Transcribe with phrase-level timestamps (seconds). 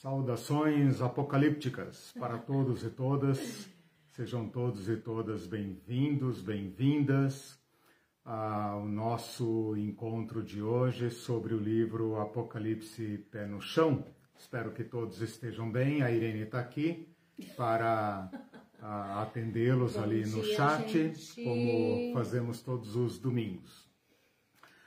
[0.00, 3.68] Saudações apocalípticas para todos e todas.
[4.06, 7.58] Sejam todos e todas bem-vindos, bem-vindas
[8.24, 14.02] ao nosso encontro de hoje sobre o livro Apocalipse Pé no Chão.
[14.38, 16.00] Espero que todos estejam bem.
[16.00, 17.06] A Irene está aqui
[17.54, 18.30] para
[19.20, 21.44] atendê-los ali no dia, chat, gente.
[21.44, 23.86] como fazemos todos os domingos.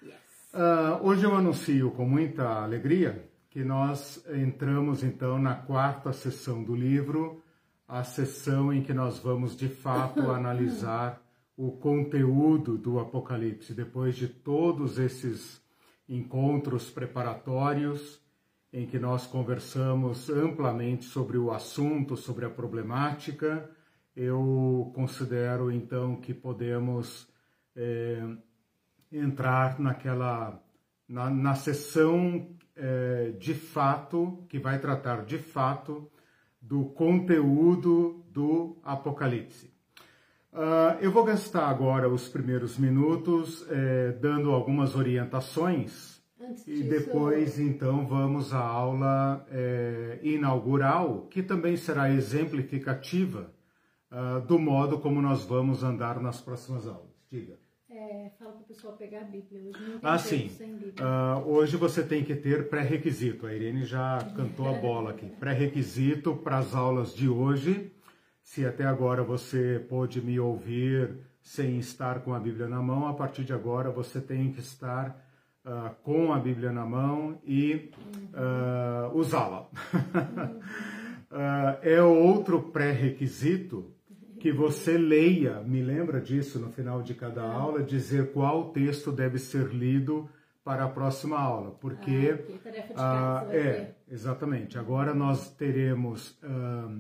[0.02, 0.16] Yes.
[0.56, 6.76] Uh, hoje eu anuncio com muita alegria que nós entramos então na quarta sessão do
[6.76, 7.40] livro,
[7.88, 11.22] a sessão em que nós vamos de fato analisar
[11.56, 15.62] o conteúdo do Apocalipse, depois de todos esses
[16.10, 18.20] encontros preparatórios
[18.74, 23.70] em que nós conversamos amplamente sobre o assunto, sobre a problemática,
[24.16, 27.30] eu considero então que podemos
[27.76, 28.20] é,
[29.12, 30.60] entrar naquela
[31.08, 36.10] na, na sessão é, de fato, que vai tratar de fato
[36.62, 39.72] do conteúdo do Apocalipse.
[40.52, 47.58] Uh, eu vou gastar agora os primeiros minutos é, dando algumas orientações Antes e depois
[47.58, 53.54] então vamos à aula é, inaugural, que também será exemplificativa
[54.12, 57.16] uh, do modo como nós vamos andar nas próximas aulas.
[57.32, 57.58] Diga.
[57.90, 59.62] É, fala para o pessoal pegar a Bíblia.
[59.62, 60.50] Hoje não tem ah, sim.
[61.00, 63.46] Uh, hoje você tem que ter pré-requisito.
[63.46, 65.28] A Irene já cantou a bola aqui.
[65.28, 67.92] Pré-requisito para as aulas de hoje.
[68.42, 73.14] Se até agora você pôde me ouvir sem estar com a Bíblia na mão, a
[73.14, 75.24] partir de agora você tem que estar
[75.64, 77.92] uh, com a Bíblia na mão e
[78.34, 79.70] uh, usá-la.
[81.82, 83.94] é outro pré-requisito
[84.44, 87.46] que você leia, me lembra disso no final de cada é.
[87.46, 90.30] aula, dizer qual texto deve ser lido
[90.66, 92.44] para a próxima aula, porque
[92.94, 94.78] ah, ah é exatamente.
[94.78, 96.94] Agora nós teremos ah,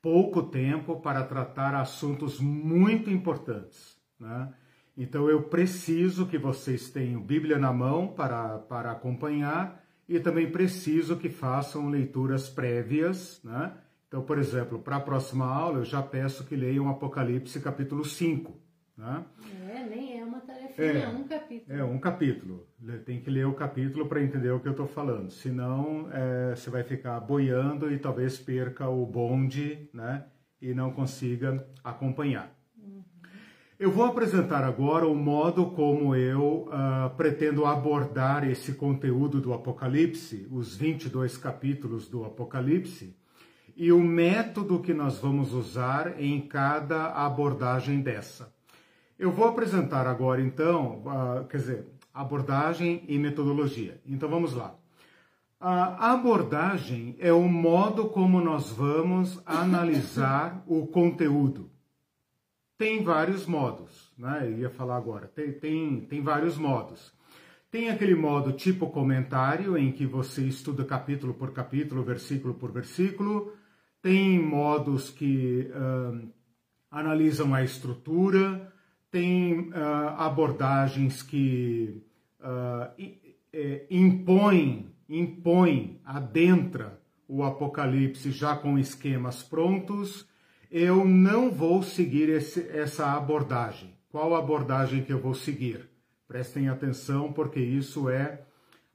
[0.00, 4.50] pouco tempo para tratar assuntos muito importantes, né?
[4.96, 11.18] Então eu preciso que vocês tenham Bíblia na mão para, para acompanhar e também preciso
[11.18, 13.74] que façam leituras prévias, né?
[14.08, 18.58] Então, por exemplo, para a próxima aula, eu já peço que leiam Apocalipse capítulo 5.
[18.96, 19.24] Né?
[19.68, 21.78] É, nem é uma tarefa, é, é um capítulo.
[21.78, 22.68] É um capítulo.
[23.04, 25.30] Tem que ler o capítulo para entender o que eu estou falando.
[25.30, 30.24] Senão, é, você vai ficar boiando e talvez perca o bonde né?
[30.60, 32.50] e não consiga acompanhar.
[32.78, 33.04] Uhum.
[33.78, 40.48] Eu vou apresentar agora o modo como eu uh, pretendo abordar esse conteúdo do Apocalipse,
[40.50, 43.17] os 22 capítulos do Apocalipse,
[43.78, 48.52] e o método que nós vamos usar em cada abordagem dessa.
[49.16, 54.00] Eu vou apresentar agora, então, uh, quer dizer, abordagem e metodologia.
[54.04, 54.74] Então vamos lá.
[55.60, 61.70] A abordagem é o modo como nós vamos analisar o conteúdo.
[62.76, 64.40] Tem vários modos, né?
[64.42, 65.28] Eu ia falar agora.
[65.28, 67.12] Tem, tem, tem vários modos.
[67.70, 73.52] Tem aquele modo tipo comentário, em que você estuda capítulo por capítulo, versículo por versículo
[74.02, 76.28] tem modos que uh,
[76.90, 78.72] analisam a estrutura,
[79.10, 79.74] tem uh,
[80.16, 82.02] abordagens que
[82.40, 82.92] uh,
[83.90, 90.26] impõem, impõem, adentra o Apocalipse já com esquemas prontos.
[90.70, 93.94] Eu não vou seguir esse, essa abordagem.
[94.10, 95.88] Qual abordagem que eu vou seguir?
[96.26, 98.42] Prestem atenção, porque isso é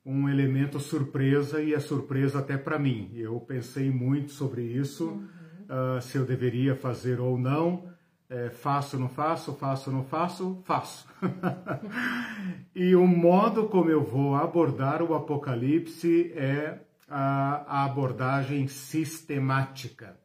[0.06, 3.12] um elemento surpresa e é surpresa até para mim.
[3.16, 5.98] Eu pensei muito sobre isso, uhum.
[5.98, 7.92] uh, se eu deveria fazer ou não.
[8.30, 11.08] É, faço, não faço, faço, não faço, faço.
[12.74, 20.18] e o modo como eu vou abordar o Apocalipse é a, a abordagem sistemática.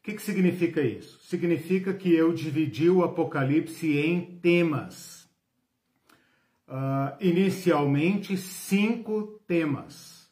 [0.00, 1.20] O que, que significa isso?
[1.22, 5.23] Significa que eu dividi o Apocalipse em temas
[6.68, 10.24] uh, inicialmente cinco temas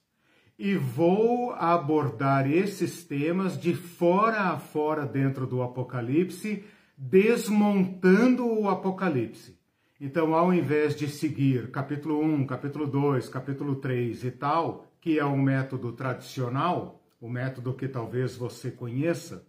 [0.58, 6.64] e vou abordar esses temas de fora a fora dentro do Apocalipse,
[6.96, 9.58] desmontando o Apocalipse.
[10.00, 15.24] Então, ao invés de seguir capítulo 1, capítulo 2, capítulo 3 e tal, que é
[15.24, 19.46] um método tradicional, o método que talvez você conheça,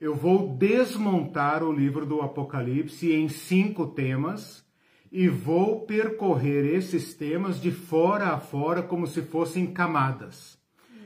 [0.00, 4.65] eu vou desmontar o livro do Apocalipse em cinco temas
[5.10, 10.58] e vou percorrer esses temas de fora a fora como se fossem camadas.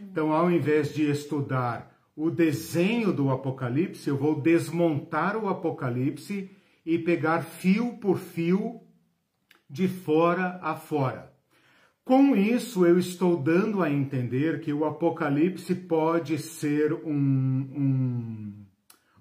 [0.03, 6.51] Então, ao invés de estudar o desenho do Apocalipse, eu vou desmontar o Apocalipse
[6.85, 8.81] e pegar fio por fio
[9.69, 11.33] de fora a fora.
[12.05, 18.67] Com isso, eu estou dando a entender que o Apocalipse pode ser um, um,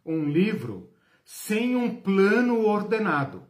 [0.03, 0.89] um livro
[1.23, 3.43] sem um plano ordenado.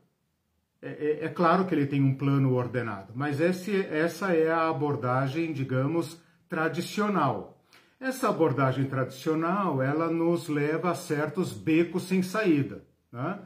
[0.82, 0.88] É,
[1.22, 5.52] é, é, claro que ele tem um plano ordenado, mas esse, essa é a abordagem,
[5.52, 7.62] digamos, tradicional.
[8.00, 12.82] Essa abordagem tradicional, ela nos leva a certos becos sem saída.
[13.12, 13.40] Né?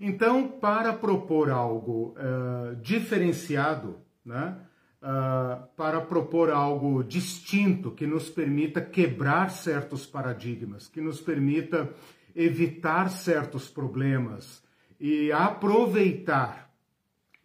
[0.00, 4.56] Então, para propor algo uh, diferenciado, né?
[5.02, 11.88] Uh, para propor algo distinto que nos permita quebrar certos paradigmas, que nos permita
[12.36, 14.62] evitar certos problemas
[15.00, 16.69] e aproveitar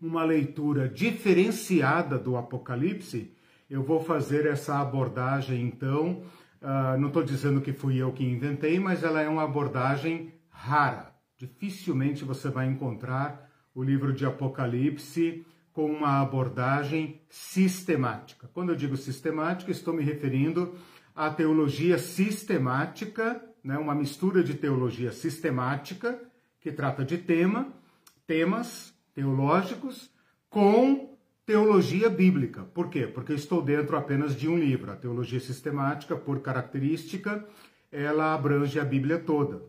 [0.02, 3.34] uma leitura diferenciada do Apocalipse,
[3.70, 6.24] eu vou fazer essa abordagem então.
[6.62, 11.14] Uh, não estou dizendo que fui eu que inventei, mas ela é uma abordagem rara.
[11.38, 18.50] Dificilmente você vai encontrar o livro de Apocalipse com uma abordagem sistemática.
[18.54, 20.74] Quando eu digo sistemática, estou me referindo
[21.14, 26.18] à teologia sistemática, né, uma mistura de teologia sistemática,
[26.62, 27.68] que trata de tema,
[28.26, 30.12] temas teológicos
[30.50, 32.64] com teologia bíblica.
[32.64, 33.08] Por quê?
[33.08, 34.92] Porque eu estou dentro apenas de um livro.
[34.92, 37.48] A teologia sistemática, por característica,
[37.92, 39.64] ela abrange a Bíblia toda.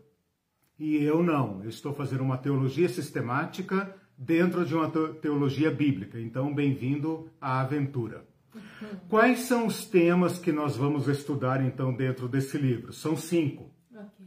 [0.77, 1.63] E eu não.
[1.63, 6.19] Eu estou fazendo uma teologia sistemática dentro de uma teologia bíblica.
[6.19, 8.27] Então, bem-vindo à aventura.
[8.53, 8.61] Uhum.
[9.07, 12.91] Quais são os temas que nós vamos estudar então dentro desse livro?
[12.91, 13.71] São cinco.
[13.91, 14.25] Okay.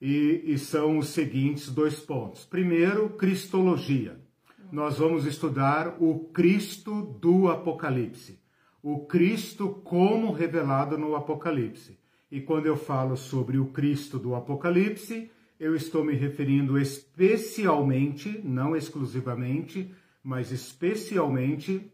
[0.00, 2.44] E, e são os seguintes dois pontos.
[2.44, 4.21] Primeiro, Cristologia
[4.72, 8.40] nós vamos estudar o Cristo do Apocalipse.
[8.82, 12.00] O Cristo como revelado no Apocalipse.
[12.30, 15.30] E quando eu falo sobre o Cristo do Apocalipse,
[15.60, 21.92] eu estou me referindo especialmente, não exclusivamente, mas especialmente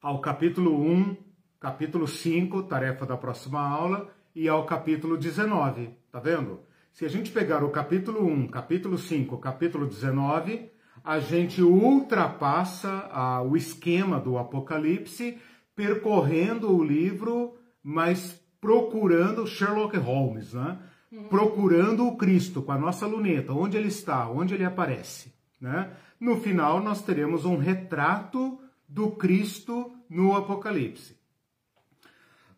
[0.00, 1.14] ao capítulo 1,
[1.60, 5.90] capítulo 5, tarefa da próxima aula, e ao capítulo 19.
[6.10, 6.60] Tá vendo?
[6.90, 10.71] Se a gente pegar o capítulo 1, capítulo 5, capítulo 19,
[11.04, 15.38] a gente ultrapassa a, o esquema do Apocalipse,
[15.74, 20.78] percorrendo o livro, mas procurando Sherlock Holmes, né?
[21.10, 21.24] Uhum.
[21.24, 25.34] procurando o Cristo com a nossa luneta, onde ele está, onde ele aparece.
[25.60, 25.90] Né?
[26.18, 28.58] No final, nós teremos um retrato
[28.88, 31.20] do Cristo no Apocalipse.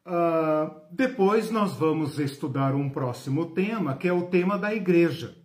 [0.06, 5.36] Uh, depois nós vamos estudar um próximo tema, que é o tema da igreja.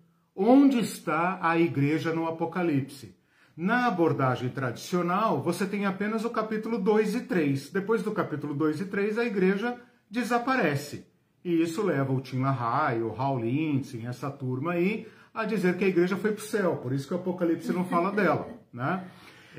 [0.42, 3.14] Onde está a igreja no Apocalipse?
[3.58, 7.72] Na abordagem tradicional, você tem apenas o capítulo 2 e 3.
[7.72, 9.76] Depois do capítulo 2 e 3, a igreja
[10.10, 11.06] desaparece.
[11.44, 15.84] E isso leva o Tim LaHaye, o Hal Lindsey, essa turma aí, a dizer que
[15.84, 16.78] a igreja foi para o céu.
[16.78, 18.48] Por isso que o Apocalipse não fala dela.
[18.72, 19.04] Né?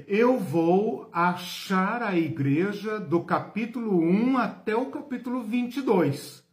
[0.06, 6.48] Eu vou achar a igreja do capítulo 1 até o capítulo 22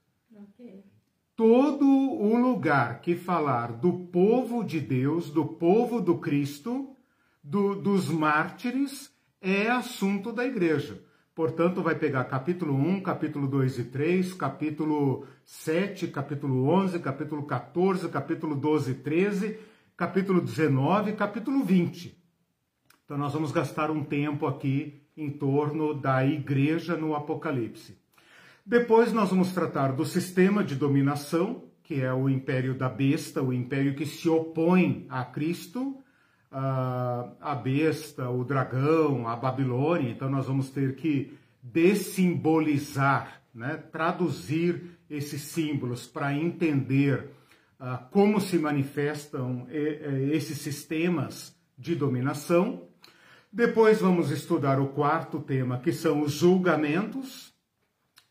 [1.37, 6.97] todo o lugar que falar do povo de Deus, do povo do Cristo,
[7.43, 10.99] do, dos mártires, é assunto da igreja.
[11.35, 18.09] Portanto, vai pegar capítulo 1, capítulo 2 e 3, capítulo 7, capítulo 11, capítulo 14,
[18.09, 19.59] capítulo 12 e 13,
[19.95, 22.17] capítulo 19 capítulo 20.
[23.05, 28.06] Então, nós vamos gastar um tempo aqui em torno da igreja no Apocalipse.
[28.69, 33.53] Depois nós vamos tratar do sistema de dominação, que é o império da besta, o
[33.53, 36.03] império que se opõe a Cristo,
[36.51, 40.11] a besta, o dragão, a Babilônia.
[40.11, 41.33] Então nós vamos ter que
[41.63, 43.77] dessimbolizar, né?
[43.89, 47.29] traduzir esses símbolos para entender
[47.79, 52.85] uh, como se manifestam esses sistemas de dominação.
[53.49, 57.55] Depois vamos estudar o quarto tema, que são os julgamentos,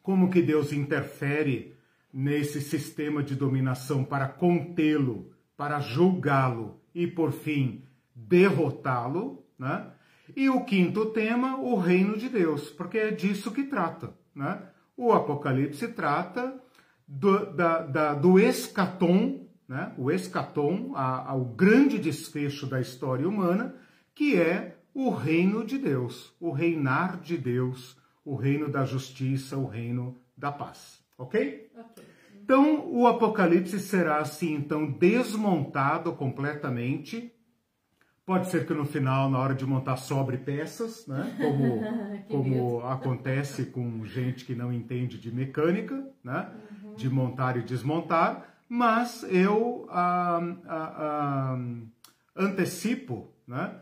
[0.06, 1.74] como que Deus interfere
[2.14, 7.82] nesse sistema de dominação para contê-lo, para julgá-lo e, por fim,
[8.14, 9.90] derrotá-lo, né?
[10.36, 14.62] E o quinto tema, o reino de Deus, porque é disso que trata, né?
[14.96, 16.54] O Apocalipse trata
[17.04, 19.92] do, da, da, do escatom, né?
[19.98, 20.92] O escatom,
[21.34, 23.74] o grande desfecho da história humana,
[24.14, 29.66] que é o reino de Deus, o reinar de Deus, o reino da justiça, o
[29.66, 31.00] reino da paz.
[31.16, 31.70] Ok?
[31.78, 32.04] Ok.
[32.42, 37.32] Então, o Apocalipse será assim, então, desmontado completamente.
[38.24, 41.36] Pode ser que no final, na hora de montar, sobre peças, né?
[41.40, 41.80] Como,
[42.28, 46.50] como acontece com gente que não entende de mecânica, né?
[46.82, 46.94] Uhum.
[46.94, 48.56] De montar e desmontar.
[48.68, 51.58] Mas eu ah, ah, ah,
[52.36, 53.76] antecipo, né?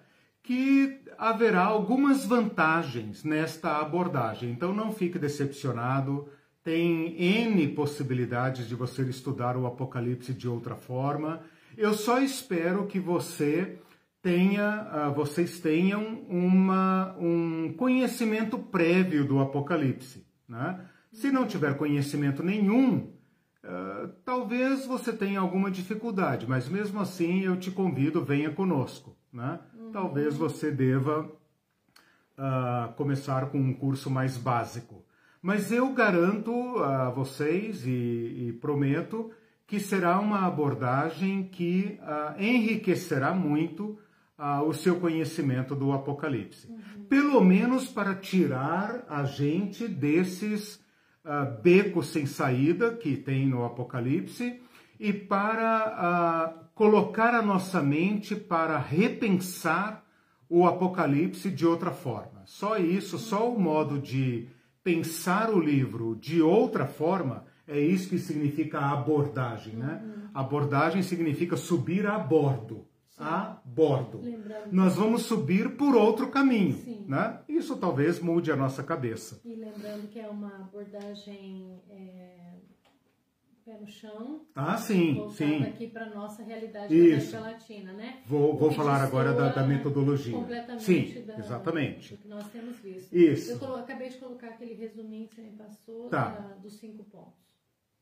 [0.44, 4.50] Que haverá algumas vantagens nesta abordagem.
[4.50, 6.28] Então não fique decepcionado.
[6.62, 11.40] Tem N possibilidades de você estudar o Apocalipse de outra forma.
[11.76, 13.78] Eu só espero que você
[14.22, 20.26] tenha, uh, vocês tenham uma, um conhecimento prévio do Apocalipse.
[20.46, 20.78] Né?
[21.10, 23.12] Se não tiver conhecimento nenhum,
[23.64, 29.16] uh, talvez você tenha alguma dificuldade, mas mesmo assim eu te convido, venha conosco.
[29.32, 29.58] Né?
[29.94, 31.20] Talvez você deva
[32.36, 35.04] uh, começar com um curso mais básico.
[35.40, 37.90] Mas eu garanto a vocês e,
[38.48, 39.30] e prometo
[39.68, 43.96] que será uma abordagem que uh, enriquecerá muito
[44.36, 46.66] uh, o seu conhecimento do Apocalipse.
[46.68, 47.04] Uhum.
[47.04, 50.74] Pelo menos para tirar a gente desses
[51.24, 54.60] uh, becos sem saída que tem no Apocalipse
[54.98, 60.04] e para colocar a nossa mente para repensar
[60.48, 62.42] o Apocalipse de outra forma.
[62.44, 64.48] Só isso, só o modo de
[64.82, 70.02] pensar o livro de outra forma, é isso que significa abordagem, né?
[70.04, 70.28] Uhum.
[70.34, 72.86] Abordagem significa subir a bordo.
[73.08, 73.22] Sim.
[73.22, 74.20] A bordo.
[74.20, 74.72] Lembrando.
[74.72, 77.06] Nós vamos subir por outro caminho, Sim.
[77.08, 77.38] né?
[77.48, 79.40] Isso talvez mude a nossa cabeça.
[79.44, 82.33] E lembrando que é uma abordagem é
[83.64, 84.42] pé no chão.
[84.54, 85.62] Ah, sim, sim.
[85.62, 87.32] aqui para nossa realidade Isso.
[87.32, 88.18] da América Latina, né?
[88.26, 90.34] Vou, vou falar agora da, da, metodologia.
[90.34, 92.14] Completamente sim, da, exatamente.
[92.14, 93.12] do que nós temos visto.
[93.12, 93.52] Isso.
[93.52, 96.28] Eu colo, acabei de colocar aquele resuminho que você me passou tá.
[96.28, 97.42] da, dos cinco pontos.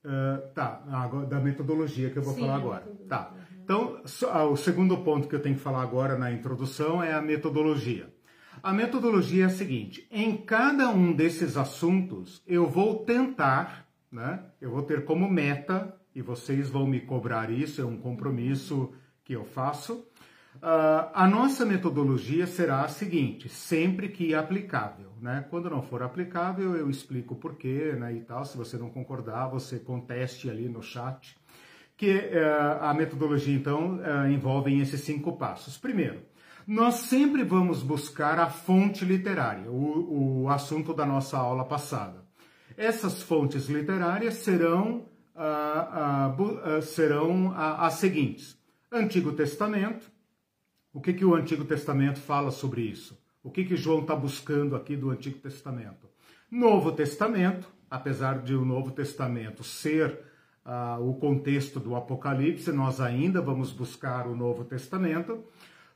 [0.04, 2.84] Uh, tá, agora, da metodologia que eu vou sim, falar agora.
[3.08, 3.32] Tá.
[3.32, 3.62] Uhum.
[3.62, 4.02] Então,
[4.32, 8.12] ah, o segundo ponto que eu tenho que falar agora na introdução é a metodologia.
[8.60, 14.44] A metodologia é a seguinte: em cada um desses assuntos, eu vou tentar né?
[14.60, 18.92] Eu vou ter como meta, e vocês vão me cobrar isso, é um compromisso
[19.24, 20.06] que eu faço.
[20.56, 25.46] Uh, a nossa metodologia será a seguinte, sempre que aplicável, né?
[25.48, 28.44] Quando não for aplicável, eu explico por quê, né, e tal.
[28.44, 31.36] Se você não concordar, você conteste ali no chat.
[31.96, 35.78] Que uh, a metodologia, então, uh, envolve esses cinco passos.
[35.78, 36.20] Primeiro,
[36.66, 42.21] nós sempre vamos buscar a fonte literária, o, o assunto da nossa aula passada.
[42.76, 48.58] Essas fontes literárias serão, ah, ah, ah, serão as seguintes:
[48.90, 50.10] Antigo Testamento.
[50.92, 53.18] O que, que o Antigo Testamento fala sobre isso?
[53.42, 56.06] O que, que João está buscando aqui do Antigo Testamento?
[56.50, 60.20] Novo Testamento, apesar de o Novo Testamento ser
[61.00, 65.42] o contexto do Apocalipse, nós ainda vamos buscar o Novo Testamento.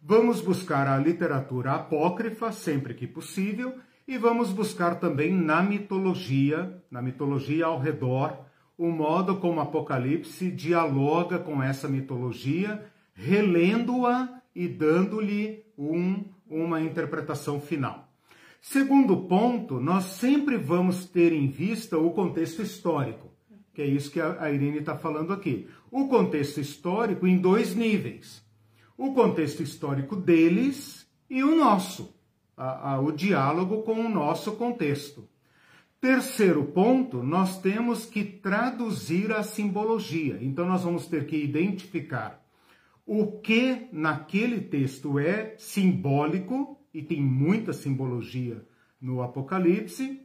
[0.02, 7.02] Vamos buscar a literatura apócrifa sempre que possível e vamos buscar também na mitologia, na
[7.02, 8.38] mitologia ao redor,
[8.78, 12.84] o modo como Apocalipse dialoga com essa mitologia,
[13.14, 18.08] relendo-a e dando-lhe um, uma interpretação final.
[18.60, 23.30] Segundo ponto, nós sempre vamos ter em vista o contexto histórico,
[23.72, 25.68] que é isso que a Irene está falando aqui.
[25.90, 28.42] O contexto histórico em dois níveis:
[28.96, 32.15] o contexto histórico deles e o nosso
[32.56, 35.28] a, a, o diálogo com o nosso contexto.
[36.00, 40.38] Terceiro ponto, nós temos que traduzir a simbologia.
[40.40, 42.44] Então, nós vamos ter que identificar
[43.04, 48.64] o que naquele texto é simbólico, e tem muita simbologia
[49.00, 50.22] no Apocalipse,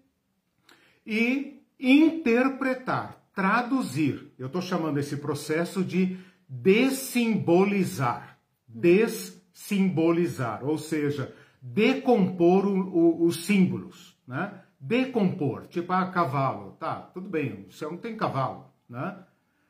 [1.05, 4.31] e interpretar, traduzir.
[4.37, 8.39] Eu estou chamando esse processo de dessimbolizar.
[8.67, 14.61] Dessimbolizar, ou seja, decompor o, o, os símbolos, né?
[14.79, 19.17] Decompor, tipo, ah, cavalo, tá, tudo bem, o céu não tem cavalo, né?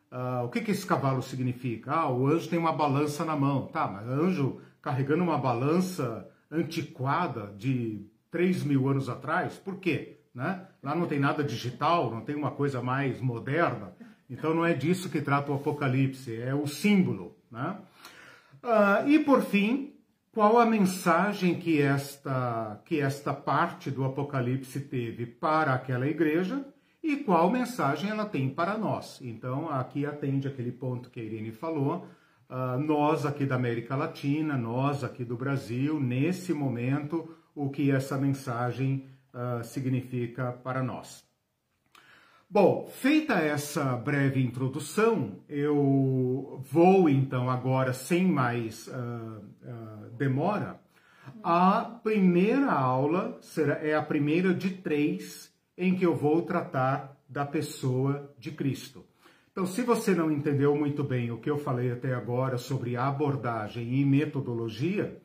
[0.10, 1.92] Uh, o que, que esse cavalo significa?
[1.92, 7.54] Ah, o anjo tem uma balança na mão, tá, mas anjo carregando uma balança antiquada
[7.58, 10.20] de 3 mil anos atrás, por quê?
[10.34, 10.66] Né?
[10.82, 13.94] Lá não tem nada digital, não tem uma coisa mais moderna,
[14.30, 17.78] então não é disso que trata o Apocalipse, é o símbolo, né?
[18.64, 19.94] Uh, e por fim,
[20.32, 26.66] qual a mensagem que esta, que esta parte do Apocalipse teve para aquela igreja
[27.04, 29.20] e qual mensagem ela tem para nós.
[29.22, 32.08] Então, aqui atende aquele ponto que a Irene falou.
[32.50, 38.18] Uh, nós aqui da América Latina, nós aqui do Brasil, nesse momento, o que essa
[38.18, 41.31] mensagem uh, significa para nós.
[42.54, 50.78] Bom, feita essa breve introdução, eu vou então agora, sem mais uh, uh, demora,
[51.42, 57.46] a primeira aula será, é a primeira de três em que eu vou tratar da
[57.46, 59.06] pessoa de Cristo.
[59.54, 63.94] Então, se você não entendeu muito bem o que eu falei até agora sobre abordagem
[63.94, 65.22] e metodologia,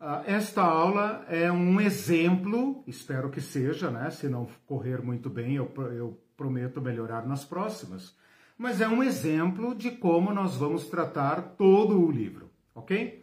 [0.00, 4.10] Uh, esta aula é um exemplo, espero que seja, né?
[4.10, 8.16] Se não correr muito bem, eu, eu prometo melhorar nas próximas.
[8.56, 13.22] Mas é um exemplo de como nós vamos tratar todo o livro, ok?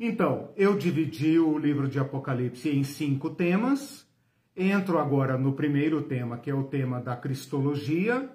[0.00, 4.06] Então, eu dividi o livro de Apocalipse em cinco temas.
[4.56, 8.28] Entro agora no primeiro tema, que é o tema da Cristologia.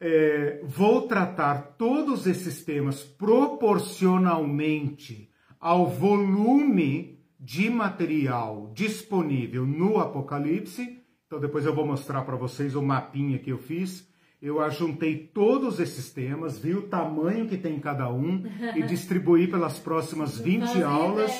[0.00, 11.02] É, vou tratar todos esses temas proporcionalmente ao volume de material disponível no Apocalipse.
[11.34, 14.08] Então, depois eu vou mostrar para vocês o mapinha que eu fiz.
[14.40, 18.44] Eu ajuntei todos esses temas, vi o tamanho que tem cada um
[18.76, 21.32] e distribuí pelas próximas 20 aulas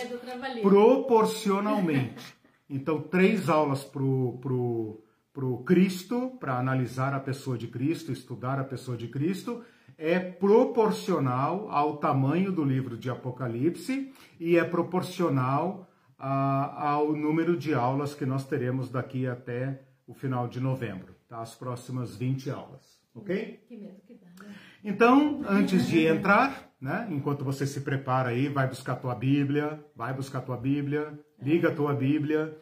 [0.60, 2.34] proporcionalmente.
[2.68, 8.58] Então, três aulas para o pro, pro Cristo, para analisar a pessoa de Cristo, estudar
[8.58, 9.62] a pessoa de Cristo,
[9.98, 14.10] é proporcional ao tamanho do livro de Apocalipse
[14.40, 15.86] e é proporcional
[16.26, 21.42] a, ao número de aulas que nós teremos daqui até o final de novembro, tá?
[21.42, 23.62] as próximas 20 aulas, ok?
[23.68, 24.54] Que medo que dá, né?
[24.82, 30.14] Então, antes de entrar, né, enquanto você se prepara aí, vai buscar tua Bíblia, vai
[30.14, 31.12] buscar tua Bíblia,
[31.42, 32.56] liga a tua Bíblia,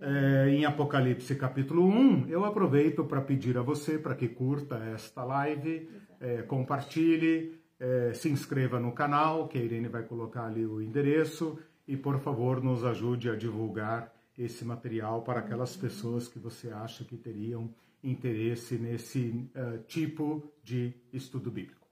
[0.00, 5.24] é, em Apocalipse capítulo 1, eu aproveito para pedir a você para que curta esta
[5.24, 10.80] live, é, compartilhe, é, se inscreva no canal, que a Irene vai colocar ali o
[10.80, 11.58] endereço,
[11.88, 17.02] e por favor nos ajude a divulgar esse material para aquelas pessoas que você acha
[17.02, 17.70] que teriam
[18.04, 21.88] interesse nesse uh, tipo de estudo bíblico.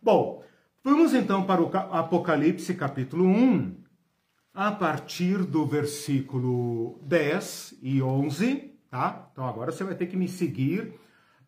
[0.00, 0.42] Bom,
[0.82, 3.76] vamos então para o Apocalipse capítulo 1,
[4.54, 9.28] a partir do versículo 10 e 11, tá?
[9.32, 10.94] Então agora você vai ter que me seguir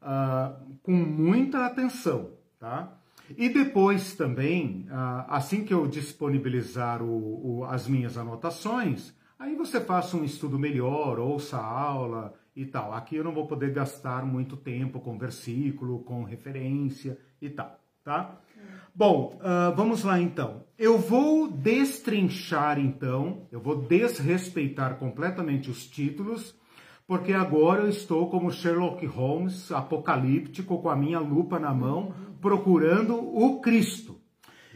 [0.03, 2.99] uh, com muita atenção, tá?
[3.37, 9.81] E depois também, uh, assim que eu disponibilizar o, o, as minhas anotações, Aí você
[9.81, 12.95] faça um estudo melhor, ouça a aula e tal.
[12.95, 18.39] Aqui eu não vou poder gastar muito tempo com versículo, com referência e tal, tá?
[18.95, 20.63] Bom, uh, vamos lá então.
[20.79, 26.55] Eu vou destrinchar então, eu vou desrespeitar completamente os títulos,
[27.05, 33.15] porque agora eu estou como Sherlock Holmes, apocalíptico, com a minha lupa na mão, procurando
[33.15, 34.21] o Cristo.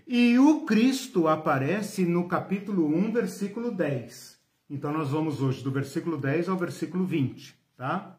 [0.07, 4.38] E o Cristo aparece no capítulo 1, versículo 10.
[4.70, 8.16] Então nós vamos hoje do versículo 10 ao versículo 20, tá?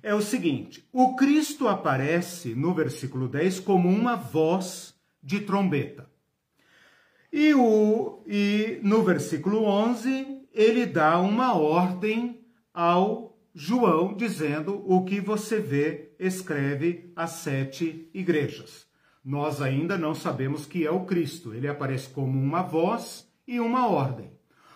[0.00, 6.08] É o seguinte: o Cristo aparece no versículo 10 como uma voz de trombeta.
[7.32, 12.40] E, o, e no versículo 11, ele dá uma ordem
[12.72, 13.25] ao
[13.58, 18.86] João, dizendo: O que você vê, escreve às sete igrejas.
[19.24, 21.54] Nós ainda não sabemos que é o Cristo.
[21.54, 24.30] Ele aparece como uma voz e uma ordem.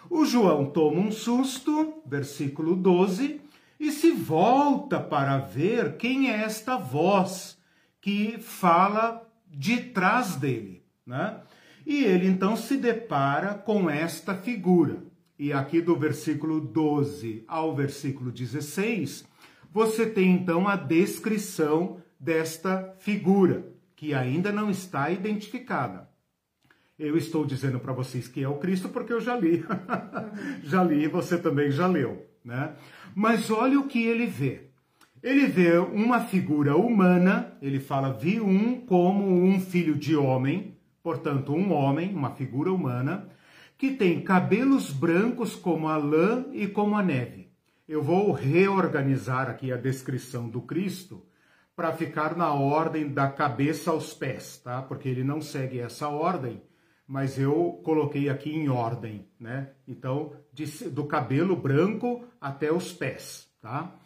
[0.09, 3.43] O João toma um susto, versículo 12,
[3.79, 7.59] e se volta para ver quem é esta voz
[8.01, 11.43] que fala de trás dele, né?
[11.85, 15.10] E ele então se depara com esta figura.
[15.40, 19.24] E aqui do versículo 12 ao versículo 16,
[19.72, 26.11] você tem então a descrição desta figura, que ainda não está identificada.
[26.98, 29.64] Eu estou dizendo para vocês que é o Cristo porque eu já li.
[30.62, 32.74] já li, você também já leu, né?
[33.14, 34.64] Mas olha o que ele vê.
[35.22, 41.55] Ele vê uma figura humana, ele fala, vi um como um filho de homem, portanto,
[41.55, 43.26] um homem, uma figura humana,
[43.81, 47.51] que tem cabelos brancos como a lã e como a neve.
[47.88, 51.27] Eu vou reorganizar aqui a descrição do Cristo
[51.75, 54.83] para ficar na ordem da cabeça aos pés, tá?
[54.83, 56.62] Porque ele não segue essa ordem
[57.11, 59.73] mas eu coloquei aqui em ordem, né?
[59.88, 63.97] Então, de, do cabelo branco até os pés, tá?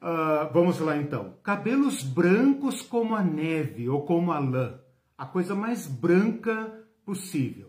[0.00, 1.34] Uh, vamos lá então.
[1.42, 4.80] Cabelos brancos como a neve ou como a lã,
[5.18, 7.65] a coisa mais branca possível.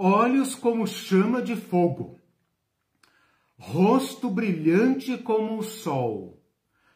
[0.00, 2.20] Olhos como chama de fogo.
[3.58, 6.40] Rosto brilhante como o sol.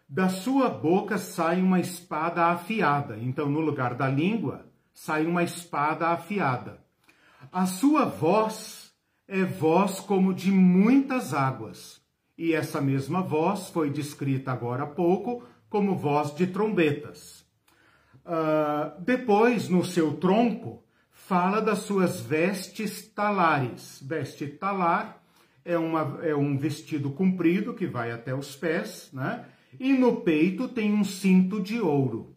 [0.09, 3.19] Da sua boca sai uma espada afiada.
[3.19, 6.81] Então, no lugar da língua, sai uma espada afiada.
[7.51, 8.93] A sua voz
[9.27, 12.01] é voz como de muitas águas,
[12.39, 17.45] e essa mesma voz foi descrita agora há pouco como voz de trombetas.
[18.25, 20.85] Uh, depois, no seu tronco,
[21.27, 24.03] fala das suas vestes talares.
[24.05, 25.23] Veste talar
[25.65, 29.45] é, uma, é um vestido comprido que vai até os pés, né?
[29.79, 32.35] E no peito tem um cinto de ouro.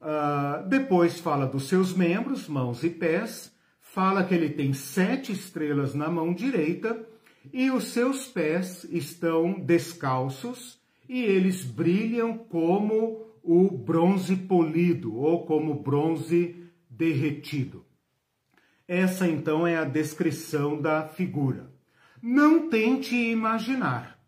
[0.00, 5.94] Uh, depois fala dos seus membros, mãos e pés, fala que ele tem sete estrelas
[5.94, 7.04] na mão direita
[7.52, 15.82] e os seus pés estão descalços e eles brilham como o bronze polido ou como
[15.82, 16.54] bronze
[16.88, 17.87] derretido.
[18.88, 21.70] Essa então é a descrição da figura.
[22.22, 24.18] Não tente imaginar,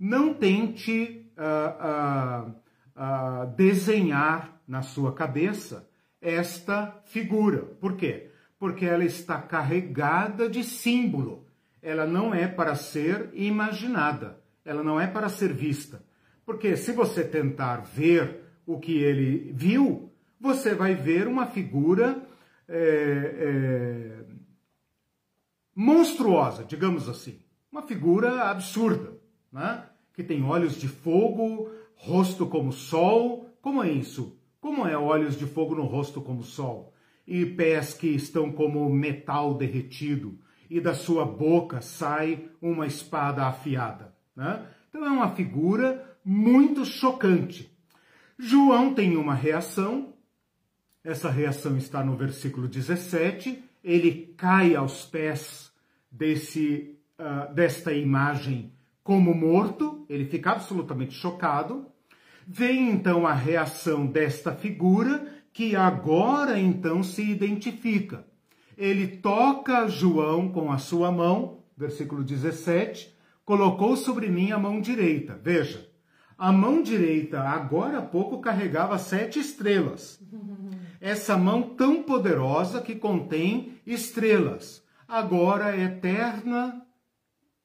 [0.00, 2.54] não tente uh, uh,
[2.96, 5.86] uh, desenhar na sua cabeça
[6.22, 7.58] esta figura.
[7.58, 8.30] Por quê?
[8.58, 11.46] Porque ela está carregada de símbolo.
[11.82, 16.02] Ela não é para ser imaginada, ela não é para ser vista.
[16.46, 22.22] Porque se você tentar ver o que ele viu, você vai ver uma figura
[22.68, 24.24] é, é,
[25.74, 27.40] monstruosa, digamos assim.
[27.70, 29.18] Uma figura absurda,
[29.50, 29.86] né?
[30.14, 33.46] que tem olhos de fogo, rosto como sol.
[33.60, 34.38] Como é isso?
[34.60, 36.92] Como é olhos de fogo no rosto como sol?
[37.26, 44.14] E pés que estão como metal derretido, e da sua boca sai uma espada afiada.
[44.34, 44.66] Né?
[44.88, 47.70] Então é uma figura muito chocante.
[48.38, 50.11] João tem uma reação,
[51.04, 55.72] essa reação está no versículo 17, ele cai aos pés
[56.10, 61.86] desse, uh, desta imagem como morto, ele fica absolutamente chocado.
[62.46, 68.24] Vem então a reação desta figura, que agora então se identifica.
[68.78, 73.12] Ele toca João com a sua mão, versículo 17,
[73.44, 75.38] colocou sobre mim a mão direita.
[75.42, 75.88] Veja,
[76.38, 80.20] a mão direita, agora há pouco, carregava sete estrelas.
[81.02, 84.86] Essa mão tão poderosa que contém estrelas.
[85.08, 86.86] Agora é eterna,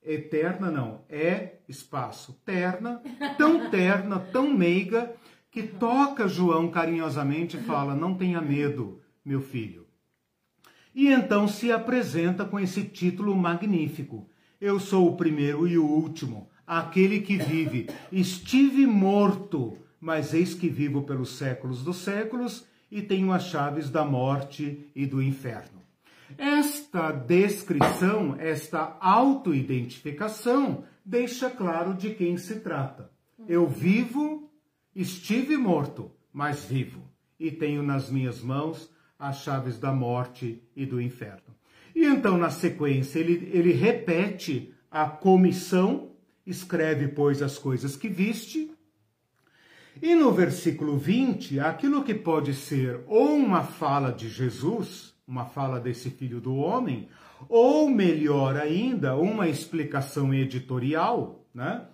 [0.03, 2.99] eterna não, é espaço, terna,
[3.37, 5.13] tão terna, tão meiga,
[5.51, 9.85] que toca João carinhosamente e fala: Não tenha medo, meu filho.
[10.95, 14.27] E então se apresenta com esse título magnífico:
[14.59, 17.87] Eu sou o primeiro e o último aquele que vive.
[18.11, 24.05] Estive morto, mas eis que vivo pelos séculos dos séculos e tenho as chaves da
[24.05, 25.81] morte e do inferno.
[26.37, 33.09] Esta descrição, esta autoidentificação, deixa claro de quem se trata.
[33.47, 34.51] Eu vivo,
[34.95, 37.01] estive morto, mas vivo,
[37.39, 41.55] e tenho nas minhas mãos as chaves da morte e do inferno.
[41.95, 46.11] E então, na sequência, ele, ele repete a comissão
[46.47, 48.71] escreve, pois, as coisas que viste.
[50.01, 55.79] E no versículo 20, aquilo que pode ser ou uma fala de Jesus, uma fala
[55.79, 57.07] desse filho do homem,
[57.49, 61.85] ou melhor ainda, uma explicação editorial, né?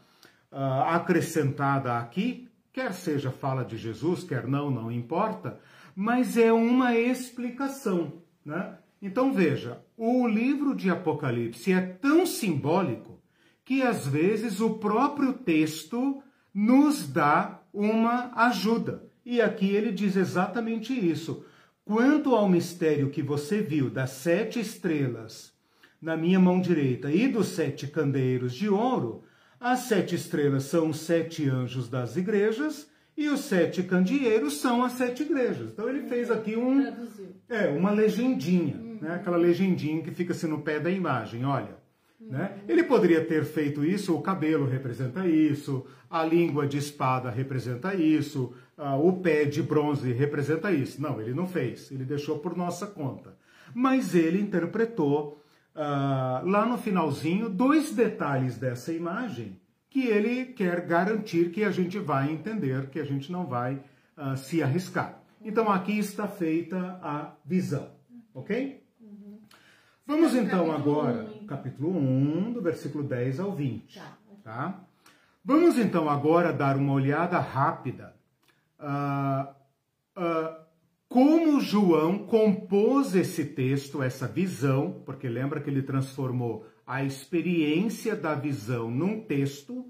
[0.52, 5.60] Uh, acrescentada aqui, quer seja fala de Jesus, quer não, não importa,
[5.96, 8.22] mas é uma explicação.
[8.46, 8.78] Né?
[9.02, 13.20] Então veja, o livro de Apocalipse é tão simbólico
[13.66, 16.22] que às vezes o próprio texto
[16.54, 19.04] nos dá uma ajuda.
[19.26, 21.46] E aqui ele diz exatamente isso.
[21.86, 25.52] Quanto ao mistério que você viu das sete estrelas
[26.02, 29.24] na minha mão direita e dos sete candeeiros de ouro,
[29.60, 34.94] as sete estrelas são os sete anjos das igrejas e os sete candeeiros são as
[34.94, 35.72] sete igrejas.
[35.72, 36.86] Então ele fez aqui um,
[37.48, 39.16] é, uma legendinha, né?
[39.16, 41.46] aquela legendinha que fica assim no pé da imagem.
[41.46, 41.78] Olha,
[42.30, 42.58] né?
[42.68, 48.54] Ele poderia ter feito isso, o cabelo representa isso, a língua de espada representa isso,
[48.78, 51.02] uh, o pé de bronze representa isso.
[51.02, 53.36] Não, ele não fez, ele deixou por nossa conta.
[53.74, 55.42] Mas ele interpretou
[55.76, 59.60] uh, lá no finalzinho dois detalhes dessa imagem
[59.90, 63.76] que ele quer garantir que a gente vai entender, que a gente não vai
[64.18, 65.22] uh, se arriscar.
[65.42, 67.92] Então aqui está feita a visão,
[68.34, 68.83] ok?
[70.06, 73.98] Vamos então agora, capítulo 1, do versículo 10 ao 20.
[73.98, 74.18] Tá.
[74.44, 74.84] tá?
[75.44, 78.14] Vamos então agora dar uma olhada rápida
[78.80, 79.50] uh,
[80.20, 80.64] uh,
[81.08, 88.36] como João compôs esse texto, essa visão, porque lembra que ele transformou a experiência da
[88.36, 89.86] visão num texto.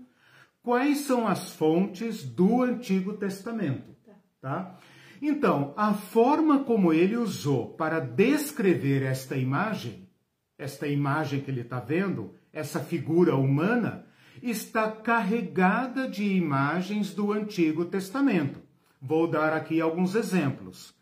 [0.61, 3.95] Quais são as fontes do Antigo Testamento?
[4.41, 4.77] Tá?
[5.21, 10.02] Então, a forma como ele usou para descrever esta imagem,
[10.63, 14.05] esta imagem que ele está vendo, essa figura humana,
[14.41, 18.61] está carregada de imagens do Antigo Testamento.
[19.01, 20.95] Vou dar aqui alguns exemplos.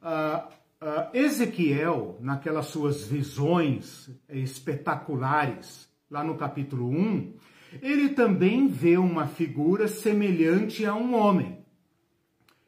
[0.00, 0.48] Uh,
[0.80, 7.34] uh, Ezequiel, naquelas suas visões espetaculares, lá no capítulo 1,
[7.82, 11.64] ele também vê uma figura semelhante a um homem.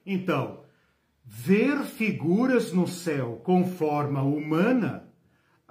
[0.05, 0.64] Então,
[1.24, 5.12] ver figuras no céu com forma humana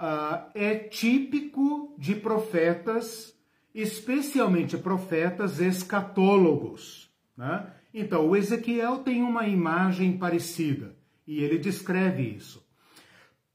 [0.01, 3.33] uh, é típico de profetas,
[3.73, 7.09] especialmente profetas escatólogos.
[7.37, 7.67] Né?
[7.93, 10.95] Então, o Ezequiel tem uma imagem parecida
[11.27, 12.65] e ele descreve isso.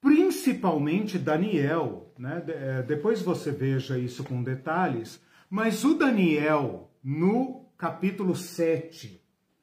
[0.00, 2.42] Principalmente Daniel, né?
[2.46, 9.20] Eh, depois você veja isso com detalhes, mas o Daniel, no capítulo 7,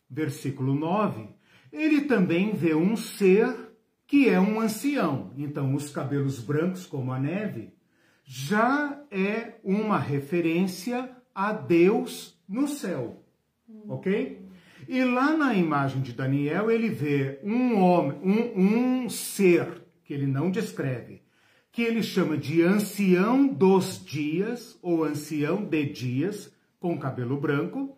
[0.09, 1.29] versículo 9,
[1.71, 3.55] ele também vê um ser
[4.13, 5.33] que é um ancião.
[5.35, 7.73] Então, os cabelos brancos como a neve
[8.23, 13.25] já é uma referência a Deus no céu.
[13.89, 14.39] Ok?
[14.87, 20.27] E lá na imagem de Daniel, ele vê um homem, um, um ser que ele
[20.27, 21.23] não descreve,
[21.71, 27.97] que ele chama de ancião dos dias, ou ancião de dias, com cabelo branco,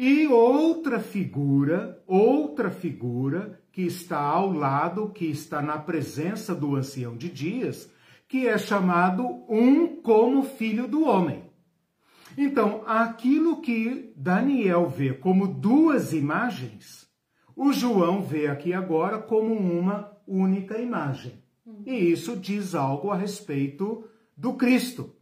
[0.00, 7.16] e outra figura, outra figura que está ao lado, que está na presença do ancião
[7.16, 7.90] de dias,
[8.28, 11.50] que é chamado um como filho do homem.
[12.36, 17.08] Então, aquilo que Daniel vê como duas imagens,
[17.56, 21.42] o João vê aqui agora como uma única imagem.
[21.84, 24.04] E isso diz algo a respeito
[24.36, 25.12] do Cristo.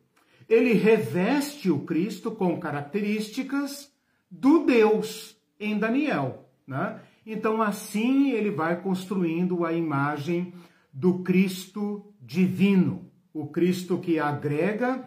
[0.47, 3.96] Ele reveste o Cristo com características
[4.41, 6.49] do Deus em Daniel.
[6.67, 7.01] Né?
[7.25, 10.53] Então, assim ele vai construindo a imagem
[10.93, 15.05] do Cristo divino, o Cristo que agrega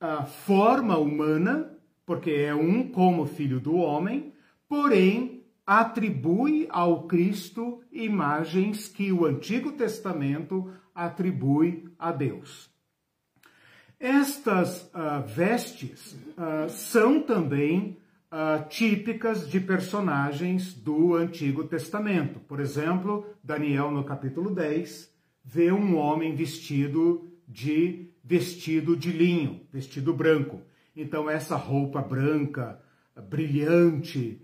[0.00, 1.70] a forma humana,
[2.04, 4.32] porque é um como filho do homem,
[4.68, 12.68] porém atribui ao Cristo imagens que o Antigo Testamento atribui a Deus.
[13.98, 17.98] Estas uh, vestes uh, são também
[18.30, 22.38] uh, típicas de personagens do Antigo Testamento.
[22.40, 25.12] Por exemplo, Daniel, no capítulo 10,
[25.44, 30.60] vê um homem vestido de vestido de linho, vestido branco.
[30.94, 32.80] Então, essa roupa branca,
[33.28, 34.40] brilhante,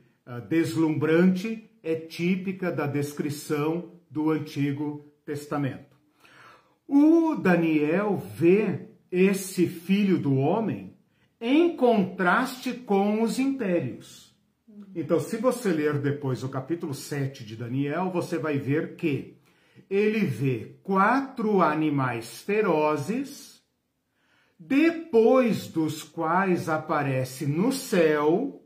[0.49, 5.97] deslumbrante, é típica da descrição do Antigo Testamento.
[6.89, 10.96] O Daniel vê esse filho do homem
[11.41, 14.35] em contraste com os impérios.
[14.95, 19.37] Então, se você ler depois o capítulo 7 de Daniel, você vai ver que
[19.91, 23.63] ele vê quatro animais ferozes,
[24.59, 28.63] depois dos quais aparece no céu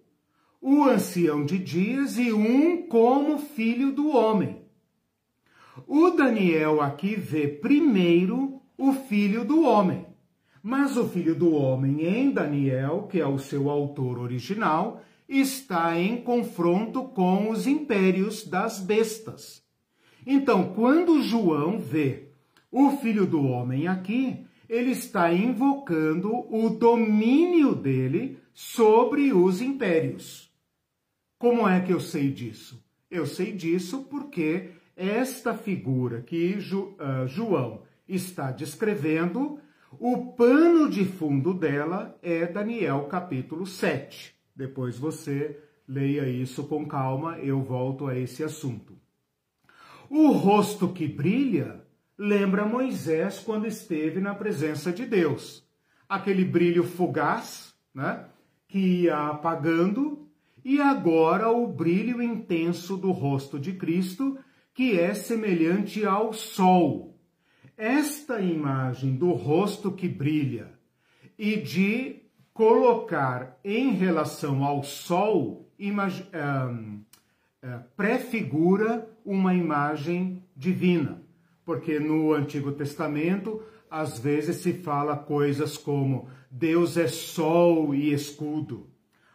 [0.60, 4.64] o ancião de dias e um como filho do homem.
[5.86, 10.09] O Daniel aqui vê primeiro o filho do homem.
[10.62, 16.20] Mas o filho do homem em Daniel, que é o seu autor original, está em
[16.20, 19.62] confronto com os impérios das bestas.
[20.26, 22.28] Então, quando João vê
[22.70, 30.50] o filho do homem aqui, ele está invocando o domínio dele sobre os impérios.
[31.38, 32.84] Como é que eu sei disso?
[33.10, 39.58] Eu sei disso porque esta figura que uh, João está descrevendo
[39.98, 44.34] o pano de fundo dela é Daniel capítulo 7.
[44.54, 48.96] Depois você leia isso com calma, eu volto a esse assunto.
[50.08, 51.84] O rosto que brilha
[52.16, 55.66] lembra Moisés quando esteve na presença de Deus.
[56.08, 58.26] Aquele brilho fugaz, né,
[58.68, 60.28] que ia apagando,
[60.64, 64.38] e agora o brilho intenso do rosto de Cristo,
[64.72, 67.09] que é semelhante ao sol,
[67.80, 70.70] esta imagem do rosto que brilha
[71.38, 72.16] e de
[72.52, 77.00] colocar em relação ao sol, um,
[77.64, 81.22] uh, prefigura uma imagem divina.
[81.64, 88.90] Porque no Antigo Testamento, às vezes se fala coisas como Deus é sol e escudo,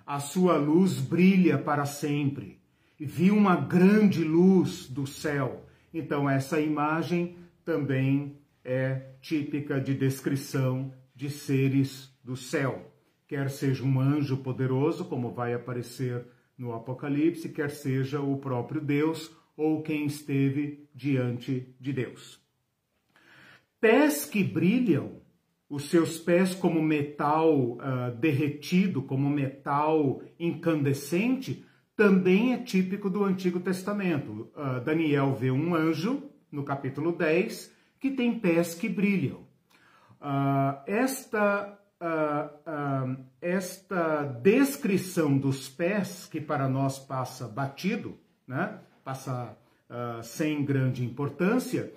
[0.05, 2.59] a sua luz brilha para sempre,
[2.99, 5.65] vi uma grande luz do céu.
[5.91, 12.91] Então, essa imagem também é típica de descrição de seres do céu,
[13.27, 16.25] quer seja um anjo poderoso, como vai aparecer
[16.57, 22.39] no Apocalipse, quer seja o próprio Deus ou quem esteve diante de Deus.
[23.79, 25.21] Pés que brilham,
[25.69, 33.59] os seus pés como metal uh, derretido, como metal incandescente, também é típico do Antigo
[33.59, 34.51] Testamento.
[34.55, 39.45] Uh, Daniel vê um anjo no capítulo 10, que tem pés que brilham.
[40.21, 48.79] Uh, esta, uh, uh, esta descrição dos pés, que para nós passa batido, né?
[49.03, 49.55] passa
[50.23, 51.93] sem grande importância,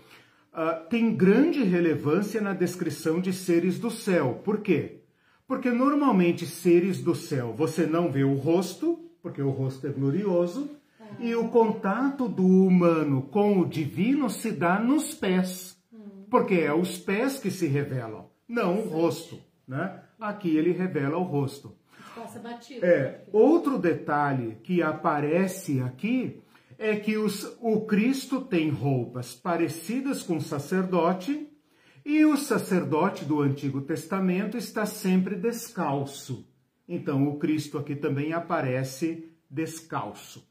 [0.91, 4.43] tem grande relevância na descrição de seres do céu.
[4.45, 5.01] Por quê?
[5.47, 10.69] Porque normalmente seres do céu você não vê o rosto, porque o rosto é glorioso,
[11.19, 15.77] e o contato do humano com o divino se dá nos pés,
[16.31, 20.03] porque é os pés que se revelam, não o rosto, né?
[20.21, 21.77] Aqui ele revela o rosto.
[22.83, 26.43] É, outro detalhe que aparece aqui
[26.79, 31.49] é que os, o Cristo tem roupas parecidas com o sacerdote
[32.05, 36.49] e o sacerdote do Antigo Testamento está sempre descalço.
[36.89, 40.48] Então o Cristo aqui também aparece descalço.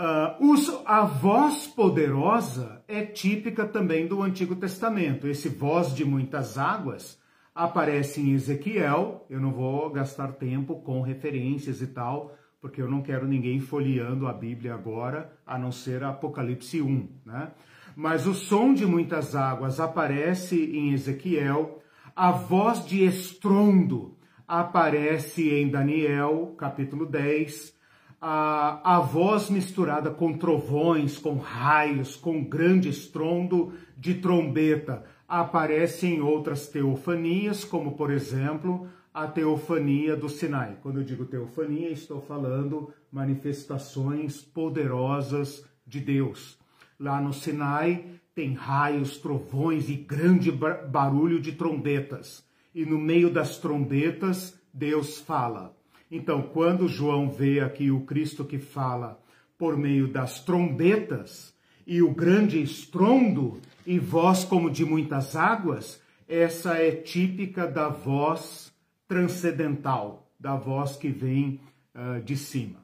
[0.00, 5.28] Uh, a voz poderosa é típica também do Antigo Testamento.
[5.28, 7.20] Esse voz de muitas águas
[7.54, 9.26] aparece em Ezequiel.
[9.28, 14.26] Eu não vou gastar tempo com referências e tal, porque eu não quero ninguém folheando
[14.26, 17.50] a Bíblia agora, a não ser Apocalipse 1, né?
[17.94, 21.82] Mas o som de muitas águas aparece em Ezequiel,
[22.16, 24.16] a voz de estrondo
[24.48, 27.78] aparece em Daniel, capítulo 10,
[28.20, 36.20] a, a voz misturada com trovões, com raios, com grande estrondo de trombeta aparece em
[36.20, 40.76] outras teofanias, como por exemplo a teofania do Sinai.
[40.82, 46.58] Quando eu digo teofania, estou falando manifestações poderosas de Deus.
[46.98, 52.44] Lá no Sinai tem raios, trovões e grande barulho de trombetas.
[52.74, 55.76] E no meio das trombetas, Deus fala.
[56.10, 59.22] Então, quando João vê aqui o Cristo que fala
[59.56, 61.54] por meio das trombetas
[61.86, 68.72] e o grande estrondo e voz como de muitas águas, essa é típica da voz
[69.06, 71.60] transcendental, da voz que vem
[71.94, 72.80] uh, de cima.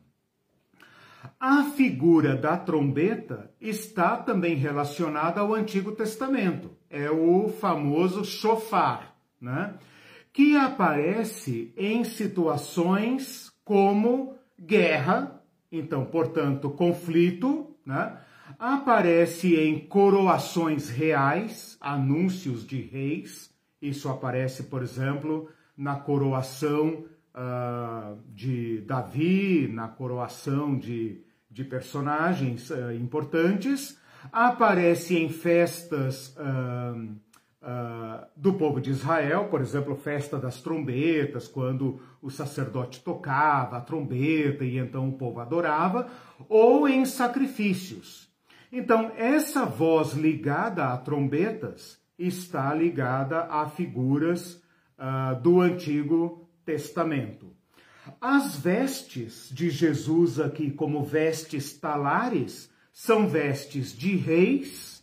[1.39, 6.71] A figura da trombeta está também relacionada ao Antigo Testamento.
[6.89, 9.75] É o famoso chofar, né?
[10.37, 18.19] Que aparece em situações como guerra, então, portanto, conflito, né?
[18.59, 23.51] Aparece em coroações reais, anúncios de reis.
[23.81, 32.93] Isso aparece, por exemplo, na coroação uh, de Davi, na coroação de, de personagens uh,
[32.93, 33.99] importantes.
[34.31, 37.17] Aparece em festas uh,
[37.63, 43.81] uh, do povo de Israel, por exemplo, festa das trombetas, quando o sacerdote tocava a
[43.81, 46.09] trombeta e então o povo adorava,
[46.49, 48.29] ou em sacrifícios.
[48.71, 54.63] Então, essa voz ligada a trombetas está ligada a figuras
[54.99, 57.55] uh, do Antigo Testamento.
[58.21, 64.96] As vestes de Jesus aqui, como vestes talares, são vestes de reis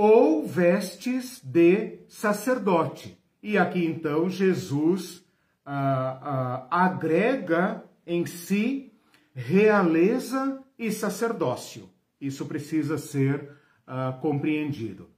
[0.00, 3.20] ou vestes de sacerdote.
[3.42, 5.26] E aqui então Jesus
[5.66, 8.92] ah, ah, agrega em si
[9.34, 11.90] realeza e sacerdócio.
[12.20, 13.50] Isso precisa ser
[13.84, 15.10] ah, compreendido.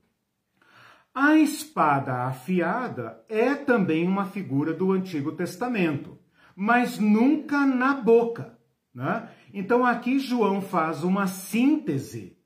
[1.14, 6.18] A espada afiada é também uma figura do Antigo Testamento,
[6.56, 8.58] mas nunca na boca.
[8.94, 9.28] Né?
[9.52, 12.39] Então aqui João faz uma síntese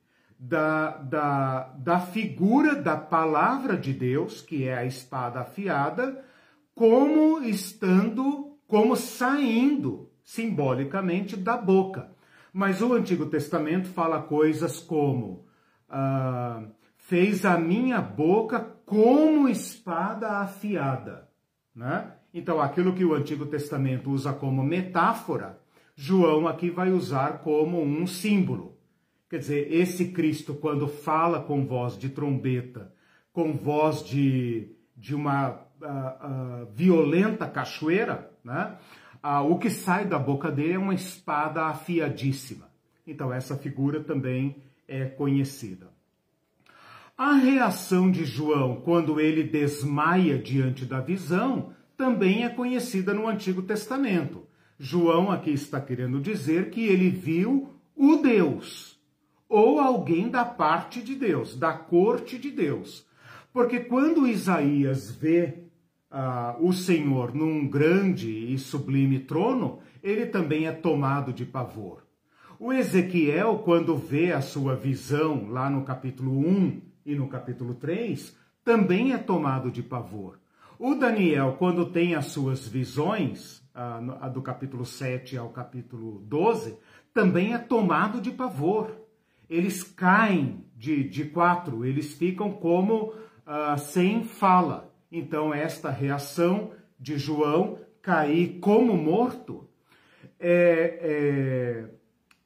[0.47, 6.23] da, da, da figura da palavra de Deus, que é a espada afiada,
[6.75, 12.11] como estando, como saindo simbolicamente da boca.
[12.53, 15.47] Mas o Antigo Testamento fala coisas como:
[15.89, 16.63] ah,
[16.97, 21.27] fez a minha boca como espada afiada.
[21.75, 22.13] Né?
[22.35, 25.59] Então, aquilo que o Antigo Testamento usa como metáfora,
[25.97, 28.74] João aqui vai usar como um símbolo.
[29.35, 32.95] Quer dizer, esse Cristo, quando fala com voz de trombeta,
[33.33, 35.57] com voz de, de uma uh,
[36.63, 38.77] uh, violenta cachoeira, né?
[39.25, 42.71] Uh, o que sai da boca dele é uma espada afiadíssima.
[43.05, 45.89] Então, essa figura também é conhecida.
[47.19, 53.63] A reação de João quando ele desmaia diante da visão também é conhecida no Antigo
[53.63, 54.47] Testamento.
[54.79, 58.94] João aqui está querendo dizer que ele viu o Deus
[59.49, 63.07] ou alguém da parte de Deus, da corte de Deus.
[63.53, 65.65] Porque quando Isaías vê
[66.11, 72.05] uh, o Senhor num grande e sublime trono, ele também é tomado de pavor.
[72.59, 78.37] O Ezequiel, quando vê a sua visão lá no capítulo 1 e no capítulo 3,
[78.65, 80.39] também é tomado de pavor.
[80.79, 86.77] O Daniel, quando tem as suas visões, uh, do capítulo 7 ao capítulo 12,
[87.13, 89.04] também é tomado de pavor.
[89.55, 94.93] Eles caem de, de quatro, eles ficam como uh, sem fala.
[95.11, 99.69] Então, esta reação de João cair como morto
[100.39, 101.85] é, é,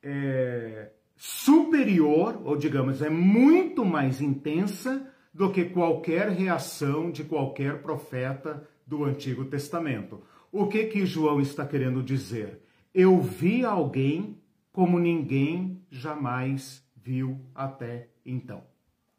[0.03, 8.69] é superior, ou digamos, é muito mais intensa do que qualquer reação de qualquer profeta
[8.87, 10.23] do Antigo Testamento.
[10.53, 12.61] O que que João está querendo dizer?
[12.95, 14.39] Eu vi alguém
[14.73, 18.63] como ninguém jamais viu até então.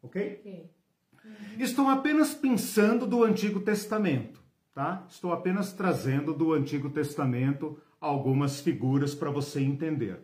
[0.00, 0.38] Ok?
[0.40, 0.70] okay.
[1.24, 1.34] Uhum.
[1.58, 4.40] Estou apenas pensando do Antigo Testamento,
[4.72, 5.04] tá?
[5.08, 10.20] Estou apenas trazendo do Antigo Testamento algumas figuras para você entender.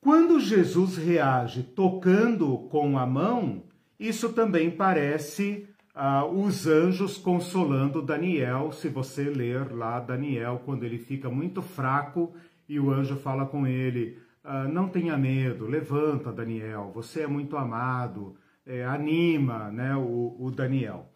[0.00, 3.62] Quando Jesus reage tocando com a mão,
[3.98, 10.98] isso também parece ah, os anjos consolando Daniel, se você ler lá Daniel, quando ele
[10.98, 12.34] fica muito fraco
[12.68, 17.56] e o anjo fala com ele: ah, Não tenha medo, levanta, Daniel, você é muito
[17.56, 18.36] amado,
[18.66, 21.12] é, anima né, o, o Daniel.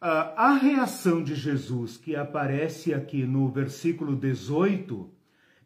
[0.00, 5.12] Ah, a reação de Jesus, que aparece aqui no versículo 18,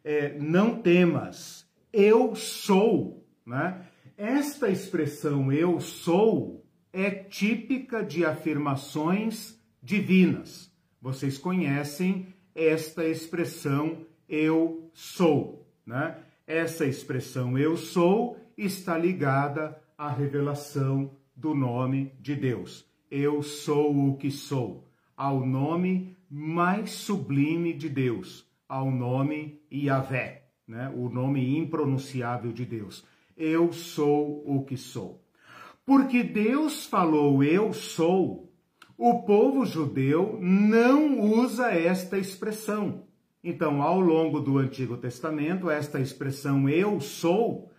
[0.03, 3.25] é: Não temas, eu sou.
[3.45, 3.81] Né?
[4.17, 10.71] Esta expressão eu sou é típica de afirmações divinas.
[11.01, 16.17] Vocês conhecem esta expressão eu sou, né?
[16.47, 22.89] Essa expressão eu sou está ligada à revelação do nome de Deus.
[23.11, 30.89] Eu sou o que sou, ao nome mais sublime de Deus, ao nome Yahvé, né?
[30.95, 33.05] O nome impronunciável de Deus.
[33.35, 35.21] Eu sou o que sou.
[35.85, 38.53] Porque Deus falou eu sou,
[38.97, 43.06] o povo judeu não usa esta expressão.
[43.43, 47.71] Então, ao longo do Antigo Testamento, esta expressão eu sou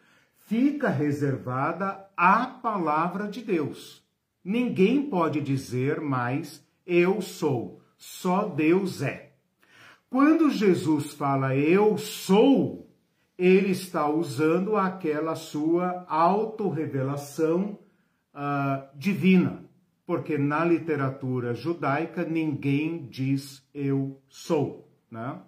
[0.49, 4.03] fica reservada à palavra de Deus.
[4.43, 9.35] Ninguém pode dizer mais eu sou, só Deus é.
[10.09, 12.91] Quando Jesus fala eu sou,
[13.37, 17.79] ele está usando aquela sua autorrevelação
[18.35, 19.63] uh, divina,
[20.07, 25.41] porque na literatura judaica ninguém diz eu sou, né?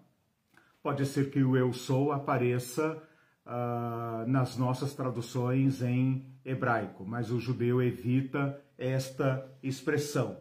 [0.82, 3.02] Pode ser que o eu sou apareça
[3.46, 10.38] uh, nas nossas traduções em hebraico, mas o judeu evita esta expressão.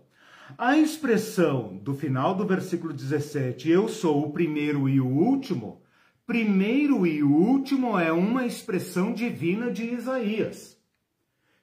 [0.57, 5.81] A expressão do final do versículo 17, eu sou o primeiro e o último,
[6.25, 10.79] primeiro e último é uma expressão divina de Isaías.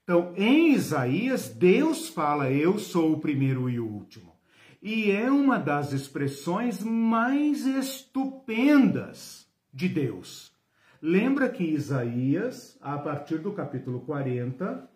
[0.02, 4.25] Então, em Isaías, Deus fala: Eu sou o primeiro e o último.
[4.82, 10.52] E é uma das expressões mais estupendas de Deus.
[11.00, 14.88] Lembra que Isaías, a partir do capítulo 40,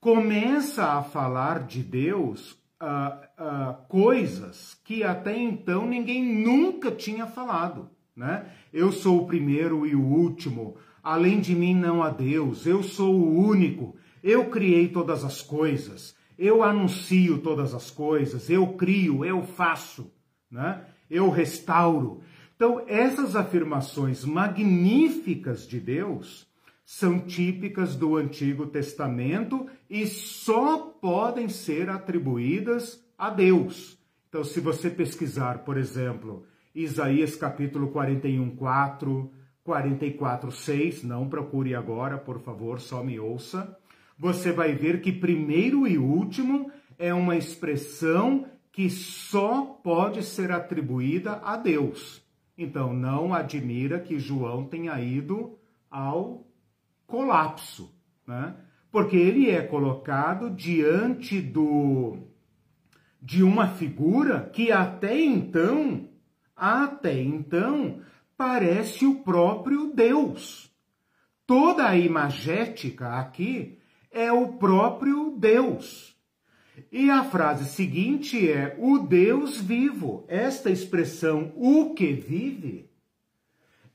[0.00, 7.90] começa a falar de Deus uh, uh, coisas que até então ninguém nunca tinha falado.
[8.14, 8.46] Né?
[8.72, 13.14] Eu sou o primeiro e o último, além de mim não há Deus, eu sou
[13.14, 19.42] o único, eu criei todas as coisas, eu anuncio todas as coisas, eu crio, eu
[19.42, 20.12] faço,
[20.50, 20.84] né?
[21.10, 22.20] eu restauro.
[22.54, 26.46] Então, essas afirmações magníficas de Deus
[26.84, 33.98] são típicas do Antigo Testamento e só podem ser atribuídas a Deus.
[34.28, 39.30] Então, se você pesquisar, por exemplo, Isaías capítulo 41, 4,
[39.64, 43.76] 44, 6, não procure agora, por favor, só me ouça
[44.18, 51.40] você vai ver que primeiro e último é uma expressão que só pode ser atribuída
[51.42, 52.22] a Deus.
[52.56, 55.58] Então, não admira que João tenha ido
[55.90, 56.46] ao
[57.06, 57.94] colapso,
[58.26, 58.54] né?
[58.90, 62.18] Porque ele é colocado diante do
[63.20, 66.08] de uma figura que até então,
[66.54, 68.00] até então,
[68.36, 70.70] parece o próprio Deus.
[71.46, 73.78] Toda a imagética aqui
[74.16, 76.16] é o próprio Deus.
[76.90, 80.24] E a frase seguinte é o Deus vivo.
[80.26, 82.88] Esta expressão, o que vive,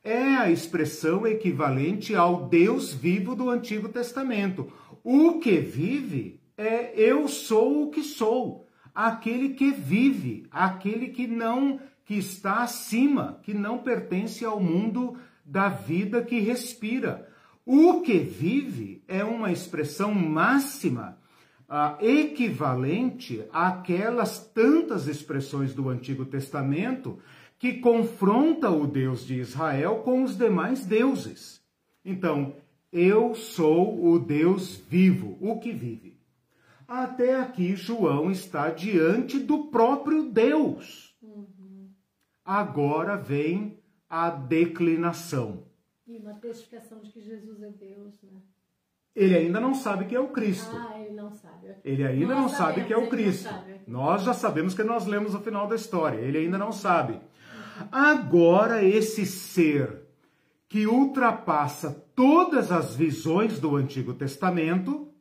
[0.04, 4.72] é a expressão equivalente ao Deus vivo do Antigo Testamento.
[5.04, 11.80] O que vive é eu sou o que sou, aquele que vive, aquele que não
[12.06, 17.31] que está acima, que não pertence ao mundo da vida que respira.
[17.66, 21.18] O que vive é uma expressão máxima
[21.70, 27.20] uh, equivalente àquelas tantas expressões do Antigo Testamento
[27.60, 31.62] que confronta o Deus de Israel com os demais deuses.
[32.04, 32.56] Então,
[32.92, 36.20] Eu sou o Deus vivo, o que vive.
[36.86, 41.16] Até aqui, João está diante do próprio Deus.
[41.22, 41.90] Uhum.
[42.44, 45.71] Agora vem a declinação.
[46.12, 48.42] E uma testificação de que Jesus é Deus, né?
[49.16, 50.76] Ele ainda não sabe que é o Cristo.
[50.76, 51.68] Ah, ele não sabe.
[51.86, 53.50] Ele ainda nós não sabemos, sabe que é o Cristo.
[53.88, 56.18] Nós já sabemos que nós lemos o final da história.
[56.18, 57.18] Ele ainda não sabe.
[57.90, 60.02] Agora, esse ser
[60.68, 65.14] que ultrapassa todas as visões do Antigo Testamento,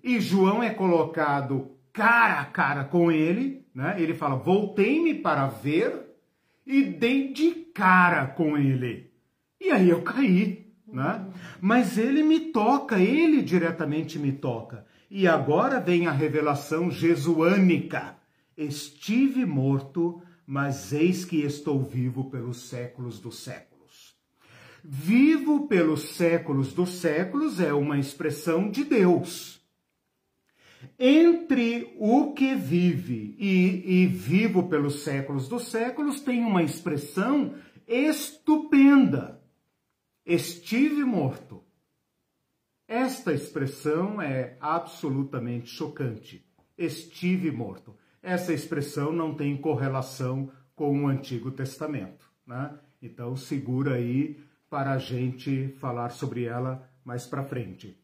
[0.00, 4.00] e João é colocado cara a cara com ele, né?
[4.00, 6.16] Ele fala: "Voltei-me para ver
[6.64, 9.15] e dei de cara com ele".
[9.60, 11.26] E aí eu caí, né?
[11.60, 14.86] Mas ele me toca, ele diretamente me toca.
[15.10, 18.16] E agora vem a revelação jesuânica.
[18.56, 24.14] Estive morto, mas eis que estou vivo pelos séculos dos séculos.
[24.82, 29.60] Vivo pelos séculos dos séculos é uma expressão de Deus.
[30.98, 37.54] Entre o que vive e, e vivo pelos séculos dos séculos tem uma expressão
[37.86, 39.35] estupenda.
[40.26, 41.64] Estive morto.
[42.86, 46.44] Esta expressão é absolutamente chocante.
[46.76, 47.96] Estive morto
[48.26, 52.28] essa expressão não tem correlação com o Antigo Testamento.
[52.44, 52.76] Né?
[53.00, 57.96] Então, segura aí para a gente falar sobre ela mais para frente.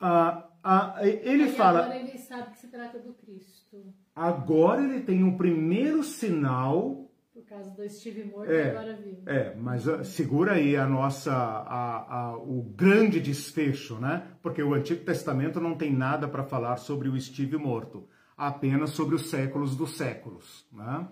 [0.00, 1.80] Ah, ah, ele Aí fala.
[1.80, 3.92] Agora ele sabe que se trata do Cristo.
[4.16, 7.09] Agora ele tem um primeiro sinal.
[7.50, 9.28] Causa do Steve morto é, agora vivo.
[9.28, 14.22] É, mas uh, segura aí a nossa, a, a, o grande desfecho, né?
[14.40, 19.16] Porque o Antigo Testamento não tem nada para falar sobre o Steve morto apenas sobre
[19.16, 20.64] os séculos dos séculos.
[20.72, 21.08] Né?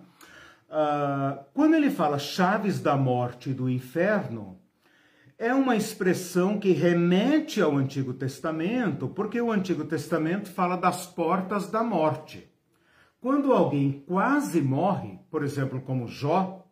[0.69, 4.57] Uh, quando ele fala chaves da morte e do inferno,
[5.37, 11.69] é uma expressão que remete ao Antigo Testamento, porque o Antigo Testamento fala das portas
[11.69, 12.49] da morte.
[13.21, 16.65] Quando alguém quase morre, por exemplo, como Jó,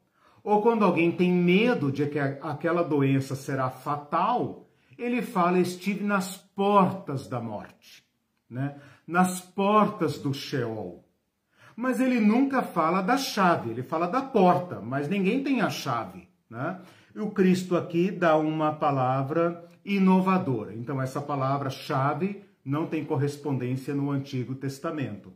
[0.44, 6.38] ou quando alguém tem medo de que aquela doença será fatal, ele fala: estive nas
[6.38, 8.06] portas da morte.
[8.50, 8.76] Né?
[9.08, 11.04] nas portas do Sheol.
[11.76, 16.28] Mas ele nunca fala da chave, ele fala da porta, mas ninguém tem a chave.
[16.50, 16.82] Né?
[17.16, 20.74] E o Cristo aqui dá uma palavra inovadora.
[20.74, 25.32] Então, essa palavra chave não tem correspondência no Antigo Testamento.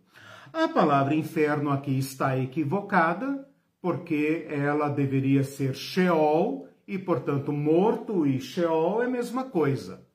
[0.54, 3.48] A palavra inferno aqui está equivocada,
[3.82, 10.06] porque ela deveria ser Sheol, e portanto, morto e Sheol é a mesma coisa.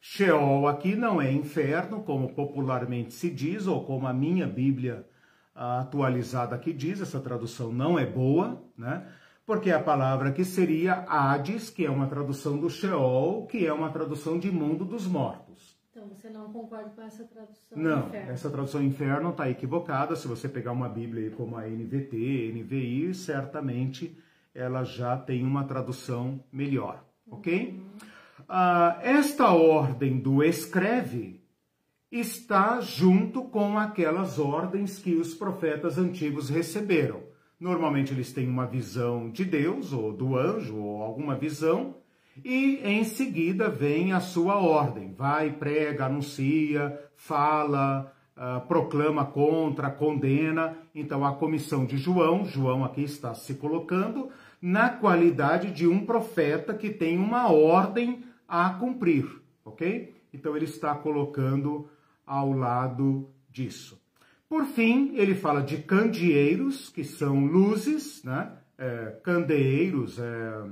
[0.00, 5.06] Sheol aqui não é inferno, como popularmente se diz, ou como a minha Bíblia
[5.54, 9.06] atualizada aqui diz, essa tradução não é boa, né?
[9.46, 13.90] Porque a palavra que seria Hades, que é uma tradução do Sheol, que é uma
[13.90, 15.69] tradução de mundo dos mortos.
[16.10, 17.78] Você não concorda com essa tradução?
[17.78, 18.32] Não, inferno.
[18.32, 20.16] essa tradução inferno está equivocada.
[20.16, 24.18] Se você pegar uma Bíblia como a NVT, NVI, certamente
[24.52, 27.70] ela já tem uma tradução melhor, ok?
[27.70, 28.08] Uhum.
[28.48, 31.40] Ah, esta ordem do escreve
[32.10, 37.22] está junto com aquelas ordens que os profetas antigos receberam.
[37.60, 41.94] Normalmente eles têm uma visão de Deus ou do anjo ou alguma visão
[42.44, 45.12] e em seguida vem a sua ordem.
[45.12, 50.76] Vai, prega, anuncia, fala, uh, proclama contra, condena.
[50.94, 54.30] Então a comissão de João, João aqui está se colocando
[54.60, 59.26] na qualidade de um profeta que tem uma ordem a cumprir,
[59.64, 60.14] ok?
[60.32, 61.88] Então ele está colocando
[62.26, 64.00] ao lado disso.
[64.48, 68.52] Por fim, ele fala de candeeiros, que são luzes, né?
[68.76, 70.64] É, candeeiros, é,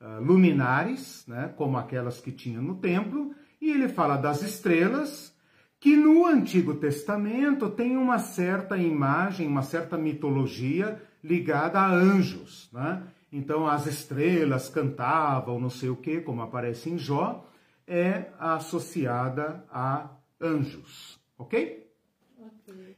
[0.00, 1.52] é, luminares, né?
[1.56, 5.36] como aquelas que tinha no templo, e ele fala das estrelas,
[5.78, 12.68] que no Antigo Testamento tem uma certa imagem, uma certa mitologia ligada a anjos.
[12.72, 13.02] Né?
[13.32, 17.46] Então as estrelas cantavam, não sei o que, como aparece em Jó,
[17.86, 21.80] é associada a anjos, ok?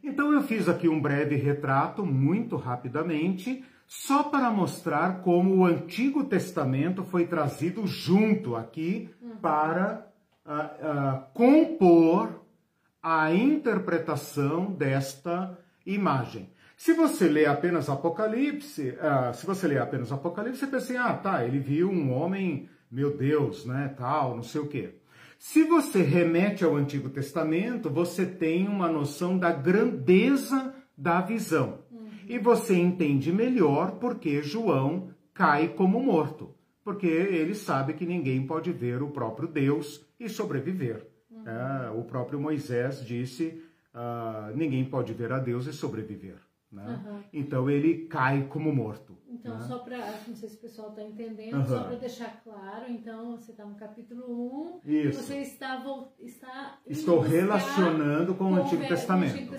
[0.02, 6.24] Então eu fiz aqui um breve retrato, muito rapidamente, só para mostrar como o Antigo
[6.24, 9.36] Testamento foi trazido junto aqui uhum.
[9.36, 10.10] para
[10.46, 12.40] uh, uh, compor
[13.02, 16.48] a interpretação desta imagem.
[16.74, 21.12] Se você lê apenas Apocalipse, uh, se você lê apenas Apocalipse, você pensa assim, ah,
[21.12, 24.94] tá, ele viu um homem, meu Deus, né, tal, não sei o quê.
[25.38, 31.81] Se você remete ao Antigo Testamento, você tem uma noção da grandeza da visão.
[32.32, 36.54] E você entende melhor porque João cai como morto.
[36.82, 41.06] porque ele sabe que ninguém pode ver o próprio Deus e sobreviver.
[41.30, 41.44] Uhum.
[41.46, 43.62] É, o próprio Moisés disse:
[43.94, 46.38] uh, ninguém pode ver a Deus e sobreviver.
[46.72, 47.04] Né?
[47.04, 47.22] Uhum.
[47.34, 49.14] Então ele cai como morto.
[49.28, 49.66] Então, né?
[49.68, 49.98] só para.
[50.26, 51.66] Não sei se o pessoal está entendendo, uhum.
[51.66, 55.20] só para deixar claro, então você está no capítulo 1 Isso.
[55.20, 55.84] e você está.
[56.18, 59.50] está Estou relacionando com, o Antigo Antigo Testamento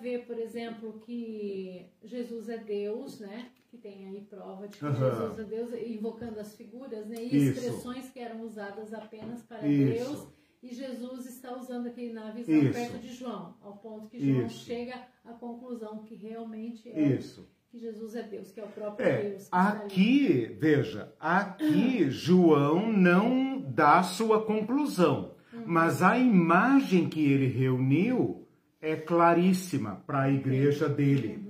[0.00, 3.50] ver, por exemplo, que Jesus é Deus, né?
[3.68, 4.94] Que tem aí prova de que uhum.
[4.94, 7.16] Jesus é Deus, invocando as figuras, né?
[7.22, 10.04] E expressões que eram usadas apenas para Isso.
[10.04, 12.72] Deus e Jesus está usando aqui na visão Isso.
[12.72, 14.64] perto de João, ao ponto que João Isso.
[14.64, 14.94] chega
[15.24, 17.48] à conclusão que realmente é Isso.
[17.70, 19.48] que Jesus é Deus, que é o próprio é, Deus.
[19.52, 25.62] aqui, veja, aqui João não dá sua conclusão, uhum.
[25.64, 28.37] mas a imagem que ele reuniu
[28.80, 31.46] é claríssima para a igreja dele.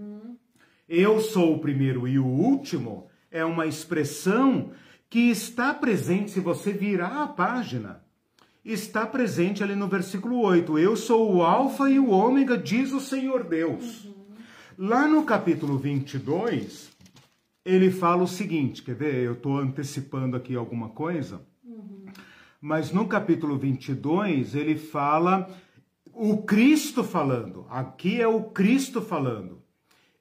[0.88, 4.72] Eu sou o primeiro e o último é uma expressão
[5.10, 8.02] que está presente se você virar a página
[8.72, 10.78] está presente ali no versículo 8.
[10.78, 14.08] Eu sou o Alfa e o Ômega, diz o Senhor Deus.
[14.76, 16.90] Lá no capítulo 22,
[17.64, 19.14] ele fala o seguinte: quer ver?
[19.14, 21.40] Eu estou antecipando aqui alguma coisa.
[22.60, 25.48] Mas no capítulo 22, ele fala
[26.18, 27.64] o Cristo falando.
[27.70, 29.62] Aqui é o Cristo falando.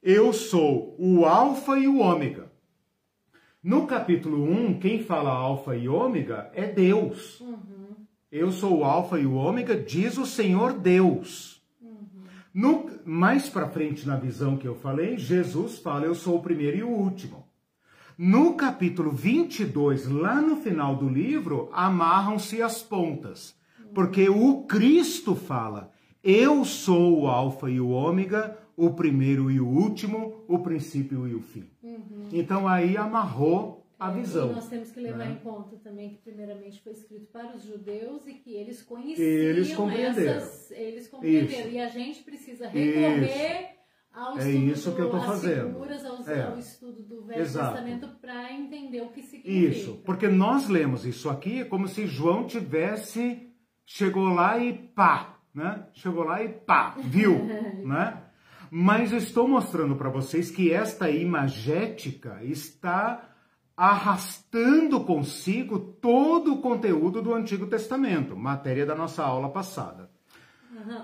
[0.02, 2.52] Eu sou o Alfa e o Ômega.
[3.64, 7.42] No capítulo 1, quem fala Alfa e Ômega é Deus.
[7.42, 7.96] Uhum.
[8.32, 11.64] Eu sou o Alfa e o Ômega, diz o Senhor Deus.
[11.82, 12.06] Uhum.
[12.54, 16.78] No, mais para frente na visão que eu falei, Jesus fala: Eu sou o primeiro
[16.78, 17.48] e o último.
[18.16, 23.57] No capítulo 22, lá no final do livro, amarram-se as pontas,
[23.94, 25.92] porque o Cristo fala:
[26.24, 31.34] Eu sou o Alfa e o Ômega, o primeiro e o último, o princípio e
[31.34, 31.70] o fim.
[31.82, 32.30] Uhum.
[32.32, 34.52] Então aí amarrou a visão.
[34.52, 35.32] E nós temos que levar né?
[35.32, 39.76] em conta também que primeiramente foi escrito para os judeus e que eles conheciam eles
[39.76, 40.38] compreenderam.
[40.38, 41.62] essas, eles compreenderam.
[41.62, 41.70] Isso.
[41.70, 43.78] E a gente precisa recorrer isso.
[44.14, 45.74] ao é isso que eu tô fazendo.
[45.74, 46.44] Figuras, aos, é.
[46.44, 47.74] ao estudo do Velho Exato.
[47.74, 49.50] Testamento para entender o que significa.
[49.50, 53.47] Isso, porque nós lemos isso aqui como se João tivesse
[53.88, 55.88] chegou lá e pá, né?
[55.94, 57.46] Chegou lá e pá, viu,
[57.84, 58.22] né?
[58.70, 63.30] Mas eu estou mostrando para vocês que esta imagética está
[63.76, 70.07] arrastando consigo todo o conteúdo do Antigo Testamento, matéria da nossa aula passada.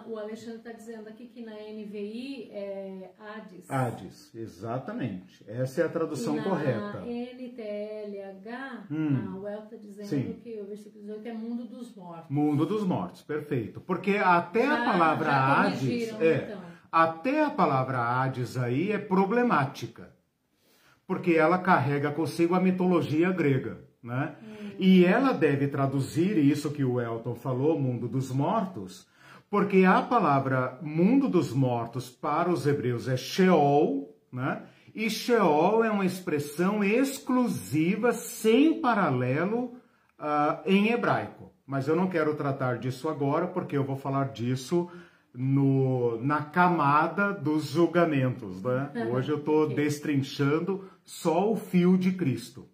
[0.07, 3.69] O Alexandre está dizendo aqui que na NVI é Hades.
[3.69, 5.43] Hades, exatamente.
[5.47, 6.99] Essa é a tradução na correta.
[6.99, 9.39] Na NTLH, hum.
[9.39, 10.39] o El está dizendo Sim.
[10.43, 12.29] que o versículo 18 é mundo dos mortos.
[12.29, 13.79] Mundo dos mortos, perfeito.
[13.81, 16.13] Porque até já, a palavra Hades.
[16.21, 16.61] É, então.
[16.91, 20.13] Até a palavra Hades aí é problemática
[21.07, 24.35] porque ela carrega consigo a mitologia grega, né?
[24.41, 24.71] Hum.
[24.79, 29.07] E ela deve traduzir isso que o Elton falou, mundo dos mortos,
[29.53, 34.63] porque a palavra mundo dos mortos para os hebreus é Sheol, né?
[34.95, 39.75] E Sheol é uma expressão exclusiva, sem paralelo
[40.19, 41.53] uh, em hebraico.
[41.67, 44.89] Mas eu não quero tratar disso agora, porque eu vou falar disso
[45.31, 48.59] no, na camada dos julgamentos.
[48.63, 49.07] Né?
[49.11, 52.67] Hoje eu estou destrinchando só o fio de Cristo.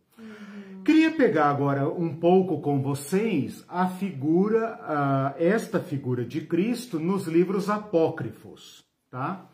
[0.86, 7.70] Queria pegar agora um pouco com vocês a figura, esta figura de Cristo nos livros
[7.70, 9.50] apócrifos, tá?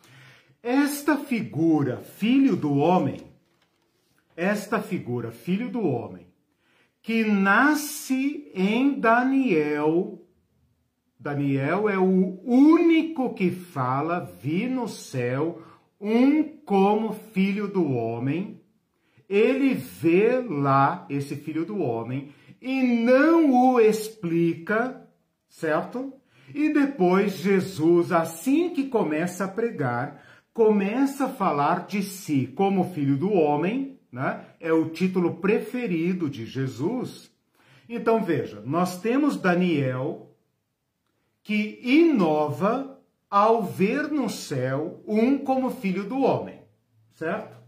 [0.62, 3.22] Esta figura, filho do homem,
[4.36, 6.28] esta figura, filho do homem,
[7.02, 10.22] que nasce em Daniel,
[11.20, 15.62] Daniel é o único que fala, vi no céu
[16.00, 18.62] um como filho do homem,
[19.30, 22.30] ele vê lá esse filho do homem
[22.62, 25.08] e não o explica,
[25.48, 26.14] certo?
[26.54, 30.24] E depois Jesus, assim que começa a pregar,
[30.54, 34.46] começa a falar de si como filho do homem, né?
[34.60, 37.32] É o título preferido de Jesus.
[37.90, 40.32] Então veja, nós temos Daniel
[41.44, 43.00] que inova
[43.30, 46.62] ao ver no céu um como filho do homem,
[47.14, 47.65] certo?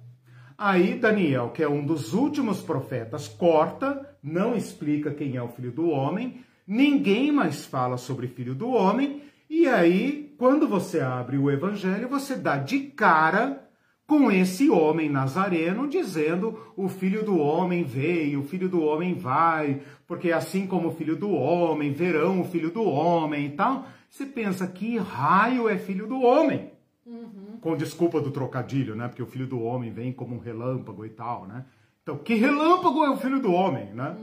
[0.57, 5.71] Aí Daniel, que é um dos últimos profetas, corta, não explica quem é o filho
[5.71, 11.49] do homem, ninguém mais fala sobre filho do homem, e aí, quando você abre o
[11.49, 13.65] evangelho, você dá de cara
[14.05, 19.81] com esse homem nazareno dizendo: o filho do homem veio, o filho do homem vai,
[20.05, 23.85] porque assim como o filho do homem, verão o filho do homem e tal.
[24.09, 26.71] Você pensa que raio é filho do homem?
[27.05, 27.46] Uhum.
[27.61, 29.07] Com desculpa do trocadilho, né?
[29.07, 31.65] Porque o filho do homem vem como um relâmpago e tal, né?
[32.03, 34.15] Então, que relâmpago é o filho do homem, né?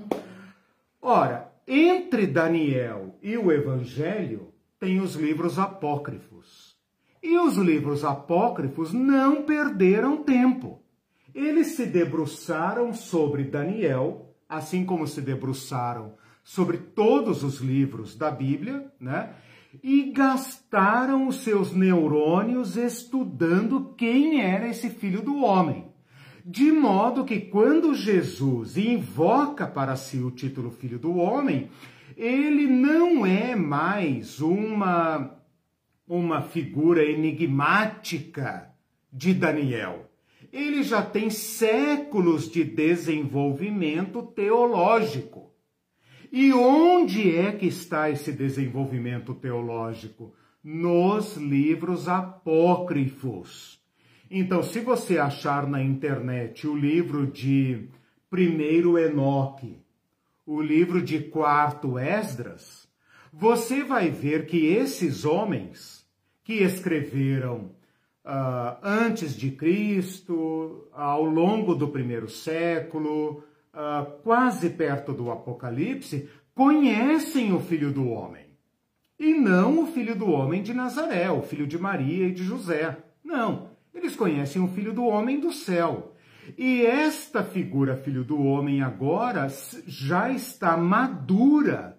[1.00, 6.76] Ora, entre Daniel e o Evangelho tem os livros apócrifos.
[7.22, 10.82] E os livros apócrifos não perderam tempo.
[11.34, 16.14] Eles se debruçaram sobre Daniel, assim como se debruçaram
[16.44, 19.34] sobre todos os livros da Bíblia, né?
[19.82, 25.92] E gastaram os seus neurônios estudando quem era esse filho do homem.
[26.44, 31.70] De modo que quando Jesus invoca para si o título Filho do Homem,
[32.16, 35.38] ele não é mais uma,
[36.06, 38.70] uma figura enigmática
[39.10, 40.10] de Daniel.
[40.52, 45.43] Ele já tem séculos de desenvolvimento teológico.
[46.36, 50.34] E onde é que está esse desenvolvimento teológico?
[50.64, 53.80] Nos livros apócrifos.
[54.28, 57.88] Então, se você achar na internet o livro de
[58.28, 59.78] primeiro Enoque,
[60.44, 62.88] o livro de quarto Esdras,
[63.32, 66.04] você vai ver que esses homens
[66.42, 67.70] que escreveram
[68.24, 73.44] uh, antes de Cristo, ao longo do primeiro século,
[73.74, 78.44] uh, quase perto do Apocalipse, conhecem o Filho do Homem.
[79.18, 82.98] E não o Filho do Homem de Nazaré, o filho de Maria e de José.
[83.22, 86.14] Não, eles conhecem o Filho do Homem do céu.
[86.58, 89.48] E esta figura, Filho do Homem, agora
[89.86, 91.96] já está madura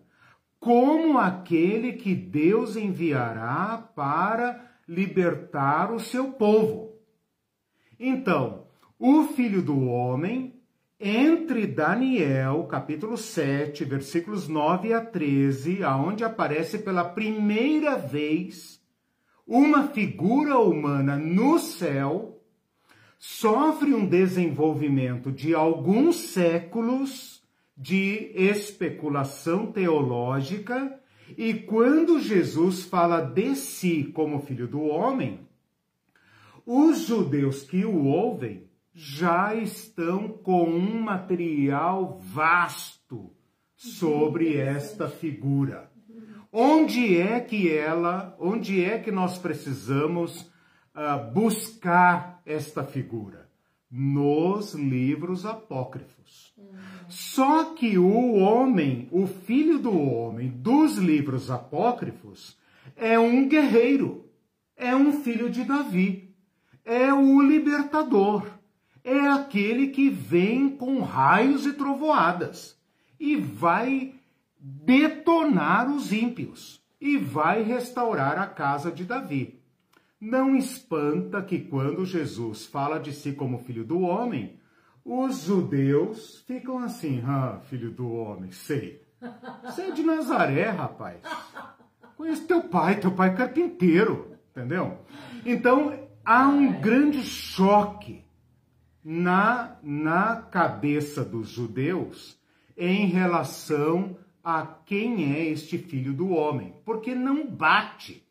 [0.59, 6.99] como aquele que Deus enviará para libertar o seu povo.
[7.99, 8.67] Então,
[8.99, 10.54] o Filho do Homem,
[10.99, 18.81] entre Daniel, capítulo 7, versículos 9 a 13, aonde aparece pela primeira vez
[19.45, 22.41] uma figura humana no céu
[23.19, 27.43] sofre um desenvolvimento de alguns séculos
[27.75, 30.99] de especulação teológica
[31.37, 35.39] e quando Jesus fala de si como filho do homem,
[36.65, 38.63] os judeus que o ouvem
[38.95, 43.29] já estão com um material vasto
[43.75, 45.91] sobre esta figura.
[46.49, 50.49] Onde é que ela, onde é que nós precisamos
[50.95, 53.49] uh, buscar esta figura?
[53.91, 56.53] Nos livros apócrifos.
[56.57, 56.73] Uhum.
[57.09, 62.57] Só que o homem, o filho do homem dos livros apócrifos,
[62.95, 64.25] é um guerreiro,
[64.77, 66.33] é um filho de Davi,
[66.85, 68.54] é o libertador,
[69.05, 72.75] é aquele que vem com raios e trovoadas
[73.19, 74.15] e vai
[74.59, 79.61] detonar os ímpios e vai restaurar a casa de Davi.
[80.19, 84.59] Não espanta que quando Jesus fala de si como filho do homem,
[85.03, 89.05] os judeus ficam assim, ah, filho do homem, sei.
[89.63, 91.21] Você é de Nazaré, rapaz.
[92.17, 94.97] Conheço teu pai, teu pai é carpinteiro, entendeu?
[95.45, 95.93] Então,
[96.25, 98.24] há um grande choque
[99.07, 102.39] na, na cabeça dos judeus
[102.75, 108.25] em relação a quem é este filho do homem, porque não bate.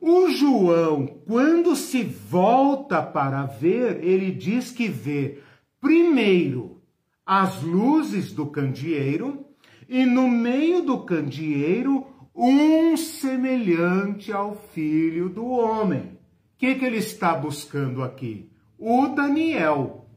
[0.00, 5.40] O João, quando se volta para ver, ele diz que vê
[5.80, 6.80] primeiro
[7.26, 9.44] as luzes do candeeiro
[9.88, 16.02] e no meio do candeeiro um semelhante ao filho do homem.
[16.02, 16.18] O
[16.58, 18.51] que, que ele está buscando aqui?
[18.84, 20.08] O Daniel.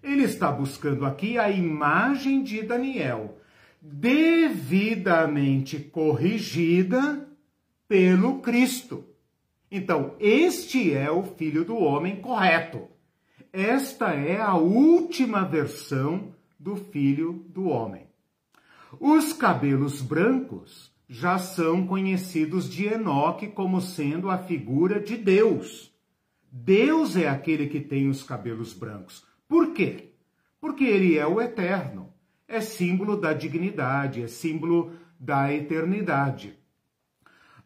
[0.00, 3.36] Ele está buscando aqui a imagem de Daniel
[3.82, 7.28] devidamente corrigida
[7.88, 9.04] pelo Cristo.
[9.68, 12.86] Então, este é o Filho do Homem correto.
[13.52, 18.06] Esta é a última versão do Filho do Homem.
[19.00, 25.97] Os cabelos brancos já são conhecidos de Enoque como sendo a figura de Deus.
[26.50, 29.24] Deus é aquele que tem os cabelos brancos.
[29.48, 30.12] Por quê?
[30.60, 32.08] Porque ele é o eterno
[32.48, 36.58] é símbolo da dignidade, é símbolo da eternidade.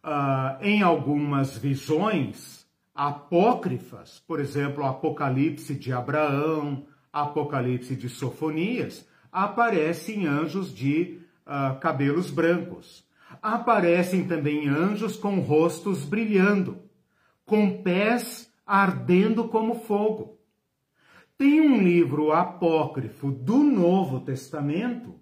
[0.04, 10.74] Uh, em algumas visões apócrifas, por exemplo, Apocalipse de Abraão, Apocalipse de Sofonias, aparecem anjos
[10.74, 13.04] de uh, cabelos brancos.
[13.40, 16.82] Aparecem também anjos com rostos brilhando,
[17.46, 20.38] com pés ardendo como fogo.
[21.36, 25.14] Tem um livro apócrifo do Novo Testamento,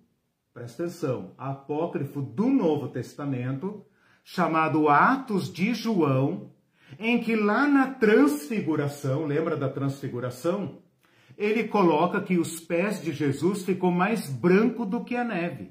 [0.53, 3.85] presta atenção, apócrifo do Novo Testamento,
[4.23, 6.53] chamado Atos de João,
[6.99, 10.83] em que lá na transfiguração, lembra da transfiguração?
[11.41, 15.71] ele coloca que os pés de Jesus ficou mais branco do que a neve.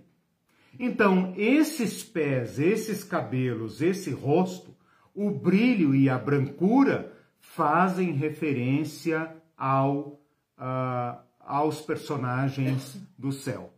[0.80, 4.76] Então, esses pés, esses cabelos, esse rosto,
[5.13, 7.13] o brilho e a brancura
[7.60, 10.22] fazem referência ao,
[10.57, 13.74] uh, aos personagens do céu.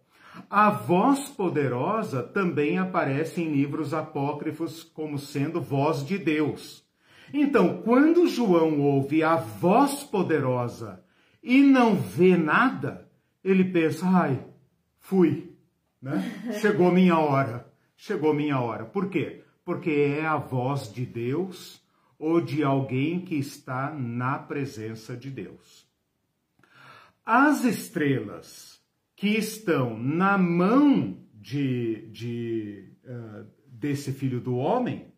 [0.47, 6.85] A voz poderosa também aparece em livros apócrifos como sendo voz de Deus.
[7.33, 11.03] Então, quando João ouve a voz poderosa
[11.41, 13.09] e não vê nada,
[13.43, 14.45] ele pensa: ai,
[14.99, 15.55] fui,
[15.99, 16.21] né?
[16.61, 17.65] Chegou minha hora,
[17.97, 18.85] chegou minha hora.
[18.85, 19.43] Por quê?
[19.65, 21.80] Porque é a voz de Deus
[22.21, 25.87] ou de alguém que está na presença de Deus.
[27.25, 28.79] As estrelas
[29.15, 35.11] que estão na mão de, de uh, desse filho do homem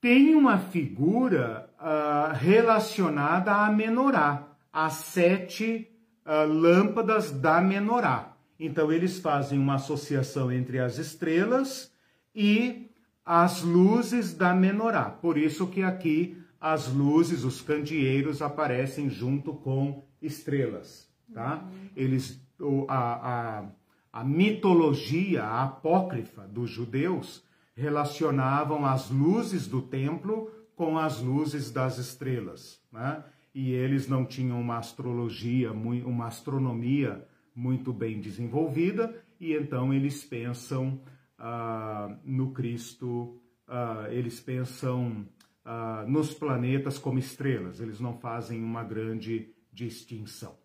[0.00, 5.90] têm uma figura uh, relacionada à menorá, às sete
[6.24, 8.34] uh, lâmpadas da menorá.
[8.58, 11.92] Então eles fazem uma associação entre as estrelas
[12.34, 12.90] e
[13.24, 15.04] as luzes da menorá.
[15.04, 21.62] Por isso que aqui as luzes, os candeeiros aparecem junto com estrelas, tá?
[21.62, 21.88] Uhum.
[21.94, 22.42] Eles
[22.88, 23.64] a, a,
[24.12, 27.44] a mitologia apócrifa dos judeus
[27.76, 33.22] relacionavam as luzes do templo com as luzes das estrelas, né?
[33.54, 41.00] e eles não tinham uma astrologia, uma astronomia muito bem desenvolvida, e então eles pensam
[41.38, 45.26] ah, no Cristo, ah, eles pensam
[45.64, 50.56] ah, nos planetas como estrelas, eles não fazem uma grande distinção.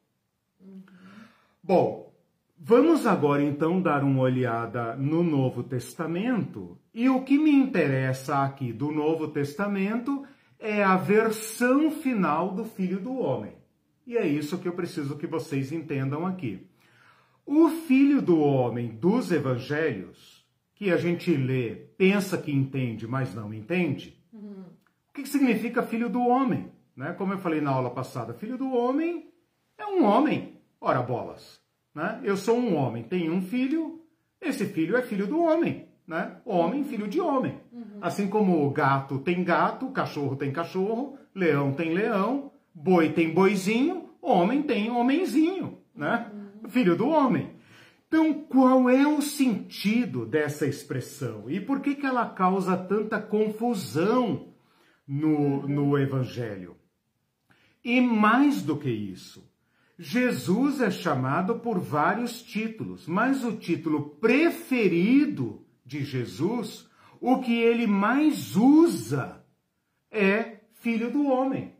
[0.59, 0.83] Uhum.
[1.63, 2.13] Bom,
[2.57, 8.73] vamos agora então dar uma olhada no Novo Testamento, e o que me interessa aqui
[8.73, 10.25] do Novo Testamento
[10.59, 13.53] é a versão final do Filho do Homem.
[14.05, 16.67] E é isso que eu preciso que vocês entendam aqui.
[17.45, 20.38] O Filho do Homem dos Evangelhos,
[20.79, 24.63] que a gente lê, pensa que entende, mas não entende, uhum.
[25.09, 26.71] o que significa Filho do Homem?
[26.95, 27.13] Né?
[27.13, 29.29] Como eu falei na aula passada, Filho do Homem
[29.77, 30.57] é um homem.
[30.81, 31.61] Ora, bolas.
[31.93, 32.19] Né?
[32.23, 34.01] Eu sou um homem, tenho um filho,
[34.41, 36.31] esse filho é filho do homem né?
[36.43, 37.59] Homem, filho de homem.
[37.71, 37.99] Uhum.
[38.01, 44.63] Assim como gato tem gato, cachorro tem cachorro, leão tem leão, boi tem boizinho, homem
[44.63, 46.31] tem homenzinho, né?
[46.33, 46.69] Uhum.
[46.69, 47.51] Filho do homem.
[48.09, 51.47] Então, qual é o sentido dessa expressão?
[51.47, 54.51] E por que, que ela causa tanta confusão
[55.07, 56.75] no, no Evangelho?
[57.85, 59.47] E mais do que isso,
[59.95, 66.89] Jesus é chamado por vários títulos, mas o título preferido de Jesus,
[67.21, 69.45] o que ele mais usa
[70.09, 71.75] é filho do homem.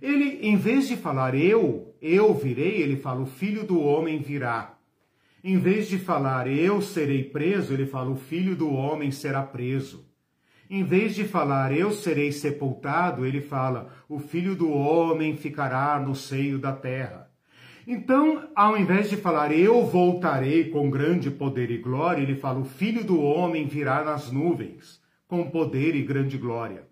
[0.00, 4.76] Ele, em vez de falar eu, eu virei, ele fala o filho do homem virá.
[5.44, 10.06] Em vez de falar eu serei preso, ele fala o filho do homem será preso.
[10.70, 16.14] Em vez de falar eu serei sepultado, ele fala o filho do homem ficará no
[16.14, 17.28] seio da terra.
[17.84, 22.64] Então, ao invés de falar eu voltarei com grande poder e glória, ele fala o
[22.64, 26.86] filho do homem virá nas nuvens com poder e grande glória.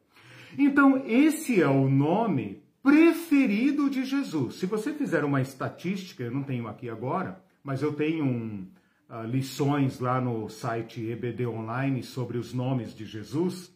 [0.58, 4.56] Então, esse é o nome preferido de Jesus.
[4.56, 8.66] Se você fizer uma estatística, eu não tenho aqui agora, mas eu tenho um,
[9.08, 13.66] uh, lições lá no site EBD Online sobre os nomes de Jesus.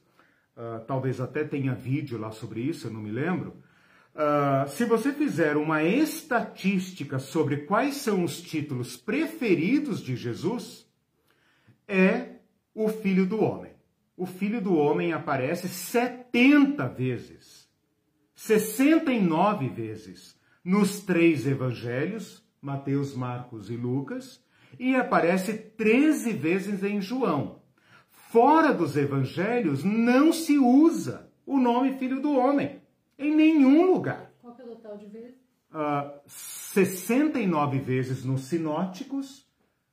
[0.57, 3.57] Uh, talvez até tenha vídeo lá sobre isso, eu não me lembro.
[4.14, 10.89] Uh, se você fizer uma estatística sobre quais são os títulos preferidos de Jesus,
[11.89, 12.37] é
[12.72, 13.72] o Filho do Homem.
[14.16, 17.68] O Filho do Homem aparece 70 vezes,
[18.37, 24.43] 69 vezes nos três evangelhos, Mateus, Marcos e Lucas,
[24.79, 27.61] e aparece 13 vezes em João.
[28.09, 32.81] Fora dos evangelhos não se usa o nome Filho do Homem.
[33.19, 34.33] Em nenhum lugar.
[34.41, 35.37] Qual é o total de vezes?
[35.71, 39.47] Uh, 69 vezes nos sinóticos.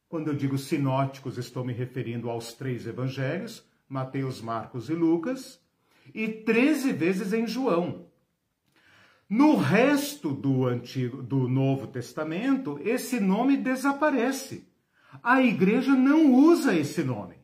[0.07, 5.61] Quando eu digo sinóticos, estou me referindo aos três evangelhos, Mateus, Marcos e Lucas,
[6.13, 8.10] e 13 vezes em João.
[9.31, 14.67] No resto do antigo do Novo Testamento, esse nome desaparece.
[15.23, 17.35] A igreja não usa esse nome.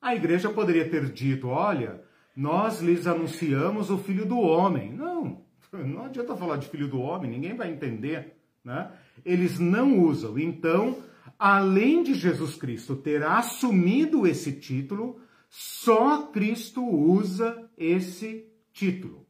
[0.00, 2.02] A igreja poderia ter dito, olha,
[2.34, 4.90] nós lhes anunciamos o filho do homem.
[4.94, 8.38] Não, não adianta falar de filho do homem, ninguém vai entender.
[8.64, 8.90] Né?
[9.22, 10.38] Eles não usam.
[10.38, 10.96] Então,
[11.38, 15.20] além de Jesus Cristo ter assumido esse título,
[15.50, 19.25] só Cristo usa esse título.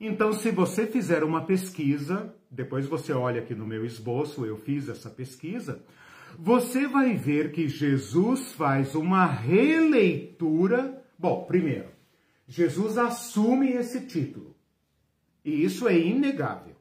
[0.00, 4.88] Então, se você fizer uma pesquisa, depois você olha aqui no meu esboço, eu fiz
[4.88, 5.82] essa pesquisa,
[6.38, 11.02] você vai ver que Jesus faz uma releitura.
[11.18, 11.88] Bom, primeiro,
[12.46, 14.54] Jesus assume esse título.
[15.44, 16.74] E isso é inegável.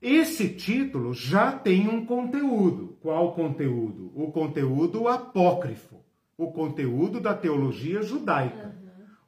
[0.00, 2.96] Esse título já tem um conteúdo.
[3.00, 4.10] Qual conteúdo?
[4.14, 5.96] O conteúdo apócrifo,
[6.38, 8.79] o conteúdo da teologia judaica.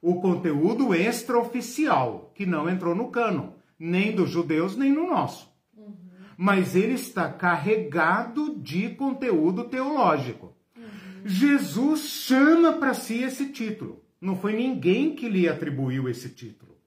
[0.03, 5.49] O conteúdo extraoficial, que não entrou no cânon, nem dos judeus, nem no nosso.
[5.77, 5.95] Uhum.
[6.37, 10.53] Mas ele está carregado de conteúdo teológico.
[10.77, 10.83] Uhum.
[11.23, 14.03] Jesus chama para si esse título.
[14.19, 16.77] Não foi ninguém que lhe atribuiu esse título.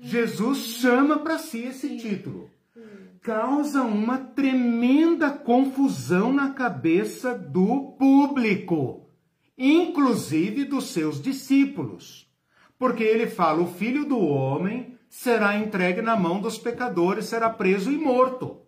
[0.00, 2.50] Jesus chama para si esse título
[3.24, 9.08] causa uma tremenda confusão na cabeça do público,
[9.56, 12.23] inclusive dos seus discípulos.
[12.84, 17.90] Porque ele fala: o filho do homem será entregue na mão dos pecadores, será preso
[17.90, 18.58] e morto.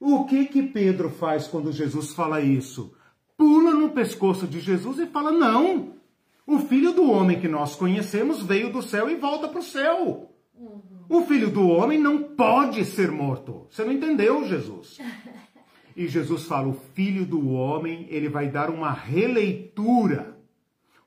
[0.00, 2.96] O que que Pedro faz quando Jesus fala isso?
[3.36, 5.96] Pula no pescoço de Jesus e fala: Não,
[6.46, 10.32] o filho do homem que nós conhecemos veio do céu e volta para o céu.
[10.54, 10.80] Uhum.
[11.10, 13.66] O filho do homem não pode ser morto.
[13.68, 14.96] Você não entendeu, Jesus?
[15.94, 20.37] E Jesus fala: o filho do homem, ele vai dar uma releitura,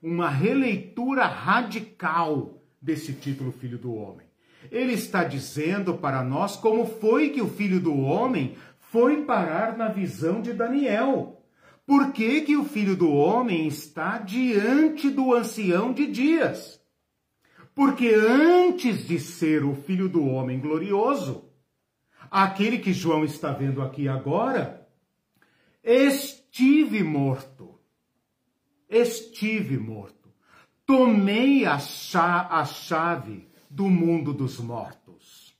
[0.01, 4.25] uma releitura radical desse título Filho do Homem.
[4.71, 9.87] Ele está dizendo para nós como foi que o filho do homem foi parar na
[9.89, 11.41] visão de Daniel.
[11.85, 16.79] Por que, que o filho do homem está diante do ancião de dias?
[17.73, 21.49] Porque antes de ser o filho do homem glorioso,
[22.29, 24.87] aquele que João está vendo aqui agora,
[25.83, 27.70] estive morto.
[28.91, 30.29] Estive morto.
[30.85, 35.57] Tomei a, a chave do mundo dos mortos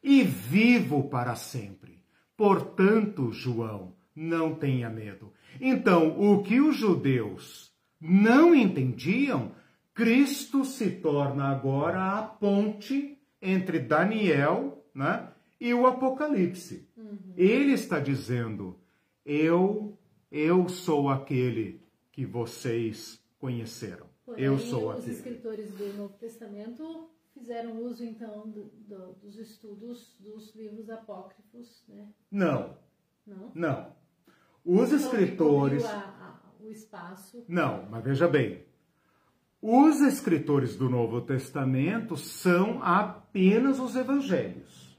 [0.00, 2.00] e vivo para sempre.
[2.36, 5.32] Portanto, João, não tenha medo.
[5.60, 9.52] Então, o que os judeus não entendiam
[9.92, 15.28] Cristo se torna agora a ponte entre Daniel né,
[15.60, 16.88] e o Apocalipse.
[16.96, 17.34] Uhum.
[17.36, 18.76] Ele está dizendo:
[19.24, 19.96] Eu,
[20.30, 21.83] eu sou aquele
[22.14, 24.06] que vocês conheceram.
[24.24, 25.10] Porém, eu sou os aquele.
[25.10, 31.84] Os escritores do Novo Testamento fizeram uso então do, do, dos estudos dos livros apócrifos,
[31.88, 32.08] né?
[32.30, 32.78] Não.
[33.26, 33.50] Não.
[33.52, 33.96] Não.
[34.64, 35.84] Os então, escritores.
[35.84, 37.44] A, a, o espaço.
[37.48, 38.64] Não, mas veja bem.
[39.60, 44.96] Os escritores do Novo Testamento são apenas os evangelhos.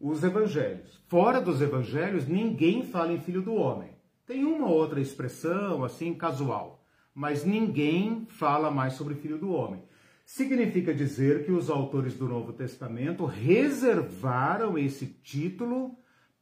[0.00, 1.02] Os evangelhos.
[1.08, 3.91] Fora dos evangelhos, ninguém fala em filho do homem.
[4.26, 6.84] Tem uma outra expressão, assim, casual.
[7.14, 9.82] Mas ninguém fala mais sobre filho do homem.
[10.24, 15.98] Significa dizer que os autores do Novo Testamento reservaram esse título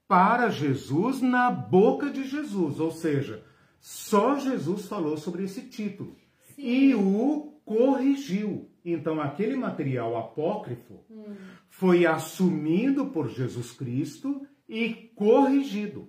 [0.06, 2.78] para Jesus na boca de Jesus.
[2.78, 3.44] Ou seja,
[3.80, 6.14] só Jesus falou sobre esse título
[6.56, 8.68] e o corrigiu.
[8.84, 11.34] Então, aquele material apócrifo hum.
[11.68, 16.08] foi assumido por Jesus Cristo e corrigido.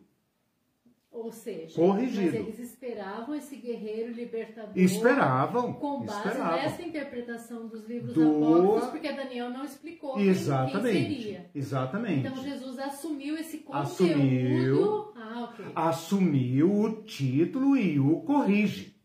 [1.11, 2.37] Ou seja, corrigido.
[2.37, 4.71] eles esperavam esse guerreiro libertador.
[4.77, 5.73] Esperavam.
[5.73, 6.55] Com base esperavam.
[6.55, 8.37] nessa interpretação dos livros Do...
[8.37, 10.97] apócrifos, porque Daniel não explicou Exatamente.
[10.97, 11.49] quem seria.
[11.53, 12.27] Exatamente.
[12.27, 13.81] Então Jesus assumiu esse conteúdo.
[13.81, 15.65] Assumiu, ah, okay.
[15.75, 18.95] assumiu o título e o corrige.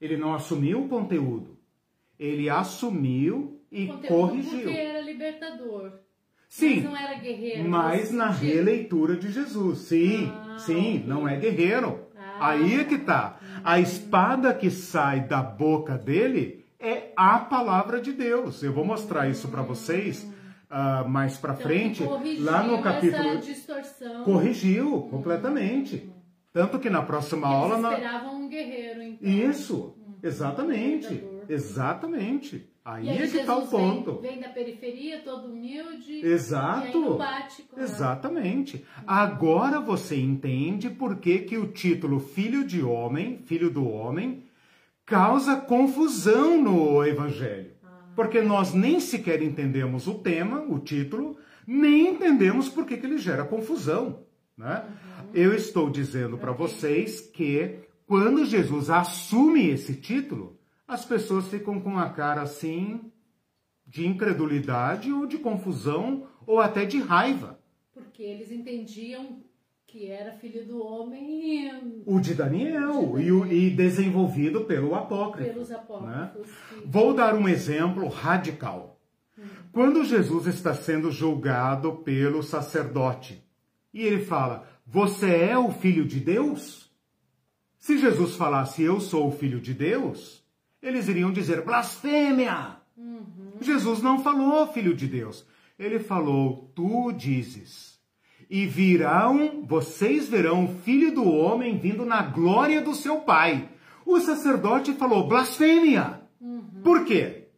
[0.00, 1.58] Ele não assumiu o conteúdo.
[2.16, 4.62] Ele assumiu e conteúdo corrigiu.
[4.62, 6.06] Porque era libertador.
[6.48, 6.76] Sim.
[6.76, 7.68] Mas não era guerreiro.
[7.68, 9.80] Mas na releitura de Jesus.
[9.80, 12.00] Sim, ah, sim, não é guerreiro.
[12.18, 13.38] Ah, Aí é que tá.
[13.64, 18.62] A espada que sai da boca dele é a palavra de Deus.
[18.62, 20.22] Eu vou mostrar isso para vocês
[20.70, 22.04] uh, mais para então, frente.
[22.40, 23.40] Lá no capítulo.
[24.24, 26.10] Corrigiu completamente.
[26.52, 27.92] Tanto que na próxima Eles aula.
[27.92, 29.28] esperavam um guerreiro, então.
[29.28, 31.12] Isso, exatamente.
[31.14, 32.70] Um exatamente.
[32.86, 34.20] Aí, aí é que está o ponto.
[34.20, 36.24] Vem, vem, da periferia, todo humilde.
[36.24, 36.86] Exato.
[36.86, 38.86] E com Exatamente.
[39.04, 44.44] Agora você entende por que, que o título Filho de Homem, Filho do Homem,
[45.04, 47.72] causa confusão no Evangelho.
[47.82, 47.88] Ah.
[48.14, 53.18] Porque nós nem sequer entendemos o tema, o título, nem entendemos por que, que ele
[53.18, 54.20] gera confusão.
[54.56, 54.84] Né?
[54.84, 55.30] Uhum.
[55.34, 60.55] Eu estou dizendo para vocês que quando Jesus assume esse título,
[60.86, 63.10] as pessoas ficam com a cara assim
[63.86, 67.58] de incredulidade ou de confusão ou até de raiva.
[67.92, 69.42] Porque eles entendiam
[69.86, 72.02] que era filho do homem e...
[72.04, 73.46] O de Daniel, de Daniel.
[73.46, 75.50] E, e, desenvolvido pelo apócrifo.
[75.50, 76.48] Pelos apócrifos.
[76.50, 76.82] Né?
[76.84, 79.00] Vou dar um exemplo radical.
[79.72, 83.42] Quando Jesus está sendo julgado pelo sacerdote
[83.92, 86.90] e ele fala: Você é o filho de Deus?
[87.78, 90.45] Se Jesus falasse eu sou o filho de Deus,
[90.82, 92.76] eles iriam dizer blasfêmia.
[92.96, 93.52] Uhum.
[93.60, 95.46] Jesus não falou filho de Deus.
[95.78, 97.96] Ele falou: Tu dizes.
[98.48, 103.68] E virão, vocês verão o filho do homem vindo na glória do seu pai.
[104.04, 106.20] O sacerdote falou blasfêmia.
[106.40, 106.80] Uhum.
[106.84, 107.48] Por quê?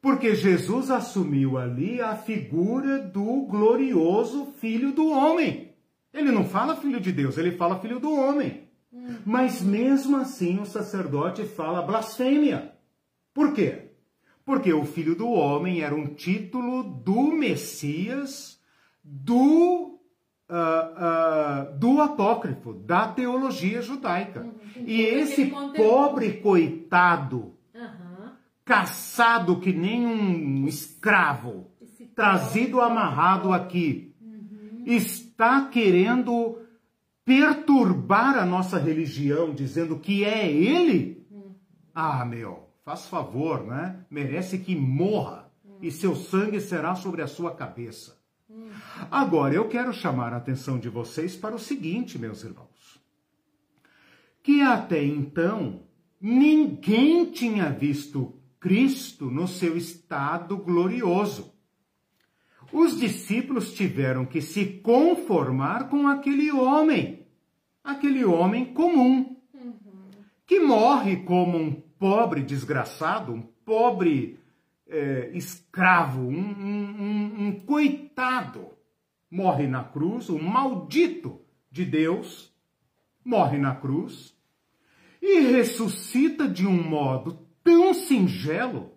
[0.00, 5.72] Porque Jesus assumiu ali a figura do glorioso filho do homem.
[6.12, 8.68] Ele não fala filho de Deus, ele fala filho do homem.
[8.92, 9.16] Uhum.
[9.24, 12.72] Mas mesmo assim o sacerdote fala blasfêmia.
[13.32, 13.92] Por quê?
[14.44, 18.60] Porque o filho do homem era um título do Messias,
[19.02, 19.98] do,
[20.50, 24.40] uh, uh, do apócrifo, da teologia judaica.
[24.40, 24.84] Uhum.
[24.84, 28.30] E esse pobre coitado, uhum.
[28.64, 31.70] caçado que nem um escravo,
[32.14, 34.82] trazido amarrado aqui, uhum.
[34.84, 36.58] está querendo
[37.24, 41.26] perturbar a nossa religião, dizendo que é ele?
[41.94, 44.04] Ah, meu, faz favor, né?
[44.10, 45.50] Merece que morra
[45.80, 48.20] e seu sangue será sobre a sua cabeça.
[49.10, 53.00] Agora, eu quero chamar a atenção de vocês para o seguinte, meus irmãos.
[54.42, 55.82] Que até então,
[56.20, 61.51] ninguém tinha visto Cristo no seu estado glorioso.
[62.72, 67.26] Os discípulos tiveram que se conformar com aquele homem,
[67.84, 69.36] aquele homem comum,
[70.46, 74.38] que morre como um pobre desgraçado, um pobre
[74.88, 78.68] é, escravo, um, um, um, um coitado,
[79.30, 82.52] morre na cruz, um maldito de Deus,
[83.24, 84.34] morre na cruz
[85.20, 88.92] e ressuscita de um modo tão singelo,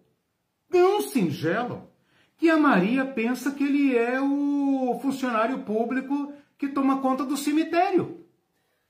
[0.69, 1.89] tão singelo,
[2.37, 8.25] que a Maria pensa que ele é o funcionário público que toma conta do cemitério.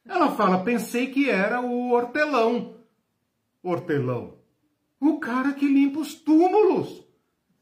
[0.06, 2.76] Ela fala: pensei que era o hortelão
[3.70, 4.36] hortelão?
[5.00, 7.04] O cara que limpa os túmulos.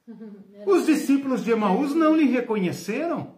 [0.66, 3.36] Os discípulos de Emaús não lhe reconheceram.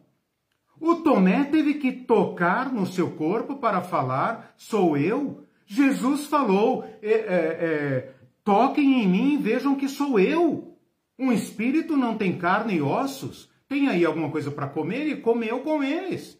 [0.79, 5.43] O Tomé teve que tocar no seu corpo para falar: sou eu.
[5.65, 10.74] Jesus falou: é, é, é, toquem em mim e vejam que sou eu.
[11.17, 13.49] Um espírito não tem carne e ossos.
[13.67, 16.39] Tem aí alguma coisa para comer e comeu com eles.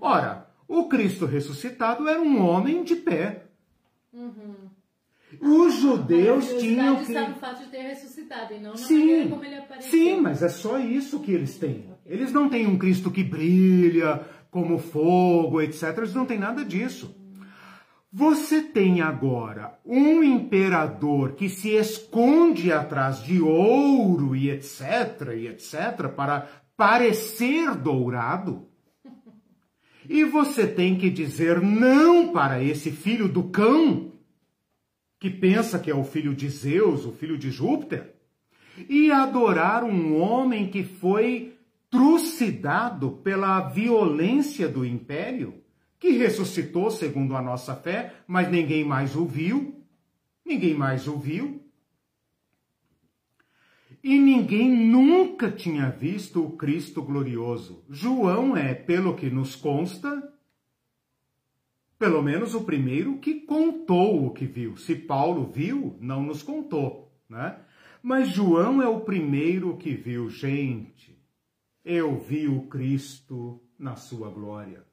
[0.00, 3.46] Ora, o Cristo ressuscitado era um homem de pé.
[4.12, 4.68] Uhum.
[5.40, 7.02] Os judeus tinham que.
[7.02, 9.90] está no fato de ter ressuscitado e não na sim, como ele apareceu.
[9.90, 11.84] Sim, mas é só isso que eles têm.
[12.06, 15.98] Eles não têm um Cristo que brilha como fogo, etc.
[15.98, 17.14] Eles não têm nada disso.
[18.18, 26.08] Você tem agora um imperador que se esconde atrás de ouro e etc, e etc,
[26.16, 28.66] para parecer dourado.
[30.08, 34.10] E você tem que dizer não para esse filho do cão
[35.20, 38.16] que pensa que é o filho de Zeus, o filho de Júpiter,
[38.88, 41.56] e adorar um homem que foi
[41.88, 45.62] trucidado pela violência do império,
[45.98, 49.84] que ressuscitou segundo a nossa fé, mas ninguém mais o viu,
[50.44, 51.62] ninguém mais o viu.
[54.02, 57.84] E ninguém nunca tinha visto o Cristo glorioso.
[57.90, 60.32] João é, pelo que nos consta,
[61.98, 64.76] pelo menos o primeiro que contou o que viu.
[64.76, 67.58] Se Paulo viu, não nos contou, né?
[68.00, 71.20] Mas João é o primeiro que viu, gente.
[71.84, 74.87] Eu vi o Cristo na sua glória.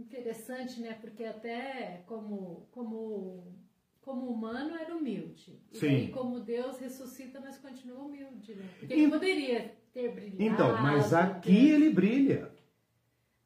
[0.00, 0.94] Interessante, né?
[0.98, 3.54] Porque até como como
[4.00, 5.60] como humano era humilde.
[5.70, 5.88] E Sim.
[5.88, 8.64] Daí, como Deus ressuscita, mas continua humilde, né?
[8.78, 10.42] Porque ele poderia ter brilhado.
[10.42, 12.50] Então, mas aqui ele brilha.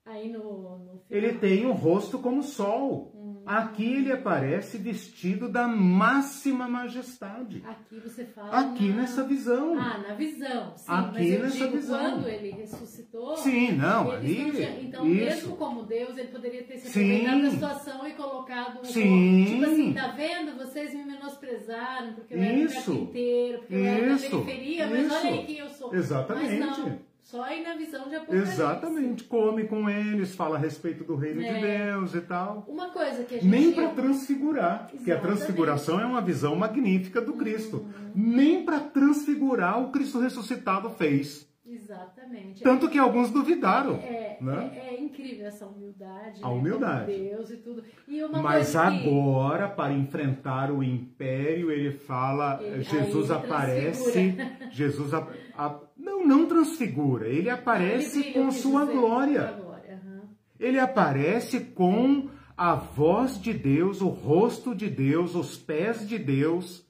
[0.05, 3.14] Aí no, no Ele tem o um rosto como sol.
[3.47, 7.63] Aqui ele aparece vestido da máxima majestade.
[7.67, 8.59] Aqui você fala.
[8.61, 9.03] Aqui na...
[9.03, 9.79] nessa visão.
[9.79, 10.73] Ah, na visão.
[10.77, 11.99] Sim, Aqui nessa digo, visão.
[11.99, 13.37] Quando ele ressuscitou.
[13.37, 14.51] Sim, não, ali.
[14.51, 14.81] Tinha...
[14.81, 15.25] Então, isso.
[15.25, 18.87] mesmo como Deus, ele poderia ter se aproveitado da situação e colocado.
[18.87, 19.45] Sim.
[19.47, 20.57] Tipo assim, tá vendo?
[20.57, 22.93] Vocês me menosprezaram porque eu era isso.
[22.93, 25.95] um inteiro, porque eu era da periferia, mas olha aí quem eu sou.
[25.95, 27.14] Exatamente.
[27.25, 28.53] Só aí na visão de Apocalipse.
[28.53, 29.25] Exatamente.
[29.25, 31.55] Come com eles, fala a respeito do reino é.
[31.55, 32.67] de Deus e tal.
[32.69, 33.51] Uma coisa que a gente...
[33.51, 34.97] Nem para transfigurar, Exatamente.
[34.99, 37.79] porque a transfiguração é uma visão magnífica do Cristo.
[37.79, 38.13] Uhum.
[38.15, 41.49] Nem para transfigurar o Cristo ressuscitado fez.
[41.75, 42.63] Exatamente.
[42.63, 43.97] Tanto que alguns duvidaram.
[43.97, 44.71] É, né?
[44.75, 46.41] é, é incrível essa humildade.
[46.43, 46.55] A né?
[46.55, 47.13] humildade.
[47.13, 47.85] Como Deus e tudo.
[48.09, 53.47] E Mas coisa que- agora, para enfrentar o império, ele fala, Ele- Jesus aí ele
[53.47, 54.35] aparece.
[54.71, 59.43] Jesus a- a- não, não transfigura, ele aparece Ele com sua glória.
[59.57, 60.23] com glória, aham.
[60.59, 66.84] Ele aparece com a voz de Deus, o rosto de Deus, os pés de Deus,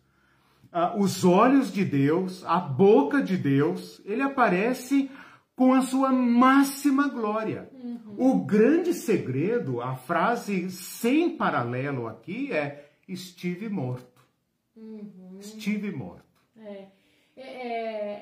[0.75, 4.03] ah, os olhos de Deus, a boca de Deus.
[4.05, 5.09] Ele aparece
[5.55, 7.71] com a sua máxima glória.
[8.19, 14.21] O grande segredo, a frase sem paralelo aqui é: estive morto.
[15.39, 16.25] Estive morto.
[16.57, 16.89] É.
[17.37, 17.41] É,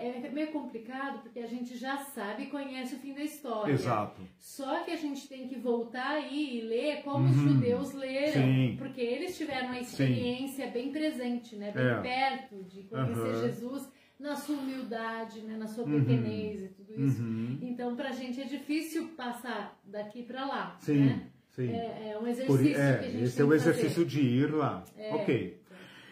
[0.08, 3.70] é- é meio complicado porque a gente já sabe e conhece o fim da história.
[3.72, 4.22] Exato.
[4.38, 8.68] Só que a gente tem que voltar aí e ler como os judeus leram, Uhum.
[8.70, 8.76] Sim.
[8.78, 11.70] porque eles tiveram uma experiência bem presente, né?
[11.72, 12.00] bem É.
[12.00, 13.42] perto de conhecer Aham.
[13.42, 15.56] Jesus na sua humildade, né?
[15.58, 16.00] na sua Uhum.
[16.04, 17.22] pequenez e tudo isso.
[17.22, 17.58] Uhum.
[17.60, 20.76] Então, pra gente é difícil passar daqui pra lá.
[20.80, 21.26] Sim, Né?
[21.50, 21.70] sim.
[21.70, 24.06] É, é um Por, exercício i- é, que a gente esse é o exercício fazer.
[24.06, 24.84] de ir lá.
[25.10, 25.60] Ok.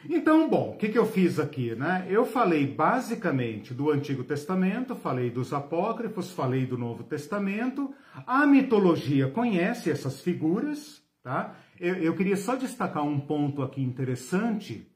[0.08, 2.06] Então, bom, o que, que eu fiz aqui, né?
[2.08, 7.92] Eu falei basicamente do Antigo Testamento, falei dos apócrifos, falei do Novo Testamento.
[8.26, 11.54] A mitologia conhece essas figuras, tá?
[11.78, 14.86] Eu, eu queria só destacar um ponto aqui interessante,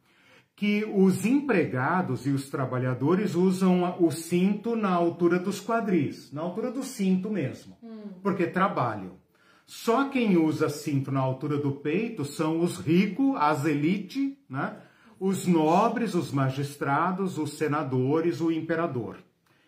[0.56, 6.70] que os empregados e os trabalhadores usam o cinto na altura dos quadris, na altura
[6.70, 7.76] do cinto mesmo,
[8.22, 9.18] porque trabalham.
[9.66, 14.76] Só quem usa cinto na altura do peito são os ricos, as elite, né?
[15.18, 19.18] Os nobres, os magistrados, os senadores, o imperador.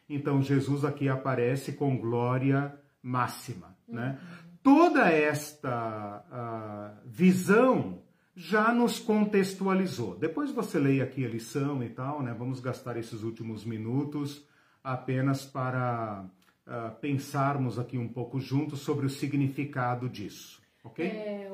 [0.08, 3.76] Então Jesus aqui aparece com glória máxima.
[3.88, 4.18] Né?
[4.62, 8.02] Toda esta ah, visão
[8.34, 10.16] já nos contextualizou.
[10.18, 12.34] Depois você leia aqui a lição e tal, né?
[12.38, 14.46] Vamos gastar esses últimos minutos
[14.84, 16.26] apenas para
[16.66, 21.06] ah, pensarmos aqui um pouco juntos sobre o significado disso, ok?
[21.06, 21.48] É,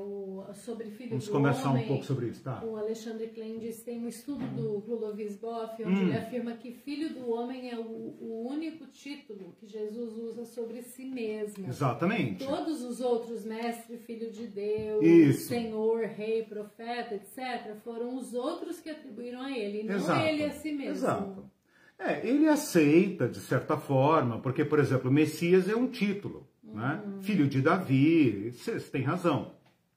[0.54, 2.62] sobre filho Vamos do conversar homem, um pouco sobre isso, tá?
[2.64, 6.08] O Alexandre Klein diz tem um estudo do Clovis Boff onde Hum.
[6.08, 7.82] ele afirma que filho do homem é o,
[8.20, 11.66] o único título que Jesus usa sobre si mesmo.
[11.68, 12.44] Exatamente.
[12.44, 15.48] Todos os outros, mestre, filho de Deus, Isso.
[15.48, 20.26] senhor, rei, profeta, etc., foram os outros que atribuíram a ele, não Exato.
[20.26, 20.92] ele a si mesmo.
[20.92, 21.50] Exato.
[21.98, 27.00] É, ele aceita, de certa forma, porque, por exemplo, Messias é um título, né?
[27.06, 27.22] Uhum.
[27.22, 29.52] Filho de Davi, você tem razão.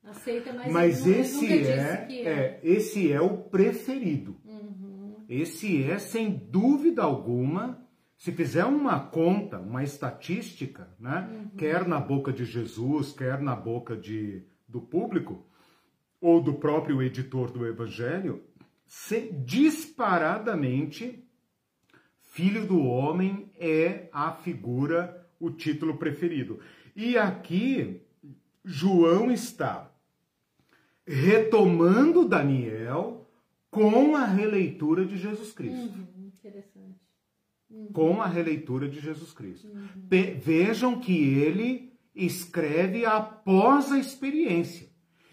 [0.06, 4.40] Aceita, mas, Mas ele esse é, que é, esse é o preferido.
[4.46, 5.16] Uhum.
[5.28, 7.84] Esse é, sem dúvida alguma,
[8.16, 11.28] se fizer uma conta, uma estatística, né?
[11.30, 11.50] Uhum.
[11.58, 15.46] quer na boca de Jesus, quer na boca de, do público,
[16.22, 18.44] ou do próprio editor do Evangelho,
[18.88, 21.24] se, disparadamente,
[22.20, 26.60] Filho do Homem é a figura, o título preferido.
[26.96, 28.02] E aqui,
[28.64, 29.95] João está
[31.06, 33.30] retomando Daniel
[33.70, 35.98] com a releitura de Jesus Cristo.
[35.98, 37.00] Uhum, interessante.
[37.94, 39.68] Com a releitura de Jesus Cristo.
[40.10, 44.88] Pe- vejam que ele escreve após a experiência.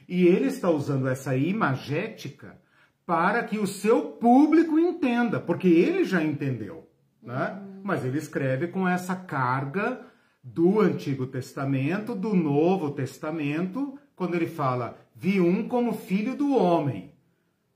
[0.09, 2.61] E ele está usando essa imagética
[3.07, 6.89] para que o seu público entenda, porque ele já entendeu.
[7.23, 7.62] Né?
[7.85, 10.05] Mas ele escreve com essa carga
[10.43, 17.12] do Antigo Testamento, do Novo Testamento, quando ele fala, vi um como filho do homem.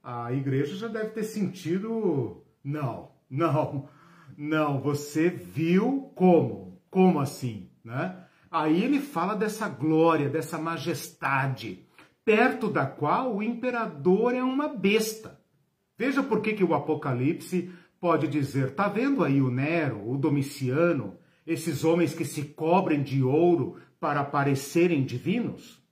[0.01, 3.89] A igreja já deve ter sentido, não, não,
[4.39, 6.81] não, você viu como?
[6.89, 7.69] Como assim?
[7.85, 8.17] Né?
[8.49, 11.85] Aí ele fala dessa glória, dessa majestade,
[12.25, 15.41] perto da qual o imperador é uma besta.
[15.99, 21.19] Veja por que, que o Apocalipse pode dizer: tá vendo aí o Nero, o Domiciano,
[21.45, 25.85] esses homens que se cobrem de ouro para parecerem divinos?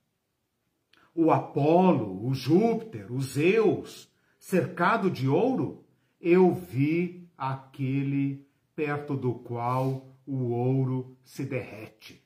[1.14, 5.84] O Apolo, o Júpiter, o Zeus, cercado de ouro?
[6.20, 12.22] Eu vi aquele perto do qual o ouro se derrete.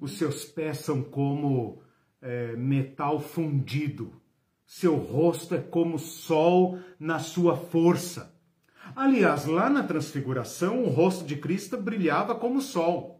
[0.00, 1.82] Os seus pés são como
[2.20, 4.20] é, metal fundido.
[4.66, 8.34] Seu rosto é como sol na sua força.
[8.94, 13.19] Aliás, lá na Transfiguração, o rosto de Cristo brilhava como sol.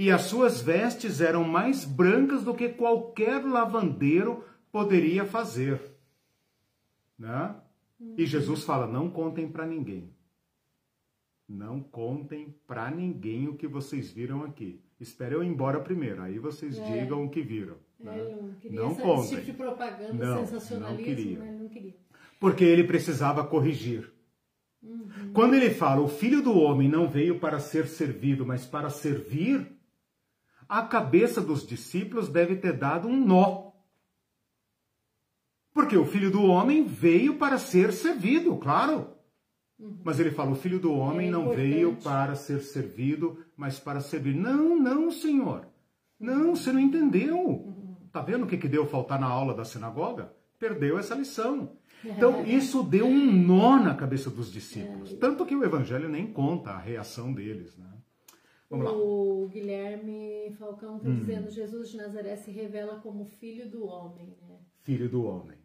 [0.00, 5.80] E as suas vestes eram mais brancas do que qualquer lavandeiro poderia fazer.
[7.18, 7.52] Né?
[8.16, 10.12] E Jesus fala: não contem para ninguém.
[11.48, 14.80] Não contem para ninguém o que vocês viram aqui.
[15.00, 17.00] Espere eu ir embora primeiro, aí vocês É.
[17.00, 17.76] digam o que viram.
[18.00, 18.38] É, né?
[18.40, 19.30] não queria Não contem.
[19.30, 21.38] tipo de propaganda, Não, sensacionalismo, não queria.
[21.40, 21.58] né?
[21.60, 21.96] Não queria.
[22.38, 24.12] Porque ele precisava corrigir.
[24.80, 25.32] Uhum.
[25.34, 29.66] quando ele fala o filho do homem não veio para ser servido, mas para servir,
[30.68, 33.68] a cabeça dos discípulos deve ter dado um nó.
[35.72, 39.14] Porque o filho do homem veio para ser servido, claro.
[39.78, 40.00] Uhum.
[40.04, 44.00] Mas ele fala: o filho do homem é não veio para ser servido, mas para
[44.00, 44.34] servir.
[44.34, 45.68] Não, não, senhor.
[46.18, 47.38] Não, você não entendeu.
[47.38, 47.96] Uhum.
[48.12, 50.32] Tá vendo o que, que deu faltar na aula da sinagoga?
[50.58, 51.76] Perdeu essa lição.
[52.04, 55.12] Então, isso deu um nó na cabeça dos discípulos.
[55.12, 55.16] É.
[55.16, 57.76] Tanto que o evangelho nem conta a reação deles.
[57.76, 57.86] Né?
[58.70, 58.92] Vamos lá.
[58.92, 61.14] O Guilherme Falcão está hum.
[61.14, 64.36] dizendo: Jesus de Nazaré se revela como filho do homem.
[64.48, 64.56] Né?
[64.82, 65.56] Filho do homem.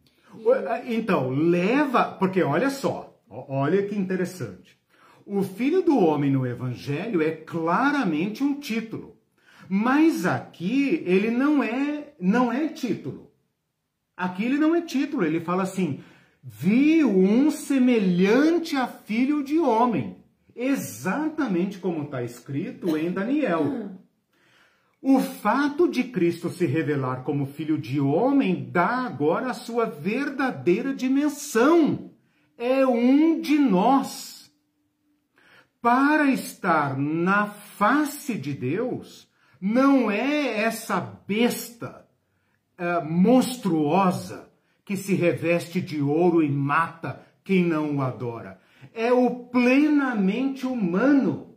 [0.86, 0.94] E...
[0.94, 2.12] Então, leva.
[2.18, 4.78] Porque olha só, olha que interessante.
[5.26, 9.16] O filho do homem no evangelho é claramente um título.
[9.68, 13.30] Mas aqui ele não é, não é título.
[14.16, 16.00] Aqui ele não é título, ele fala assim:
[16.42, 20.23] viu um semelhante a filho de homem,
[20.54, 23.90] exatamente como está escrito em Daniel.
[25.06, 30.94] O fato de Cristo se revelar como filho de homem dá agora a sua verdadeira
[30.94, 32.10] dimensão.
[32.56, 34.50] É um de nós.
[35.82, 39.28] Para estar na face de Deus,
[39.60, 42.08] não é essa besta
[42.78, 44.50] uh, monstruosa
[44.84, 48.58] que se reveste de ouro e mata quem não o adora.
[48.92, 51.56] É o plenamente humano.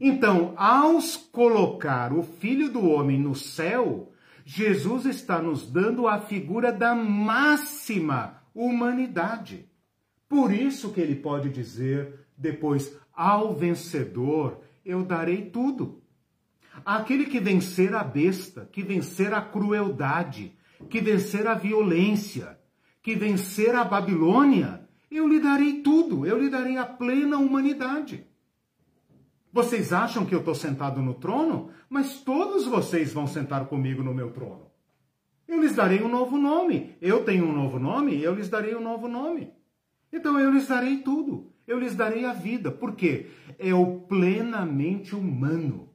[0.00, 0.98] Então, ao
[1.32, 4.12] colocar o Filho do Homem no céu,
[4.44, 9.68] Jesus está nos dando a figura da máxima humanidade.
[10.28, 16.02] Por isso que ele pode dizer depois: ao vencedor eu darei tudo.
[16.84, 20.52] Aquele que vencer a besta, que vencer a crueldade,
[20.90, 22.58] que vencer a violência,
[23.00, 24.83] que vencer a Babilônia,
[25.16, 28.26] eu lhe darei tudo, eu lhe darei a plena humanidade.
[29.52, 31.70] Vocês acham que eu estou sentado no trono?
[31.88, 34.66] Mas todos vocês vão sentar comigo no meu trono.
[35.46, 36.96] Eu lhes darei um novo nome.
[37.00, 39.52] Eu tenho um novo nome, eu lhes darei um novo nome.
[40.12, 41.52] Então eu lhes darei tudo.
[41.66, 42.70] Eu lhes darei a vida.
[42.70, 43.30] Por quê?
[43.58, 45.88] É o plenamente humano.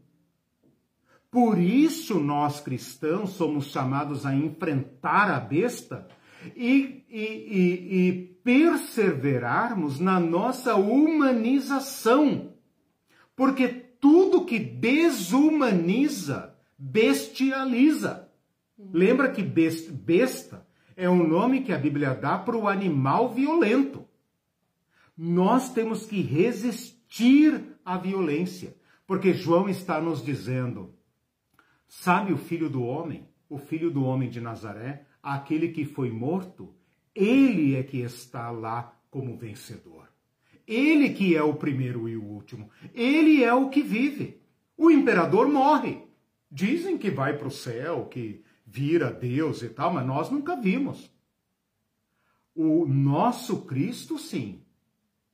[1.29, 6.07] Por isso nós cristãos somos chamados a enfrentar a besta
[6.55, 8.11] e, e, e, e
[8.43, 12.53] perseverarmos na nossa humanização.
[13.35, 18.29] Porque tudo que desumaniza, bestializa.
[18.77, 24.05] Lembra que besta é um nome que a Bíblia dá para o animal violento.
[25.17, 28.75] Nós temos que resistir à violência,
[29.07, 30.93] porque João está nos dizendo:
[31.87, 36.73] Sabe o filho do homem, o filho do homem de Nazaré, aquele que foi morto?
[37.13, 40.07] Ele é que está lá como vencedor.
[40.67, 42.69] Ele que é o primeiro e o último.
[42.93, 44.39] Ele é o que vive.
[44.77, 46.03] O imperador morre.
[46.51, 51.11] Dizem que vai para o céu, que vira Deus e tal, mas nós nunca vimos.
[52.55, 54.61] O nosso Cristo, sim.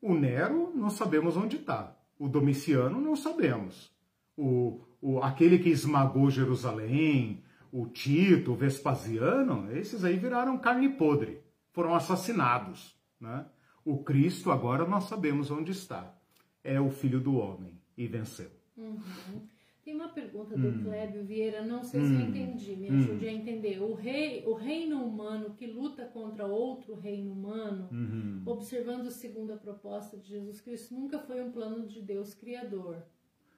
[0.02, 1.98] O Nero, não sabemos onde está.
[2.18, 3.92] O Domiciano, não sabemos.
[4.38, 7.44] O, o, aquele que esmagou Jerusalém,
[7.78, 11.42] o Tito, o Vespasiano, esses aí viraram carne podre,
[11.74, 12.96] foram assassinados.
[13.20, 13.46] Né?
[13.84, 16.16] O Cristo, agora nós sabemos onde está.
[16.64, 18.50] É o Filho do Homem e venceu.
[18.78, 19.42] Uhum.
[19.84, 20.84] Tem uma pergunta do hum.
[20.84, 22.08] Clébio Vieira, não sei hum.
[22.08, 22.30] se eu hum.
[22.30, 23.30] entendi, me ajude hum.
[23.30, 23.82] a entender.
[23.82, 28.42] O, rei, o reino humano que luta contra outro reino humano, uhum.
[28.46, 33.04] observando segundo a proposta de Jesus Cristo, nunca foi um plano de Deus Criador.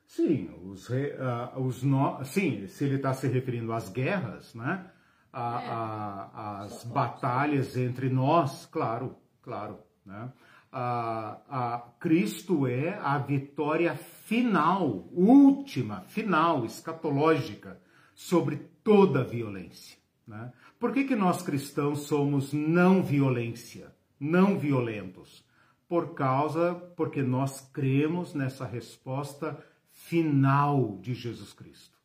[0.08, 2.24] Sim, os, uh, os no...
[2.24, 4.90] sim, se ele está se referindo às guerras, né?
[5.34, 10.32] A, é, a, as batalhas entre nós, claro, claro, né?
[10.72, 17.80] A, a, Cristo é a vitória final, última, final, escatológica,
[18.16, 19.98] sobre toda a violência.
[20.26, 20.52] Né?
[20.80, 25.46] Por que, que nós cristãos somos não violência, não violentos?
[25.88, 29.58] Por causa, porque nós cremos nessa resposta
[30.08, 31.98] final de Jesus Cristo.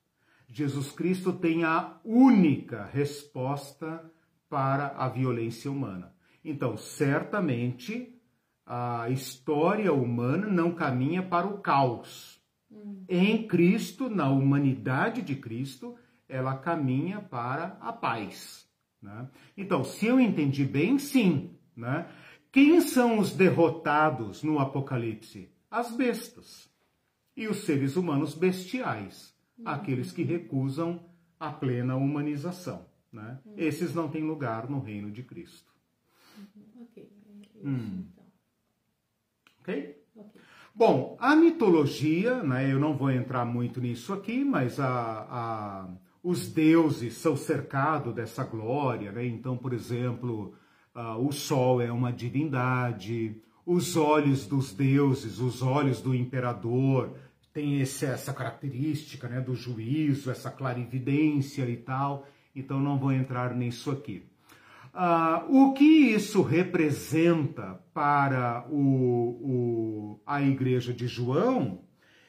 [0.49, 4.05] Jesus Cristo tem a única resposta
[4.49, 6.13] para a violência humana.
[6.45, 8.13] Então, certamente,
[8.67, 12.43] a história humana não caminha para o caos.
[13.09, 15.95] Em Cristo, na humanidade de Cristo,
[16.29, 18.69] ela caminha para a paz.
[19.01, 19.29] Né?
[19.57, 21.57] Então, se eu entendi bem, sim.
[21.77, 22.07] Né?
[22.51, 25.49] Quem são os derrotados no Apocalipse?
[25.71, 26.72] As bestas
[27.37, 29.69] e os seres humanos bestiais, uhum.
[29.69, 31.05] aqueles que recusam
[31.39, 32.87] a plena humanização.
[33.13, 33.39] Né?
[33.45, 33.55] Uhum.
[33.57, 35.73] Esses não têm lugar no reino de Cristo.
[36.39, 36.83] Uhum.
[36.83, 38.05] Ok, é hum.
[38.13, 38.25] então.
[39.61, 40.05] Ok?
[40.17, 40.41] Ok.
[40.75, 45.89] Bom, a mitologia, né, eu não vou entrar muito nisso aqui, mas a, a,
[46.23, 49.27] os deuses são cercados dessa glória, né?
[49.27, 50.55] Então, por exemplo,
[51.19, 57.17] o sol é uma divindade, os olhos dos deuses, os olhos do imperador,
[57.53, 63.55] tem esse, essa característica né, do juízo, essa clarividência e tal, então não vou entrar
[63.55, 64.25] nisso aqui.
[64.95, 71.81] Uh, o que isso representa para o, o, a igreja de João?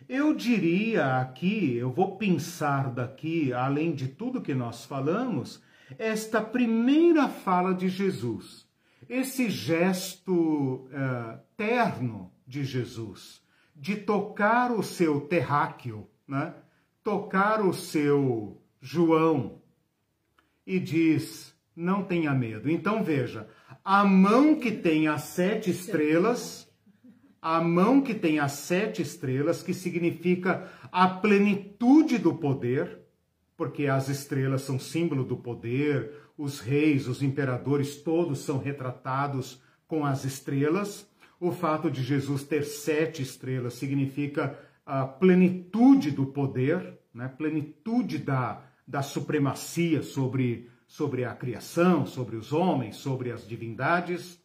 [0.07, 5.61] Eu diria aqui, eu vou pensar daqui, além de tudo que nós falamos,
[5.97, 8.65] esta primeira fala de Jesus,
[9.09, 13.42] esse gesto uh, terno de Jesus,
[13.83, 16.53] de tocar o seu terráqueo, né?
[17.03, 19.61] tocar o seu João,
[20.65, 22.71] e diz: não tenha medo.
[22.71, 23.49] Então veja,
[23.83, 26.65] a mão que tem as sete estrelas,
[27.41, 32.99] a mão que tem as sete estrelas, que significa a plenitude do poder,
[33.57, 40.05] porque as estrelas são símbolo do poder, os reis, os imperadores, todos são retratados com
[40.05, 41.05] as estrelas.
[41.43, 47.27] O fato de Jesus ter sete estrelas significa a plenitude do poder, né?
[47.27, 54.41] plenitude da, da supremacia sobre, sobre a criação, sobre os homens, sobre as divindades.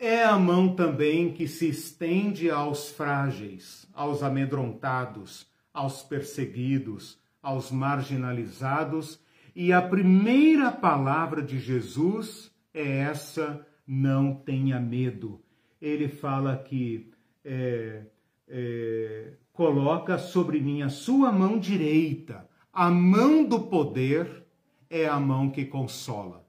[0.00, 9.20] É a mão também que se estende aos frágeis, aos amedrontados, aos perseguidos, aos marginalizados.
[9.54, 15.40] E a primeira palavra de Jesus é essa: não tenha medo.
[15.80, 17.10] Ele fala que
[17.44, 18.02] é,
[18.48, 22.48] é, coloca sobre mim a sua mão direita.
[22.72, 24.44] A mão do poder
[24.90, 26.46] é a mão que consola.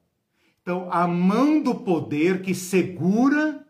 [0.61, 3.65] Então, a mão do poder que segura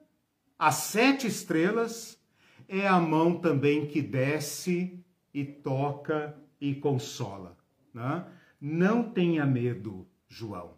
[0.58, 2.20] as sete estrelas
[2.68, 5.00] é a mão também que desce
[5.34, 7.58] e toca e consola.
[7.94, 8.26] Né?
[8.60, 10.74] Não tenha medo, João.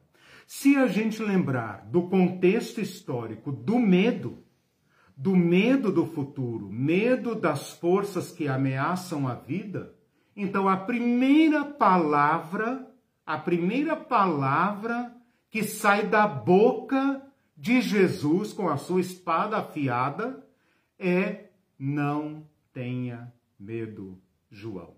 [0.46, 4.41] Se a gente lembrar do contexto histórico do medo,
[5.22, 9.94] do medo do futuro, medo das forças que ameaçam a vida,
[10.36, 12.92] então a primeira palavra,
[13.24, 15.16] a primeira palavra
[15.52, 17.22] que sai da boca
[17.56, 20.44] de Jesus com a sua espada afiada
[20.98, 22.44] é: não
[22.74, 24.20] tenha medo,
[24.50, 24.96] João.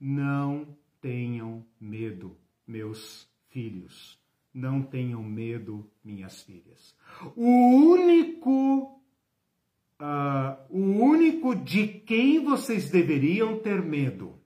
[0.00, 2.36] Não tenham medo,
[2.66, 4.18] meus filhos.
[4.52, 6.96] Não tenham medo, minhas filhas.
[7.36, 8.99] O único,
[10.00, 14.40] uh, o único de quem vocês deveriam ter medo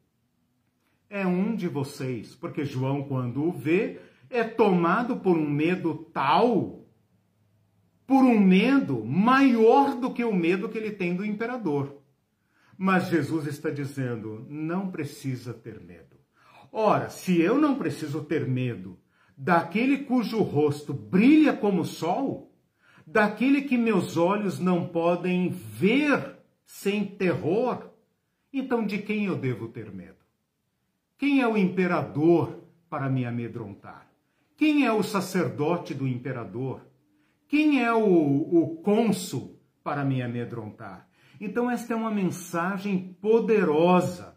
[1.08, 6.84] é um de vocês, porque João, quando o vê, é tomado por um medo tal,
[8.06, 12.02] por um medo maior do que o medo que ele tem do imperador.
[12.76, 16.16] Mas Jesus está dizendo: não precisa ter medo.
[16.72, 18.98] Ora, se eu não preciso ter medo
[19.36, 22.53] daquele cujo rosto brilha como o sol,
[23.06, 27.90] daquele que meus olhos não podem ver sem terror,
[28.52, 30.24] então de quem eu devo ter medo?
[31.18, 34.08] Quem é o imperador para me amedrontar?
[34.56, 36.80] Quem é o sacerdote do imperador?
[37.48, 41.08] Quem é o, o cônsul para me amedrontar?
[41.40, 44.36] Então, esta é uma mensagem poderosa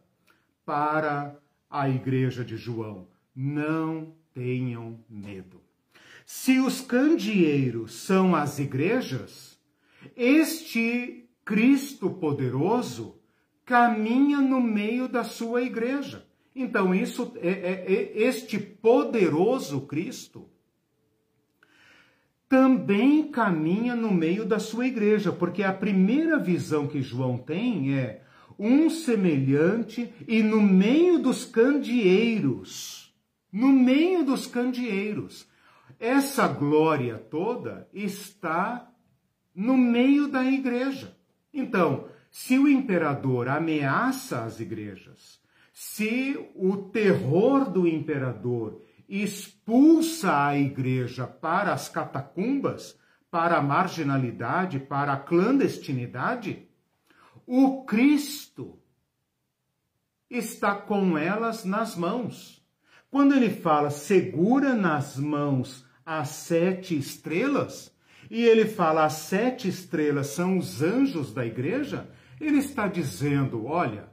[0.66, 1.38] para
[1.70, 3.08] a igreja de João.
[3.36, 5.67] Não tenham medo.
[6.30, 9.58] Se os candeeiros são as igrejas,
[10.14, 13.16] este Cristo poderoso
[13.64, 16.28] caminha no meio da sua igreja.
[16.54, 20.50] Então, isso é, é, é este poderoso Cristo
[22.50, 28.22] também caminha no meio da sua igreja, porque a primeira visão que João tem é
[28.60, 33.16] um semelhante e no meio dos candeeiros,
[33.50, 35.47] no meio dos candeeiros.
[36.00, 38.90] Essa glória toda está
[39.54, 41.18] no meio da igreja.
[41.52, 45.42] Então, se o imperador ameaça as igrejas,
[45.74, 53.00] se o terror do imperador expulsa a igreja para as catacumbas,
[53.32, 56.68] para a marginalidade, para a clandestinidade,
[57.46, 58.80] o Cristo
[60.30, 62.64] está com elas nas mãos.
[63.10, 67.94] Quando ele fala segura nas mãos as sete estrelas,
[68.32, 72.10] e ele fala as sete estrelas são os anjos da igreja,
[72.40, 74.08] ele está dizendo: olha,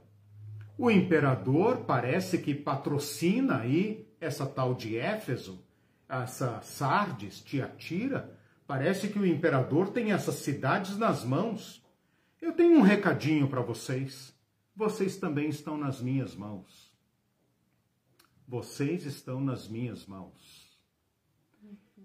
[0.77, 5.63] o imperador parece que patrocina aí essa tal de Éfeso,
[6.09, 11.81] essa Sardes, Tiatira, parece que o imperador tem essas cidades nas mãos.
[12.41, 14.35] Eu tenho um recadinho para vocês.
[14.75, 16.93] Vocês também estão nas minhas mãos.
[18.45, 20.64] Vocês estão nas minhas mãos.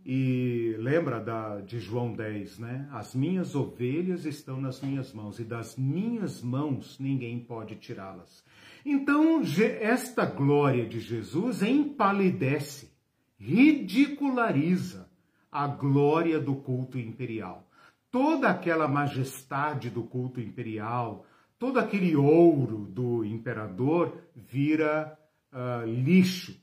[0.04, 2.88] E lembra da, de João 10, né?
[2.90, 8.42] As minhas ovelhas estão nas minhas mãos e das minhas mãos ninguém pode tirá-las.
[8.84, 9.42] Então,
[9.80, 12.90] esta glória de Jesus empalidece,
[13.38, 15.10] ridiculariza
[15.52, 17.68] a glória do culto imperial.
[18.10, 21.26] Toda aquela majestade do culto imperial,
[21.58, 25.18] todo aquele ouro do imperador vira
[25.52, 26.58] uh, lixo,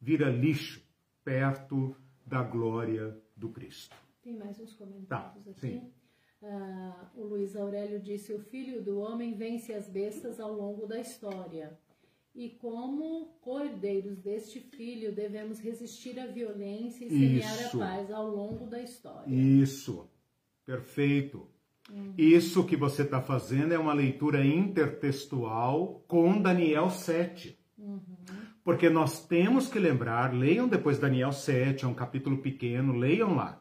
[0.00, 0.82] vira lixo
[1.24, 1.94] perto
[2.32, 3.94] da glória do Cristo.
[4.22, 5.60] Tem mais uns comentários tá, aqui.
[5.60, 5.92] Sim.
[6.40, 10.98] Uh, o Luiz Aurélio disse: O filho do homem vence as bestas ao longo da
[10.98, 11.78] história.
[12.34, 17.82] E como cordeiros deste filho, devemos resistir à violência e semear Isso.
[17.82, 19.30] a paz ao longo da história.
[19.30, 20.08] Isso,
[20.64, 21.46] perfeito.
[21.90, 22.14] Uhum.
[22.16, 27.58] Isso que você está fazendo é uma leitura intertextual com Daniel 7.
[27.76, 28.11] Uhum.
[28.64, 33.60] Porque nós temos que lembrar, leiam depois Daniel 7, é um capítulo pequeno, leiam lá.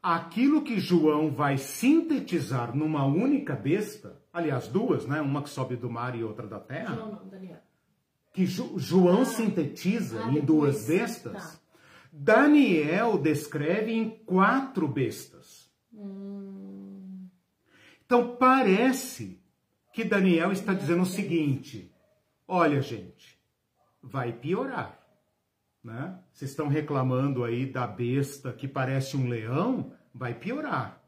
[0.00, 5.20] Aquilo que João vai sintetizar numa única besta, aliás, duas, né?
[5.20, 6.94] Uma que sobe do mar e outra da terra.
[6.94, 7.58] João não, Daniel.
[8.32, 11.32] Que Jo João ah, sintetiza ah, em duas bestas.
[11.32, 11.60] Tá.
[12.12, 15.68] Daniel descreve em quatro bestas.
[15.92, 17.26] Hum.
[18.06, 19.40] Então parece
[19.92, 21.92] que Daniel está dizendo o seguinte:
[22.46, 23.39] olha, gente,
[24.02, 24.98] vai piorar.
[25.82, 26.18] Né?
[26.32, 31.00] Vocês estão reclamando aí da besta que parece um leão, vai piorar.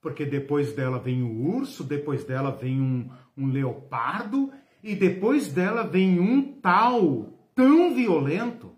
[0.00, 4.52] Porque depois dela vem o urso, depois dela vem um, um leopardo,
[4.82, 8.74] e depois dela vem um tal tão violento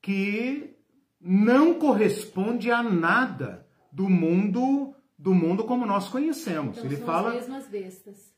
[0.00, 0.76] que
[1.20, 6.78] não corresponde a nada do mundo do mundo como nós conhecemos.
[6.78, 8.32] Então, Ele fala as mesmas bestas.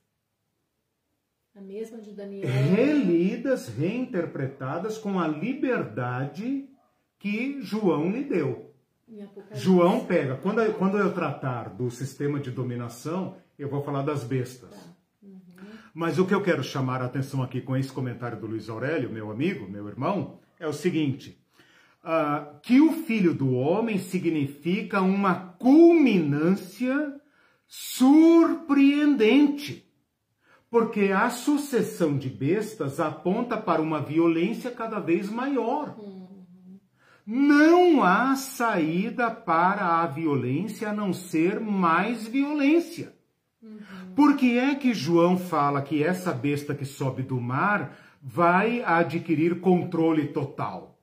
[1.56, 2.48] A mesma de Daniel.
[2.48, 6.68] Relidas, reinterpretadas com a liberdade
[7.18, 8.74] que João lhe deu.
[9.52, 14.24] João pega, quando eu, quando eu tratar do sistema de dominação, eu vou falar das
[14.24, 14.70] bestas.
[14.70, 14.96] Tá.
[15.22, 15.38] Uhum.
[15.94, 19.08] Mas o que eu quero chamar a atenção aqui com esse comentário do Luiz Aurélio,
[19.08, 21.40] meu amigo, meu irmão, é o seguinte:
[22.02, 27.14] uh, que o filho do homem significa uma culminância
[27.68, 29.83] surpreendente
[30.74, 35.94] porque a sucessão de bestas aponta para uma violência cada vez maior.
[37.24, 43.14] Não há saída para a violência a não ser mais violência.
[44.16, 49.60] Por que é que João fala que essa besta que sobe do mar vai adquirir
[49.60, 50.98] controle total?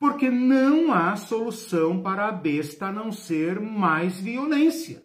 [0.00, 5.00] Porque não há solução para a besta a não ser mais violência.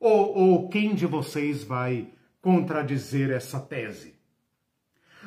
[0.00, 2.15] Ou, ou quem de vocês vai
[2.46, 4.14] contradizer essa tese.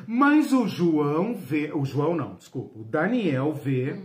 [0.06, 4.00] Mas o João vê, o João não, desculpa, o Daniel vê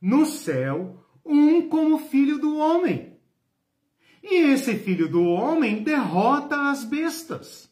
[0.00, 3.18] no céu um como filho do homem.
[4.22, 7.68] E esse filho do homem derrota as bestas.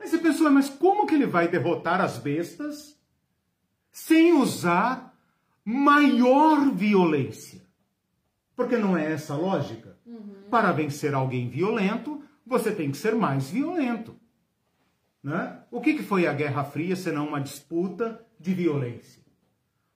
[0.00, 3.00] Aí você pensou, mas como que ele vai derrotar as bestas
[3.92, 5.16] sem usar
[5.64, 7.62] maior violência?
[8.56, 9.96] Porque não é essa a lógica?
[10.04, 10.48] Uhum.
[10.50, 12.13] Para vencer alguém violento,
[12.46, 14.14] você tem que ser mais violento.
[15.22, 15.58] Né?
[15.70, 19.22] O que, que foi a Guerra Fria senão uma disputa de violência?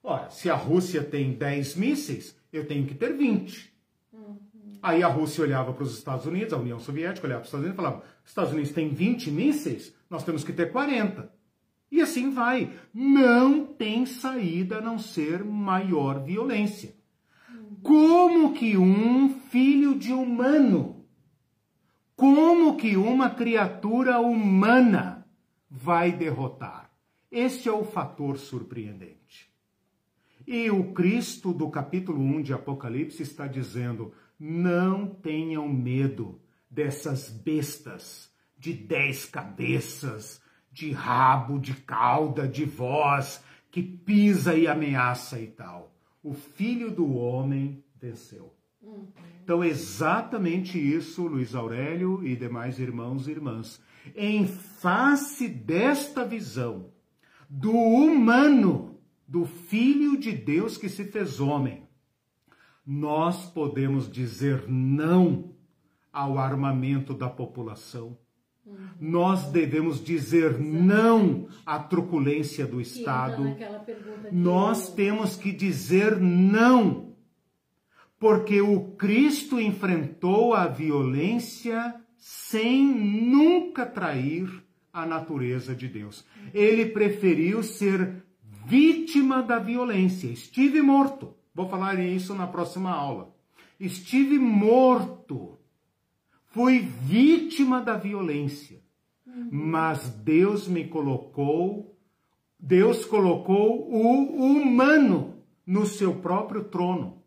[0.01, 3.71] Ora, se a Rússia tem 10 mísseis, eu tenho que ter 20.
[4.11, 4.37] Uhum.
[4.81, 7.65] Aí a Rússia olhava para os Estados Unidos, a União Soviética olhava para os Estados
[7.65, 11.31] Unidos e falava: Estados Unidos tem 20 mísseis, nós temos que ter 40.
[11.91, 12.73] E assim vai.
[12.93, 16.95] Não tem saída a não ser maior violência.
[17.51, 17.75] Uhum.
[17.83, 20.98] Como que um filho de humano
[22.19, 25.25] como que uma criatura humana
[25.71, 26.91] vai derrotar?
[27.31, 29.49] Este é o fator surpreendente.
[30.45, 38.29] E o Cristo do capítulo 1 de Apocalipse está dizendo: não tenham medo dessas bestas
[38.57, 43.41] de dez cabeças, de rabo, de cauda, de voz,
[43.71, 45.95] que pisa e ameaça e tal.
[46.21, 48.58] O filho do homem venceu.
[49.43, 53.81] Então, exatamente isso, Luiz Aurélio e demais irmãos e irmãs.
[54.15, 56.91] Em face desta visão
[57.49, 61.83] do humano, do Filho de Deus que se fez homem,
[62.85, 65.55] nós podemos dizer não
[66.13, 68.17] ao armamento da população.
[68.65, 68.77] Uhum.
[68.99, 70.83] Nós devemos dizer Exatamente.
[70.83, 73.43] não à truculência do Estado.
[74.31, 77.08] Nós temos que dizer não
[78.19, 86.25] porque o Cristo enfrentou a violência sem nunca trair a natureza de Deus.
[86.53, 88.23] Ele preferiu ser
[88.65, 90.27] vítima da violência.
[90.27, 91.33] Estive morto.
[91.55, 93.33] Vou falar isso na próxima aula.
[93.79, 95.57] Estive morto.
[96.47, 98.81] Fui vítima da violência.
[99.51, 101.95] Mas Deus me colocou,
[102.59, 105.35] Deus colocou o humano
[105.65, 107.18] no seu próprio trono.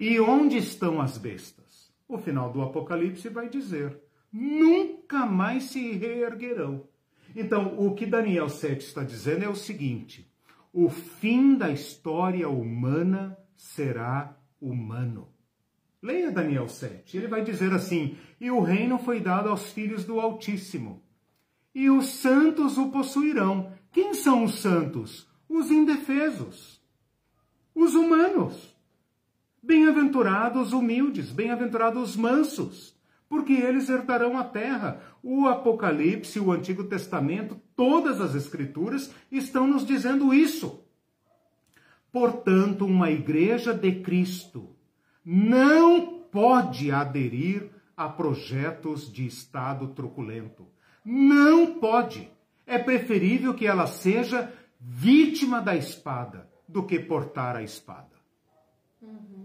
[0.00, 1.92] E onde estão as bestas?
[2.08, 4.00] O final do Apocalipse vai dizer:
[4.32, 6.88] nunca mais se reerguerão.
[7.36, 10.26] Então, o que Daniel 7 está dizendo é o seguinte:
[10.72, 15.28] o fim da história humana será humano.
[16.02, 17.18] Leia Daniel 7.
[17.18, 21.02] Ele vai dizer assim: E o reino foi dado aos filhos do Altíssimo,
[21.74, 23.70] e os santos o possuirão.
[23.92, 25.28] Quem são os santos?
[25.46, 26.80] Os indefesos,
[27.74, 28.69] os humanos.
[29.62, 35.00] Bem-aventurados humildes, bem-aventurados mansos, porque eles herdarão a terra.
[35.22, 40.82] O Apocalipse, o Antigo Testamento, todas as Escrituras estão nos dizendo isso.
[42.10, 44.74] Portanto, uma igreja de Cristo
[45.24, 50.66] não pode aderir a projetos de Estado truculento.
[51.04, 52.30] Não pode.
[52.66, 58.16] É preferível que ela seja vítima da espada do que portar a espada.
[59.02, 59.39] Uhum.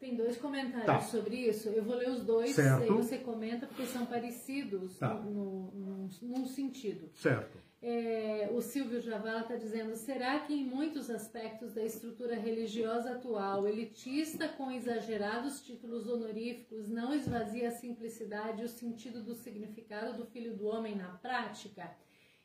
[0.00, 1.00] Tem dois comentários tá.
[1.00, 1.68] sobre isso.
[1.68, 2.82] Eu vou ler os dois, certo.
[2.82, 5.12] aí você comenta, porque são parecidos tá.
[5.12, 7.10] no, no, num sentido.
[7.12, 7.58] Certo.
[7.82, 13.68] É, o Silvio Javala está dizendo: será que em muitos aspectos da estrutura religiosa atual,
[13.68, 20.24] elitista com exagerados títulos honoríficos, não esvazia a simplicidade e o sentido do significado do
[20.24, 21.90] Filho do Homem na prática?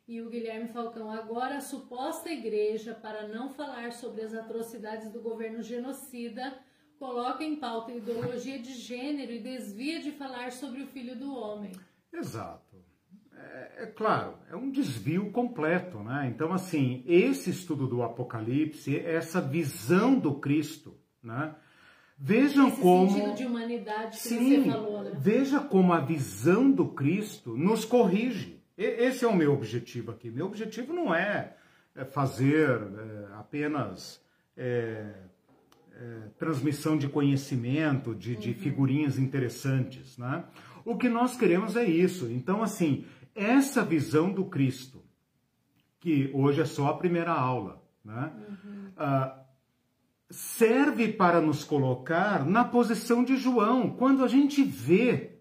[0.05, 5.21] E o Guilherme Falcão, agora a suposta igreja, para não falar sobre as atrocidades do
[5.21, 6.53] governo genocida,
[6.99, 11.33] coloca em pauta a ideologia de gênero e desvia de falar sobre o filho do
[11.35, 11.71] homem.
[12.11, 12.75] Exato.
[13.37, 16.31] É, é, claro, é um desvio completo, né?
[16.33, 21.55] Então, assim, esse estudo do Apocalipse, essa visão do Cristo, né?
[22.17, 23.09] Vejam esse como.
[23.09, 25.11] sentido de humanidade que Sim, você falou, né?
[25.15, 28.63] Veja como a visão do Cristo nos corrige.
[28.77, 30.29] Esse é o meu objetivo aqui.
[30.29, 31.55] Meu objetivo não é,
[31.93, 34.21] é fazer é, apenas
[34.55, 35.13] é,
[35.97, 38.55] é, transmissão de conhecimento, de, de uhum.
[38.55, 40.43] figurinhas interessantes, né?
[40.83, 42.27] O que nós queremos é isso.
[42.31, 45.03] Então, assim, essa visão do Cristo,
[45.99, 48.31] que hoje é só a primeira aula, né?
[48.49, 48.87] Uhum.
[48.89, 49.45] Uh,
[50.29, 55.34] serve para nos colocar na posição de João, quando a gente vê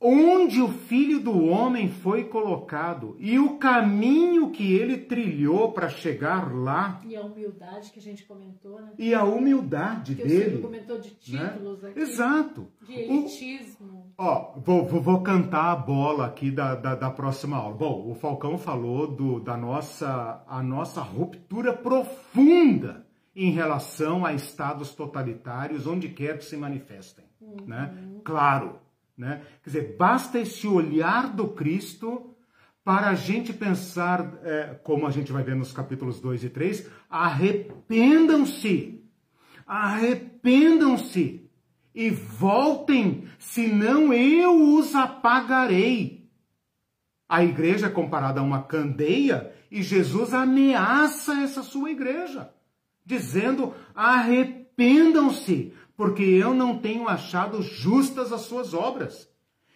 [0.00, 6.54] onde o filho do homem foi colocado e o caminho que ele trilhou para chegar
[6.54, 7.00] lá.
[7.04, 8.92] E a humildade que a gente comentou, né?
[8.98, 10.56] E a humildade que dele.
[10.56, 11.50] O comentou de né?
[11.50, 11.90] títulos né?
[11.90, 12.00] aqui.
[12.00, 12.68] Exato.
[12.80, 14.14] De elitismo.
[14.16, 17.76] O, ó, vou, vou, vou, cantar a bola aqui da, da, da, próxima aula.
[17.76, 23.06] Bom, o Falcão falou do, da nossa, a nossa ruptura profunda
[23.36, 27.26] em relação a estados totalitários, onde quer que se manifestem.
[27.40, 27.66] Uhum.
[27.66, 27.94] Né?
[28.24, 28.78] Claro
[29.20, 29.42] né?
[29.62, 32.34] Quer dizer, basta esse olhar do Cristo
[32.82, 36.90] para a gente pensar, é, como a gente vai ver nos capítulos 2 e 3,
[37.10, 39.04] arrependam-se,
[39.66, 41.48] arrependam-se
[41.94, 46.26] e voltem, senão eu os apagarei.
[47.28, 52.50] A igreja é comparada a uma candeia e Jesus ameaça essa sua igreja,
[53.04, 59.28] dizendo: arrependam-se, porque eu não tenho achado justas as suas obras.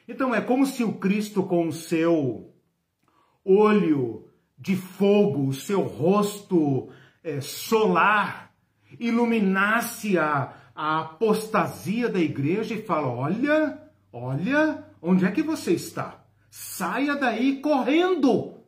[0.09, 2.51] Então é como se o Cristo, com o seu
[3.45, 4.27] olho
[4.59, 6.89] de fogo, o seu rosto
[7.23, 8.55] é, solar,
[8.99, 16.25] iluminasse a, a apostasia da igreja e fala: Olha, olha, onde é que você está?
[16.51, 18.61] Saia daí correndo,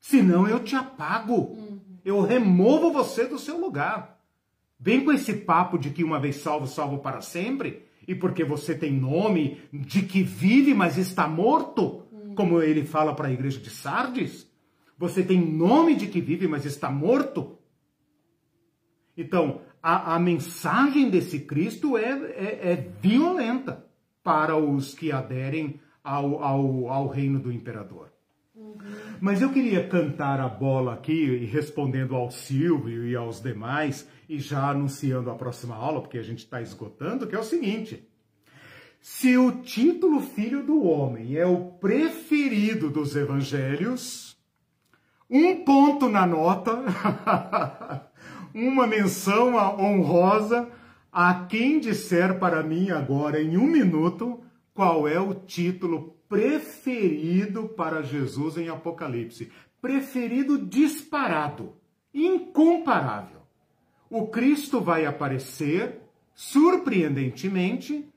[0.00, 1.80] senão eu te apago, uhum.
[2.04, 4.13] eu removo você do seu lugar.
[4.84, 8.74] Vem com esse papo de que uma vez salvo, salvo para sempre, e porque você
[8.74, 12.02] tem nome de que vive, mas está morto,
[12.36, 14.46] como ele fala para a igreja de Sardes.
[14.98, 17.58] Você tem nome de que vive, mas está morto.
[19.16, 23.86] Então, a, a mensagem desse Cristo é, é, é, violenta
[24.22, 28.12] para os que aderem ao, ao, ao reino do imperador.
[29.20, 34.70] Mas eu queria cantar a bola aqui, respondendo ao Silvio e aos demais, e já
[34.70, 38.08] anunciando a próxima aula, porque a gente está esgotando, que é o seguinte.
[39.00, 44.36] Se o título Filho do Homem é o preferido dos evangelhos,
[45.28, 46.82] um ponto na nota,
[48.54, 50.68] uma menção honrosa
[51.12, 54.42] a quem disser para mim agora em um minuto
[54.72, 59.52] qual é o título preferido para Jesus em Apocalipse.
[59.80, 61.74] Preferido disparado,
[62.12, 63.42] incomparável.
[64.10, 66.00] O Cristo vai aparecer,
[66.34, 68.12] surpreendentemente,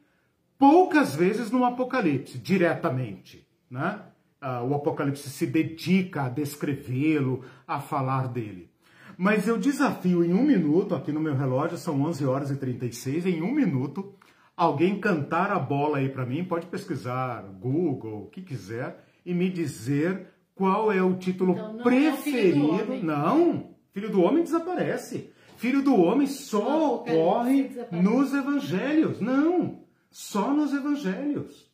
[0.58, 3.48] poucas vezes no Apocalipse, diretamente.
[3.70, 4.02] Né?
[4.42, 8.72] Ah, o Apocalipse se dedica a descrevê-lo, a falar dele.
[9.16, 13.28] Mas eu desafio em um minuto, aqui no meu relógio são 11 horas e 36,
[13.28, 14.12] em um minuto,
[14.58, 19.50] alguém cantar a bola aí para mim, pode pesquisar Google, o que quiser, e me
[19.50, 22.74] dizer qual é o título então, não preferido.
[22.74, 25.32] É filho não, Filho do Homem desaparece.
[25.58, 29.20] Filho do Homem só ocorre nos evangelhos.
[29.20, 29.80] Não,
[30.10, 31.68] só nos evangelhos.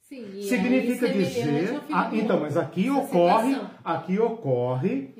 [0.00, 5.12] Sim, Significa dizer, ah, então, mas aqui ocorre, aqui ocorre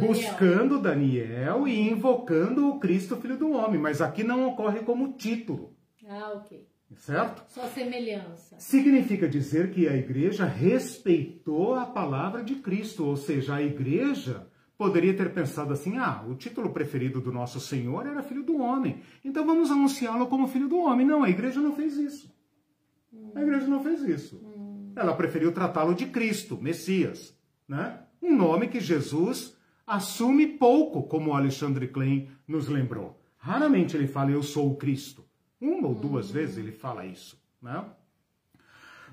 [0.00, 5.73] buscando Daniel e invocando o Cristo Filho do Homem, mas aqui não ocorre como título.
[6.08, 6.66] Ah, ok.
[6.96, 7.42] Certo?
[7.48, 8.56] Só semelhança.
[8.58, 14.46] Significa dizer que a igreja respeitou a palavra de Cristo, ou seja, a igreja
[14.78, 19.02] poderia ter pensado assim: ah, o título preferido do nosso Senhor era Filho do Homem,
[19.24, 21.06] então vamos anunciá-lo como Filho do Homem.
[21.06, 22.32] Não, a igreja não fez isso.
[23.34, 24.40] A igreja não fez isso.
[24.94, 27.36] Ela preferiu tratá-lo de Cristo, Messias,
[27.66, 28.00] né?
[28.22, 29.56] Um nome que Jesus
[29.86, 33.20] assume pouco, como Alexandre Klein nos lembrou.
[33.36, 35.23] Raramente ele fala eu sou o Cristo.
[35.64, 37.86] Uma ou duas vezes ele fala isso, né?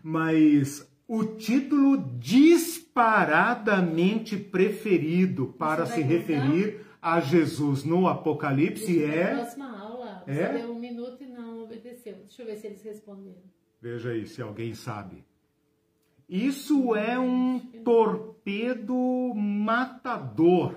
[0.03, 9.35] Mas o título disparadamente preferido para se referir a Jesus no Apocalipse é.
[9.35, 10.23] próxima aula.
[10.25, 10.57] Você é?
[10.59, 12.15] deu um minuto e não obedeceu.
[12.15, 13.43] Deixa eu ver se eles responderam.
[13.81, 15.23] Veja aí se alguém sabe.
[16.27, 20.75] Isso é um torpedo matador,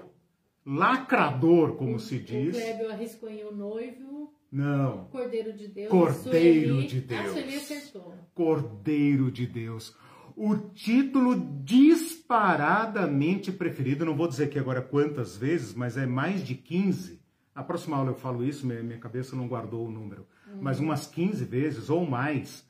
[0.64, 2.56] lacrador, como o, se diz.
[2.56, 4.23] O Clébio arriscou em o noivo.
[4.54, 5.06] Não.
[5.06, 5.90] Cordeiro de Deus.
[5.90, 6.86] Cordeiro Sueli.
[6.86, 7.26] de Deus.
[7.26, 8.14] A Sueli acertou.
[8.32, 9.96] Cordeiro de Deus.
[10.36, 16.54] O título disparadamente preferido, não vou dizer aqui agora quantas vezes, mas é mais de
[16.54, 17.20] 15.
[17.52, 20.24] Na próxima aula eu falo isso, minha, minha cabeça não guardou o número.
[20.48, 20.58] Hum.
[20.60, 22.60] Mas umas 15 vezes ou mais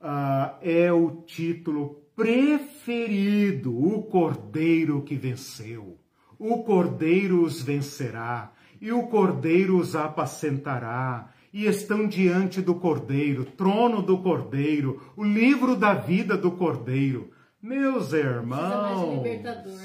[0.00, 5.96] uh, é o título preferido, o Cordeiro que venceu.
[6.36, 14.00] O Cordeiro os vencerá, e o Cordeiro os apacentará, e estão diante do Cordeiro, trono
[14.00, 17.30] do Cordeiro, o livro da vida do Cordeiro.
[17.60, 19.22] Meus irmãos,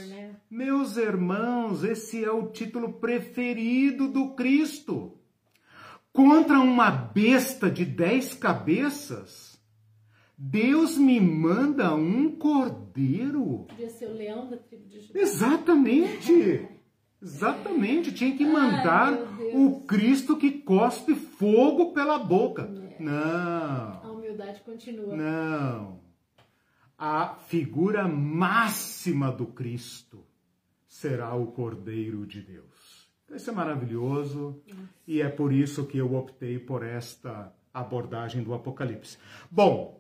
[0.08, 0.36] né?
[0.50, 5.18] meus irmãos, esse é o título preferido do Cristo.
[6.14, 9.60] Contra uma besta de dez cabeças,
[10.38, 13.66] Deus me manda um cordeiro.
[13.68, 15.20] Podia ser o leão da tribo de Judá.
[15.20, 16.70] Exatamente.
[17.26, 18.14] Exatamente.
[18.14, 22.64] Tinha que mandar Ai, o Cristo que cospe fogo pela boca.
[22.64, 23.02] É.
[23.02, 24.04] Não.
[24.04, 25.16] A humildade continua.
[25.16, 26.00] Não.
[26.98, 30.24] A figura máxima do Cristo
[30.88, 33.10] será o Cordeiro de Deus.
[33.34, 34.82] Isso é maravilhoso Nossa.
[35.08, 39.18] e é por isso que eu optei por esta abordagem do Apocalipse.
[39.50, 40.00] Bom,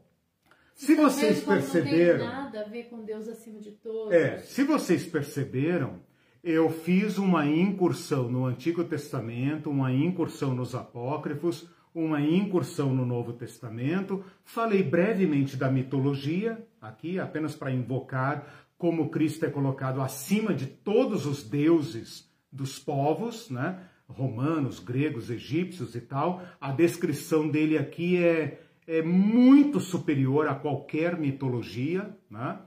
[0.76, 2.26] se vocês perceberam.
[2.26, 4.14] Não tem nada a ver com Deus acima de todos.
[4.14, 6.00] É, se vocês perceberam,
[6.46, 13.34] eu fiz uma incursão no Antigo Testamento, uma incursão nos Apócrifos, uma incursão no Novo
[13.34, 14.24] Testamento.
[14.44, 18.46] Falei brevemente da mitologia, aqui apenas para invocar
[18.78, 23.80] como Cristo é colocado acima de todos os deuses dos povos, né?
[24.08, 26.44] Romanos, gregos, egípcios e tal.
[26.62, 32.60] A descrição dele aqui é é muito superior a qualquer mitologia, né?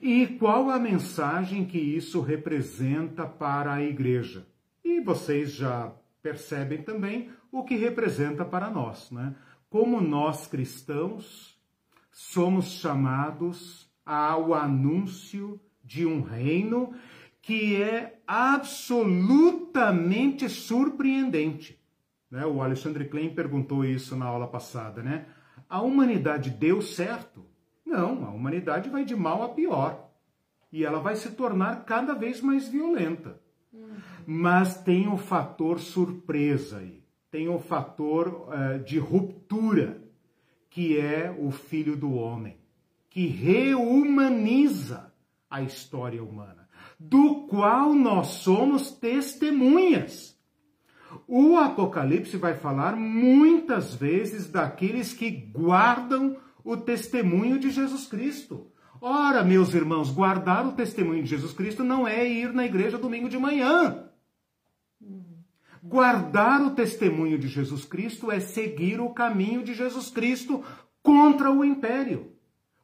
[0.00, 4.46] E qual a mensagem que isso representa para a igreja?
[4.84, 5.92] E vocês já
[6.22, 9.34] percebem também o que representa para nós, né?
[9.68, 11.58] Como nós cristãos
[12.12, 16.94] somos chamados ao anúncio de um reino
[17.42, 21.80] que é absolutamente surpreendente.
[22.30, 22.46] Né?
[22.46, 25.26] O Alexandre Klein perguntou isso na aula passada, né?
[25.70, 27.46] a humanidade deu certo?
[27.90, 30.08] Não, a humanidade vai de mal a pior.
[30.72, 33.40] E ela vai se tornar cada vez mais violenta.
[34.24, 37.02] Mas tem o fator surpresa aí.
[37.32, 40.00] Tem o fator uh, de ruptura,
[40.68, 42.58] que é o Filho do Homem,
[43.08, 45.12] que reumaniza
[45.50, 46.68] a história humana,
[46.98, 50.38] do qual nós somos testemunhas.
[51.26, 58.70] O Apocalipse vai falar muitas vezes daqueles que guardam o testemunho de Jesus Cristo.
[59.00, 63.28] Ora, meus irmãos, guardar o testemunho de Jesus Cristo não é ir na igreja domingo
[63.28, 64.10] de manhã.
[65.82, 70.62] Guardar o testemunho de Jesus Cristo é seguir o caminho de Jesus Cristo
[71.02, 72.32] contra o império.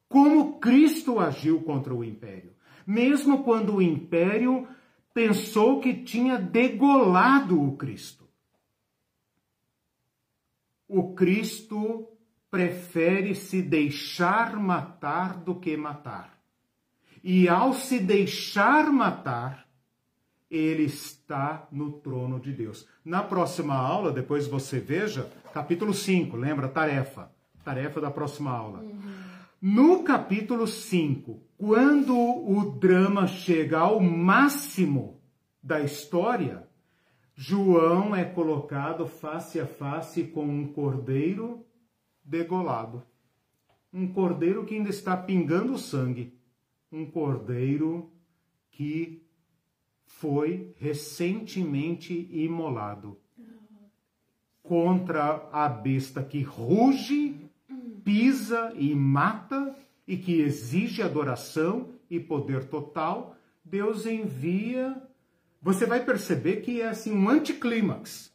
[0.08, 2.54] Como Cristo agiu contra o império.
[2.86, 4.66] Mesmo quando o império
[5.12, 8.26] pensou que tinha degolado o Cristo.
[10.88, 12.08] O Cristo
[12.50, 16.38] prefere se deixar matar do que matar.
[17.22, 19.66] E ao se deixar matar,
[20.50, 22.86] ele está no trono de Deus.
[23.04, 26.68] Na próxima aula, depois você veja, capítulo 5, lembra?
[26.68, 27.30] Tarefa.
[27.64, 28.78] Tarefa da próxima aula.
[28.78, 29.16] Uhum.
[29.60, 35.20] No capítulo 5, quando o drama chega ao máximo
[35.60, 36.68] da história,
[37.34, 41.66] João é colocado face a face com um cordeiro
[42.26, 43.02] degolado.
[43.92, 46.36] Um cordeiro que ainda está pingando sangue.
[46.90, 48.10] Um cordeiro
[48.70, 49.22] que
[50.04, 53.18] foi recentemente imolado
[54.62, 57.48] contra a besta que ruge,
[58.04, 59.76] pisa e mata
[60.06, 63.36] e que exige adoração e poder total.
[63.64, 65.00] Deus envia.
[65.62, 68.32] Você vai perceber que é assim um anticlímax.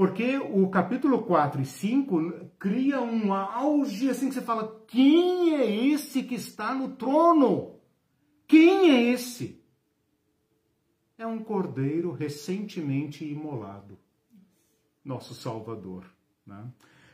[0.00, 5.88] Porque o capítulo 4 e 5 cria um auge assim que você fala: quem é
[5.88, 7.74] esse que está no trono?
[8.48, 9.62] Quem é esse?
[11.18, 13.98] É um cordeiro recentemente imolado,
[15.04, 16.06] nosso Salvador.
[16.46, 16.64] Né?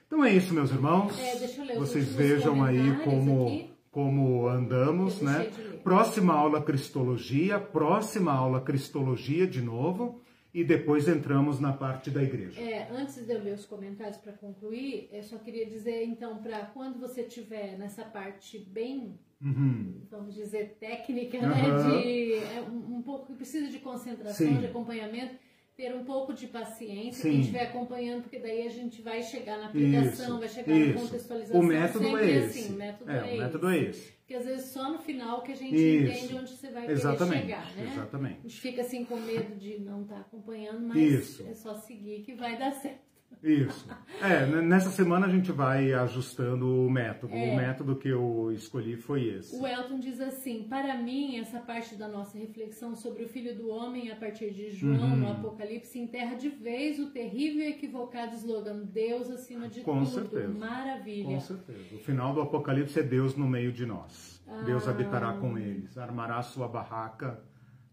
[0.07, 1.19] Então é isso, meus irmãos.
[1.19, 5.51] É, Vocês vejam aí como, como andamos, né?
[5.83, 10.23] Próxima aula Cristologia, próxima aula Cristologia de novo
[10.57, 12.59] e depois entramos na parte da igreja.
[12.59, 16.61] É, antes de eu ler os comentários para concluir, eu só queria dizer então para
[16.73, 20.01] quando você tiver nessa parte bem, uhum.
[20.11, 21.49] vamos dizer técnica, uhum.
[21.49, 24.57] né, de é, um, um, pouco que precisa de concentração, Sim.
[24.57, 25.35] de acompanhamento,
[25.77, 27.33] ter um pouco de paciência, Sim.
[27.33, 30.95] quem estiver acompanhando, porque daí a gente vai chegar na aplicação, isso, vai chegar isso.
[30.95, 31.61] na contextualização.
[31.61, 32.59] O método é esse.
[32.61, 34.16] Assim, método é, é o método é esse.
[34.27, 36.13] Porque às vezes só no final que a gente isso.
[36.13, 37.43] entende onde você vai Exatamente.
[37.43, 37.93] chegar, né?
[37.93, 38.39] Exatamente.
[38.39, 41.47] A gente fica assim com medo de não estar tá acompanhando, mas isso.
[41.47, 43.06] é só seguir que vai dar certo.
[43.43, 43.87] Isso.
[44.21, 47.35] É, nessa semana a gente vai ajustando o método.
[47.35, 47.53] É.
[47.53, 49.55] O método que eu escolhi foi esse.
[49.57, 53.69] O Elton diz assim: para mim, essa parte da nossa reflexão sobre o Filho do
[53.69, 55.17] Homem a partir de João uhum.
[55.17, 60.11] no Apocalipse enterra de vez o terrível e equivocado slogan Deus acima de Com tudo.
[60.11, 60.49] Certeza.
[60.49, 61.27] Maravilha.
[61.27, 61.95] Com certeza.
[61.95, 64.43] O final do Apocalipse é Deus no meio de nós.
[64.49, 64.63] Ah.
[64.63, 67.41] Deus habitará com eles, armará sua barraca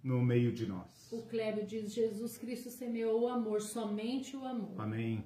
[0.03, 1.02] no meio de nós.
[1.13, 4.79] O Clébio diz: Jesus Cristo semeou o amor, somente o amor.
[4.79, 5.23] Amém.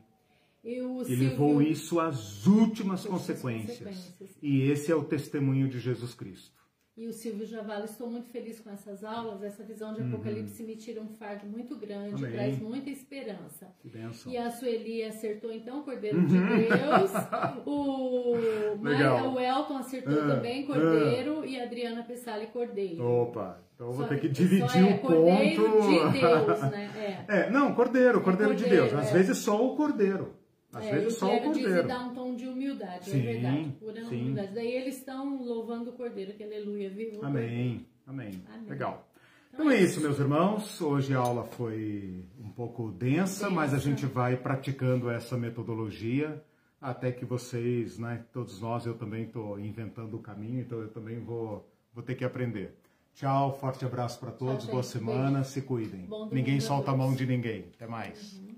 [0.63, 0.81] E
[1.15, 3.77] levou isso às últimas consequências.
[3.77, 4.37] consequências.
[4.41, 6.57] E esse é o testemunho de Jesus Cristo.
[6.97, 9.43] E o Silvio Javala, estou muito feliz com essas aulas.
[9.43, 10.15] Essa visão de uhum.
[10.15, 12.31] Apocalipse me tira um fardo muito grande, Amém.
[12.31, 13.71] traz muita esperança.
[13.79, 14.31] Que benção.
[14.31, 16.47] E a Sueli acertou então, Cordeiro de uhum.
[16.47, 17.11] Deus.
[17.67, 21.41] o, Maia, o Elton acertou uh, também, Cordeiro.
[21.41, 21.45] Uh.
[21.45, 23.01] E a Adriana Pessali, Cordeiro.
[23.03, 23.66] Opa!
[23.77, 26.11] Então vou ter que dividir é o ponto.
[26.11, 27.25] De Deus, né?
[27.27, 27.41] É.
[27.45, 28.91] é não, Cordeiro, Cordeiro, é cordeiro de Deus.
[28.91, 29.13] Às é.
[29.13, 30.33] vezes só o Cordeiro.
[30.73, 31.73] Às é, vezes só o cordeiro.
[31.73, 33.75] Diz dá um tom de humildade, é sim, é verdade.
[33.79, 34.21] Pura sim.
[34.21, 34.53] humildade.
[34.53, 37.23] Daí eles estão louvando o cordeiro, que aleluia, viu?
[37.23, 37.85] Amém.
[38.05, 38.43] Amém.
[38.53, 38.67] Amém.
[38.67, 39.07] Legal.
[39.53, 40.81] Então, então é isso, meus irmãos.
[40.81, 46.43] Hoje a aula foi um pouco densa, densa, mas a gente vai praticando essa metodologia
[46.81, 51.19] até que vocês, né, todos nós, eu também estou inventando o caminho, então eu também
[51.19, 52.75] vou, vou ter que aprender.
[53.17, 55.49] Tchau, forte abraço para todos, Tchau, boa semana, beijo.
[55.49, 56.07] se cuidem.
[56.31, 57.65] Ninguém solta a mão de ninguém.
[57.73, 58.33] Até mais.
[58.33, 58.55] Uhum.